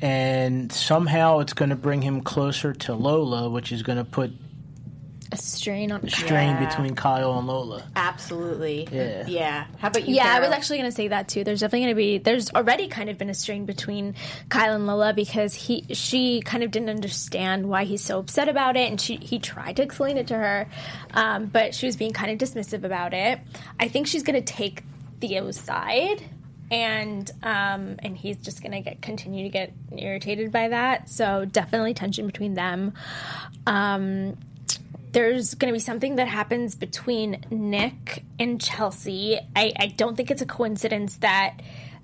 and 0.00 0.72
somehow 0.72 1.38
it's 1.40 1.52
going 1.52 1.70
to 1.70 1.76
bring 1.76 2.02
him 2.02 2.20
closer 2.22 2.72
to 2.72 2.94
Lola, 2.94 3.48
which 3.48 3.72
is 3.72 3.82
going 3.82 3.98
to 3.98 4.04
put 4.04 4.32
A 5.30 5.36
strain 5.36 5.92
on 5.92 6.00
a 6.02 6.10
strain 6.10 6.56
Yeah. 6.56 6.68
between 6.68 6.94
Kyle 6.94 7.38
and 7.38 7.46
Lola. 7.46 7.82
Absolutely. 7.94 8.88
Yeah. 8.90 9.26
Yeah. 9.26 9.66
How 9.78 9.88
about 9.88 10.08
you? 10.08 10.14
Yeah, 10.14 10.34
I 10.34 10.40
was 10.40 10.48
actually 10.50 10.78
going 10.78 10.90
to 10.90 10.94
say 10.96 11.08
that 11.08 11.28
too. 11.28 11.44
There's 11.44 11.60
definitely 11.60 11.80
going 11.80 11.90
to 11.90 11.96
be. 11.96 12.18
There's 12.18 12.50
already 12.52 12.88
kind 12.88 13.10
of 13.10 13.18
been 13.18 13.28
a 13.28 13.34
strain 13.34 13.66
between 13.66 14.14
Kyle 14.48 14.74
and 14.74 14.86
Lola 14.86 15.12
because 15.12 15.52
he, 15.54 15.84
she 15.92 16.40
kind 16.40 16.62
of 16.62 16.70
didn't 16.70 16.88
understand 16.88 17.68
why 17.68 17.84
he's 17.84 18.02
so 18.02 18.18
upset 18.18 18.48
about 18.48 18.76
it, 18.76 18.90
and 18.90 18.98
she, 18.98 19.16
he 19.16 19.38
tried 19.38 19.76
to 19.76 19.82
explain 19.82 20.16
it 20.16 20.28
to 20.28 20.34
her, 20.34 20.66
um, 21.12 21.44
but 21.46 21.74
she 21.74 21.84
was 21.84 21.96
being 21.96 22.12
kind 22.12 22.30
of 22.32 22.38
dismissive 22.48 22.84
about 22.84 23.12
it. 23.12 23.38
I 23.78 23.88
think 23.88 24.06
she's 24.06 24.22
going 24.22 24.42
to 24.42 24.52
take 24.52 24.82
Theo's 25.20 25.58
side, 25.60 26.22
and 26.70 27.30
um, 27.42 27.96
and 27.98 28.16
he's 28.16 28.38
just 28.38 28.62
going 28.62 28.72
to 28.72 28.80
get 28.80 29.02
continue 29.02 29.42
to 29.44 29.50
get 29.50 29.72
irritated 29.94 30.52
by 30.52 30.68
that. 30.68 31.10
So 31.10 31.44
definitely 31.44 31.92
tension 31.92 32.26
between 32.26 32.54
them. 32.54 32.94
Um, 33.66 34.38
there's 35.12 35.54
going 35.54 35.72
to 35.72 35.76
be 35.76 35.80
something 35.80 36.16
that 36.16 36.28
happens 36.28 36.74
between 36.74 37.44
Nick 37.50 38.24
and 38.38 38.60
Chelsea. 38.60 39.38
I, 39.54 39.72
I 39.78 39.86
don't 39.86 40.16
think 40.16 40.30
it's 40.30 40.42
a 40.42 40.46
coincidence 40.46 41.16
that 41.16 41.60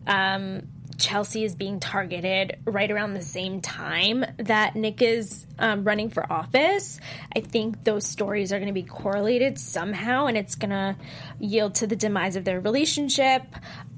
um, 0.06 0.68
Chelsea 0.98 1.44
is 1.44 1.54
being 1.54 1.80
targeted 1.80 2.58
right 2.64 2.90
around 2.90 3.14
the 3.14 3.22
same 3.22 3.60
time 3.60 4.24
that 4.38 4.76
Nick 4.76 5.02
is 5.02 5.46
um, 5.58 5.84
running 5.84 6.10
for 6.10 6.30
office. 6.32 7.00
I 7.34 7.40
think 7.40 7.84
those 7.84 8.06
stories 8.06 8.52
are 8.52 8.58
going 8.58 8.68
to 8.68 8.72
be 8.72 8.82
correlated 8.82 9.58
somehow, 9.58 10.26
and 10.26 10.36
it's 10.36 10.54
going 10.54 10.70
to 10.70 10.96
yield 11.38 11.76
to 11.76 11.86
the 11.86 11.96
demise 11.96 12.36
of 12.36 12.44
their 12.44 12.60
relationship. 12.60 13.42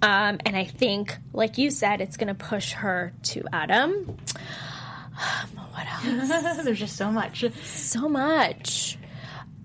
Um, 0.03 0.39
and 0.45 0.57
I 0.57 0.65
think, 0.65 1.17
like 1.33 1.59
you 1.59 1.71
said, 1.71 2.01
it's 2.01 2.17
going 2.17 2.29
to 2.29 2.35
push 2.35 2.73
her 2.73 3.13
to 3.25 3.45
Adam. 3.53 4.17
what 5.73 5.87
else? 5.87 6.65
There's 6.65 6.79
just 6.79 6.97
so 6.97 7.11
much. 7.11 7.45
So 7.63 8.09
much. 8.09 8.99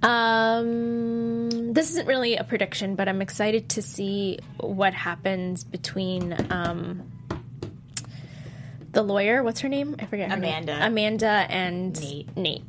Um, 0.02 1.74
this 1.74 1.92
isn't 1.92 2.08
really 2.08 2.36
a 2.36 2.44
prediction, 2.44 2.96
but 2.96 3.08
I'm 3.08 3.22
excited 3.22 3.70
to 3.70 3.82
see 3.82 4.40
what 4.60 4.94
happens 4.94 5.64
between 5.64 6.36
um, 6.52 7.12
the 8.92 9.04
lawyer. 9.04 9.44
What's 9.44 9.60
her 9.60 9.70
name? 9.70 9.96
I 10.00 10.06
forget. 10.06 10.30
Her 10.30 10.38
Amanda. 10.38 10.80
Name. 10.80 10.92
Amanda 10.92 11.46
and 11.50 12.02
Nate. 12.02 12.36
Nate. 12.36 12.64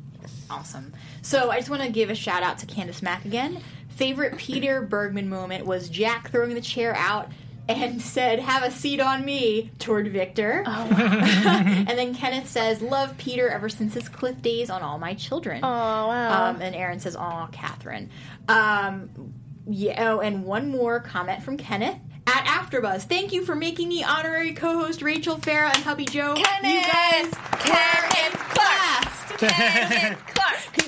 Awesome. 0.49 0.93
So 1.23 1.49
I 1.49 1.57
just 1.57 1.69
want 1.69 1.81
to 1.81 1.89
give 1.89 2.09
a 2.09 2.15
shout 2.15 2.43
out 2.43 2.59
to 2.59 2.65
Candace 2.65 3.01
Mack 3.01 3.25
again. 3.25 3.59
Favorite 3.89 4.37
Peter 4.37 4.81
Bergman 4.81 5.29
moment 5.29 5.65
was 5.65 5.89
Jack 5.89 6.29
throwing 6.31 6.53
the 6.53 6.61
chair 6.61 6.95
out 6.95 7.31
and 7.69 8.01
said, 8.01 8.39
"Have 8.39 8.63
a 8.63 8.71
seat 8.71 8.99
on 8.99 9.23
me" 9.23 9.71
toward 9.79 10.11
Victor. 10.11 10.63
Oh, 10.65 10.87
and 10.97 11.87
then 11.87 12.13
Kenneth 12.15 12.49
says, 12.49 12.81
"Love 12.81 13.17
Peter 13.17 13.49
ever 13.49 13.69
since 13.69 13.93
his 13.93 14.09
Cliff 14.09 14.41
days 14.41 14.69
on 14.69 14.81
All 14.81 14.97
My 14.97 15.13
Children." 15.13 15.61
Oh 15.63 15.67
wow. 15.67 16.49
Um, 16.49 16.61
and 16.61 16.75
Aaron 16.75 16.99
says, 16.99 17.15
"Aw, 17.15 17.47
Catherine." 17.47 18.09
Um, 18.47 19.33
yeah. 19.67 20.11
Oh, 20.13 20.19
and 20.19 20.43
one 20.45 20.69
more 20.69 20.99
comment 20.99 21.43
from 21.43 21.57
Kenneth 21.57 21.97
at 22.27 22.45
AfterBuzz. 22.45 23.03
Thank 23.03 23.31
you 23.33 23.45
for 23.45 23.55
making 23.55 23.89
me 23.89 24.03
honorary 24.03 24.53
co-host 24.53 25.01
Rachel 25.01 25.37
Farah 25.37 25.73
and 25.73 25.83
hubby 25.83 26.05
Joe. 26.05 26.35
You 26.35 26.43
guys 26.43 27.33
Kenneth 27.59 28.39
Clark. 28.39 29.37
Kenneth 29.39 30.19
Clark. 30.27 30.82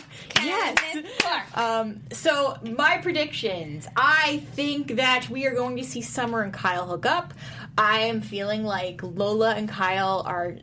Yes. 0.45 0.77
Um, 1.55 2.01
so 2.11 2.57
my 2.63 2.97
predictions. 2.97 3.87
I 3.95 4.43
think 4.53 4.95
that 4.97 5.29
we 5.29 5.45
are 5.45 5.53
going 5.55 5.77
to 5.77 5.83
see 5.83 6.01
Summer 6.01 6.41
and 6.41 6.53
Kyle 6.53 6.85
hook 6.87 7.05
up. 7.05 7.33
I 7.77 8.01
am 8.01 8.21
feeling 8.21 8.63
like 8.63 9.01
Lola 9.03 9.53
and 9.55 9.67
Kyle 9.67 10.23
are 10.25 10.55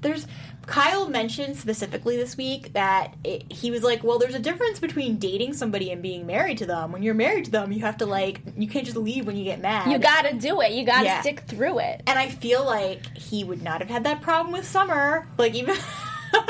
there's 0.00 0.26
Kyle 0.66 1.08
mentioned 1.08 1.56
specifically 1.56 2.16
this 2.16 2.36
week 2.36 2.74
that 2.74 3.14
it, 3.24 3.50
he 3.50 3.72
was 3.72 3.82
like, 3.82 4.04
well, 4.04 4.20
there's 4.20 4.36
a 4.36 4.38
difference 4.40 4.78
between 4.78 5.16
dating 5.18 5.54
somebody 5.54 5.90
and 5.90 6.00
being 6.00 6.26
married 6.26 6.58
to 6.58 6.66
them. 6.66 6.92
When 6.92 7.02
you're 7.02 7.14
married 7.14 7.46
to 7.46 7.50
them, 7.50 7.72
you 7.72 7.80
have 7.80 7.96
to 7.96 8.06
like, 8.06 8.40
you 8.56 8.68
can't 8.68 8.84
just 8.84 8.96
leave 8.96 9.26
when 9.26 9.36
you 9.36 9.42
get 9.42 9.60
mad. 9.60 9.90
You 9.90 9.98
gotta 9.98 10.34
do 10.34 10.60
it. 10.60 10.70
You 10.72 10.84
gotta 10.84 11.06
Yeah. 11.06 11.20
stick 11.22 11.40
through 11.40 11.80
it. 11.80 12.02
And 12.06 12.16
I 12.18 12.28
feel 12.28 12.64
like 12.64 13.16
he 13.16 13.42
would 13.42 13.62
not 13.62 13.80
have 13.80 13.90
had 13.90 14.04
that 14.04 14.20
problem 14.20 14.52
with 14.52 14.64
Summer. 14.64 15.26
Like 15.38 15.54
even. 15.54 15.76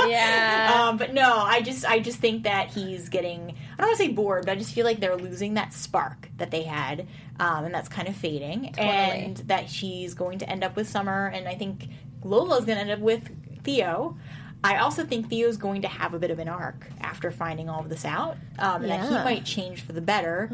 Yeah. 0.07 0.83
um, 0.89 0.97
but 0.97 1.15
no, 1.15 1.37
I 1.39 1.61
just 1.63 1.85
I 1.85 2.01
just 2.01 2.19
think 2.19 2.45
that 2.45 2.69
he's 2.71 3.09
getting 3.09 3.51
I 3.51 3.77
don't 3.79 3.89
want 3.89 3.99
to 3.99 4.05
say 4.05 4.11
bored, 4.13 4.45
but 4.47 4.53
I 4.53 4.55
just 4.57 4.73
feel 4.73 4.85
like 4.85 5.01
they're 5.01 5.17
losing 5.17 5.55
that 5.55 5.73
spark 5.73 6.29
that 6.39 6.51
they 6.51 6.63
had, 6.63 7.07
um, 7.39 7.65
and 7.67 7.75
that's 7.75 7.89
kind 7.89 8.09
of 8.09 8.17
fading, 8.17 8.75
and 8.79 9.37
that 9.49 9.71
she's 9.71 10.15
going 10.15 10.39
to 10.41 10.49
end 10.49 10.65
up 10.65 10.77
with 10.77 10.89
Summer, 10.89 11.27
and 11.27 11.47
I 11.49 11.55
think 11.55 11.89
Lola's 12.25 12.65
going 12.65 12.77
to 12.77 12.83
end 12.83 12.91
up 12.91 12.99
with 13.01 13.31
Theo. 13.63 14.17
I 14.63 14.77
also 14.77 15.05
think 15.05 15.29
Theo's 15.31 15.57
going 15.57 15.83
to 15.83 15.89
have 15.89 16.13
a 16.13 16.19
bit 16.19 16.31
of 16.31 16.39
an 16.39 16.49
arc 16.49 16.87
after 17.01 17.31
finding 17.31 17.69
all 17.71 17.81
of 17.81 17.89
this 17.89 18.05
out, 18.05 18.37
um, 18.59 18.83
and 18.83 18.91
that 18.91 19.05
he 19.09 19.15
might 19.25 19.45
change 19.45 19.81
for 19.83 19.93
the 19.93 20.03
better. 20.03 20.49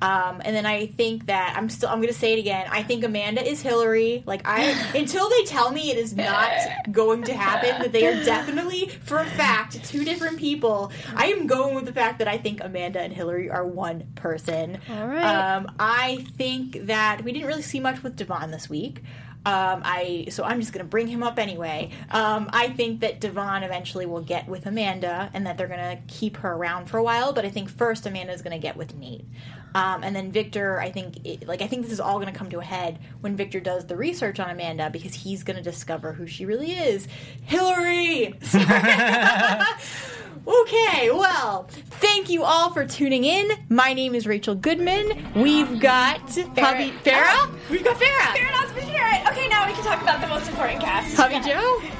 Um, 0.00 0.40
and 0.44 0.56
then 0.56 0.64
I 0.64 0.86
think 0.86 1.26
that 1.26 1.54
I'm 1.56 1.68
still 1.68 1.90
I'm 1.90 1.98
going 1.98 2.12
to 2.12 2.18
say 2.18 2.32
it 2.32 2.38
again. 2.38 2.66
I 2.70 2.82
think 2.82 3.04
Amanda 3.04 3.46
is 3.46 3.60
Hillary. 3.60 4.22
Like 4.26 4.42
I 4.46 4.70
until 4.96 5.28
they 5.28 5.44
tell 5.44 5.70
me 5.70 5.90
it 5.90 5.98
is 5.98 6.14
not 6.16 6.50
going 6.90 7.24
to 7.24 7.34
happen, 7.34 7.82
that 7.82 7.92
they 7.92 8.06
are 8.06 8.24
definitely 8.24 8.88
for 9.02 9.18
a 9.18 9.26
fact 9.26 9.84
two 9.84 10.04
different 10.04 10.38
people. 10.38 10.90
I 11.14 11.26
am 11.26 11.46
going 11.46 11.74
with 11.74 11.84
the 11.84 11.92
fact 11.92 12.18
that 12.20 12.28
I 12.28 12.38
think 12.38 12.62
Amanda 12.62 13.00
and 13.00 13.12
Hillary 13.12 13.50
are 13.50 13.66
one 13.66 14.12
person. 14.14 14.78
All 14.88 15.06
right. 15.06 15.22
Um, 15.56 15.72
I 15.78 16.26
think 16.36 16.86
that 16.86 17.22
we 17.22 17.32
didn't 17.32 17.48
really 17.48 17.62
see 17.62 17.80
much 17.80 18.02
with 18.02 18.16
Devon 18.16 18.50
this 18.50 18.70
week. 18.70 19.02
Um, 19.44 19.82
I 19.84 20.26
so 20.30 20.44
I'm 20.44 20.60
just 20.60 20.72
gonna 20.72 20.84
bring 20.84 21.08
him 21.08 21.22
up 21.22 21.38
anyway. 21.38 21.90
Um, 22.10 22.48
I 22.52 22.68
think 22.68 23.00
that 23.00 23.20
Devon 23.20 23.62
eventually 23.62 24.06
will 24.06 24.22
get 24.22 24.48
with 24.48 24.66
Amanda, 24.66 25.30
and 25.34 25.46
that 25.46 25.58
they're 25.58 25.68
gonna 25.68 25.98
keep 26.06 26.36
her 26.38 26.52
around 26.52 26.86
for 26.86 26.98
a 26.98 27.02
while. 27.02 27.32
But 27.32 27.44
I 27.44 27.48
think 27.50 27.68
first 27.68 28.06
Amanda's 28.06 28.42
gonna 28.42 28.58
get 28.58 28.76
with 28.76 28.94
Nate, 28.94 29.24
um, 29.74 30.02
and 30.02 30.14
then 30.14 30.32
Victor. 30.32 30.80
I 30.80 30.90
think 30.90 31.24
it, 31.24 31.46
like 31.46 31.62
I 31.62 31.66
think 31.66 31.82
this 31.82 31.92
is 31.92 32.00
all 32.00 32.18
gonna 32.18 32.32
come 32.32 32.50
to 32.50 32.58
a 32.58 32.64
head 32.64 32.98
when 33.20 33.36
Victor 33.36 33.60
does 33.60 33.86
the 33.86 33.96
research 33.96 34.40
on 34.40 34.50
Amanda 34.50 34.90
because 34.90 35.14
he's 35.14 35.42
gonna 35.42 35.62
discover 35.62 36.12
who 36.12 36.26
she 36.26 36.44
really 36.44 36.72
is. 36.72 37.08
Hillary. 37.44 38.34
Okay, 40.44 41.08
well, 41.12 41.68
thank 42.00 42.28
you 42.28 42.42
all 42.42 42.72
for 42.72 42.84
tuning 42.84 43.22
in. 43.22 43.48
My 43.68 43.92
name 43.92 44.12
is 44.12 44.26
Rachel 44.26 44.56
Goodman. 44.56 45.24
We've 45.36 45.78
got 45.78 46.18
Hubby 46.18 46.92
Farah. 47.04 47.48
We've 47.70 47.84
got 47.84 47.96
Farah. 47.96 48.34
Farrah 48.34 48.50
Knott's. 48.50 48.72
Okay, 48.72 49.48
now 49.48 49.68
we 49.68 49.72
can 49.72 49.84
talk 49.84 50.02
about 50.02 50.20
the 50.20 50.26
most 50.26 50.48
important 50.48 50.80
cast. 50.80 51.16
Hubby 51.16 51.40
Joe. 51.46 51.80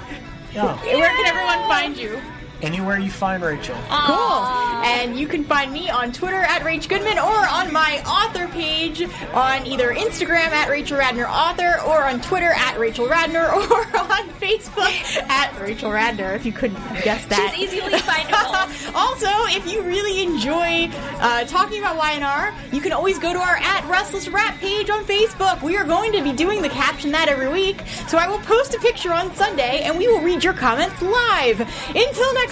Yeah. 0.52 0.76
Where 0.84 1.08
can 1.08 1.24
everyone 1.24 1.66
find 1.66 1.96
you? 1.96 2.20
Anywhere 2.62 2.98
you 2.98 3.10
find 3.10 3.42
Rachel. 3.42 3.76
Cool. 3.90 4.44
And 4.84 5.18
you 5.18 5.26
can 5.26 5.44
find 5.44 5.72
me 5.72 5.90
on 5.90 6.12
Twitter 6.12 6.42
at 6.42 6.62
Rach 6.62 6.88
Goodman 6.88 7.18
or 7.18 7.46
on 7.48 7.72
my 7.72 8.00
author 8.06 8.46
page 8.48 9.02
on 9.32 9.66
either 9.66 9.92
Instagram 9.92 10.50
at 10.50 10.70
Rachel 10.70 10.96
Radner 10.96 11.28
Author 11.28 11.80
or 11.84 12.04
on 12.04 12.20
Twitter 12.20 12.52
at 12.52 12.78
Rachel 12.78 13.08
Radner 13.08 13.52
or 13.70 13.98
on 13.98 14.28
Facebook 14.40 15.16
at 15.28 15.60
Rachel 15.60 15.90
Radner, 15.90 16.36
if 16.36 16.46
you 16.46 16.52
couldn't 16.52 16.80
guess 17.02 17.26
that. 17.26 17.52
She's 17.56 17.74
easily 17.74 17.98
findable. 17.98 18.94
also, 18.94 19.26
if 19.56 19.70
you 19.70 19.82
really 19.82 20.22
enjoy 20.22 20.88
uh, 21.20 21.44
talking 21.46 21.80
about 21.80 21.98
YNR, 21.98 22.54
you 22.72 22.80
can 22.80 22.92
always 22.92 23.18
go 23.18 23.32
to 23.32 23.40
our 23.40 23.56
at 23.56 23.84
Restless 23.88 24.28
Wrap 24.28 24.58
page 24.58 24.88
on 24.88 25.04
Facebook. 25.04 25.62
We 25.62 25.76
are 25.76 25.84
going 25.84 26.12
to 26.12 26.22
be 26.22 26.32
doing 26.32 26.62
the 26.62 26.68
caption 26.68 27.10
that 27.12 27.28
every 27.28 27.48
week, 27.48 27.82
so 28.06 28.18
I 28.18 28.28
will 28.28 28.38
post 28.40 28.74
a 28.74 28.78
picture 28.78 29.12
on 29.12 29.34
Sunday 29.34 29.80
and 29.82 29.98
we 29.98 30.06
will 30.06 30.20
read 30.20 30.44
your 30.44 30.54
comments 30.54 31.02
live. 31.02 31.60
Until 31.88 32.34
next 32.34 32.51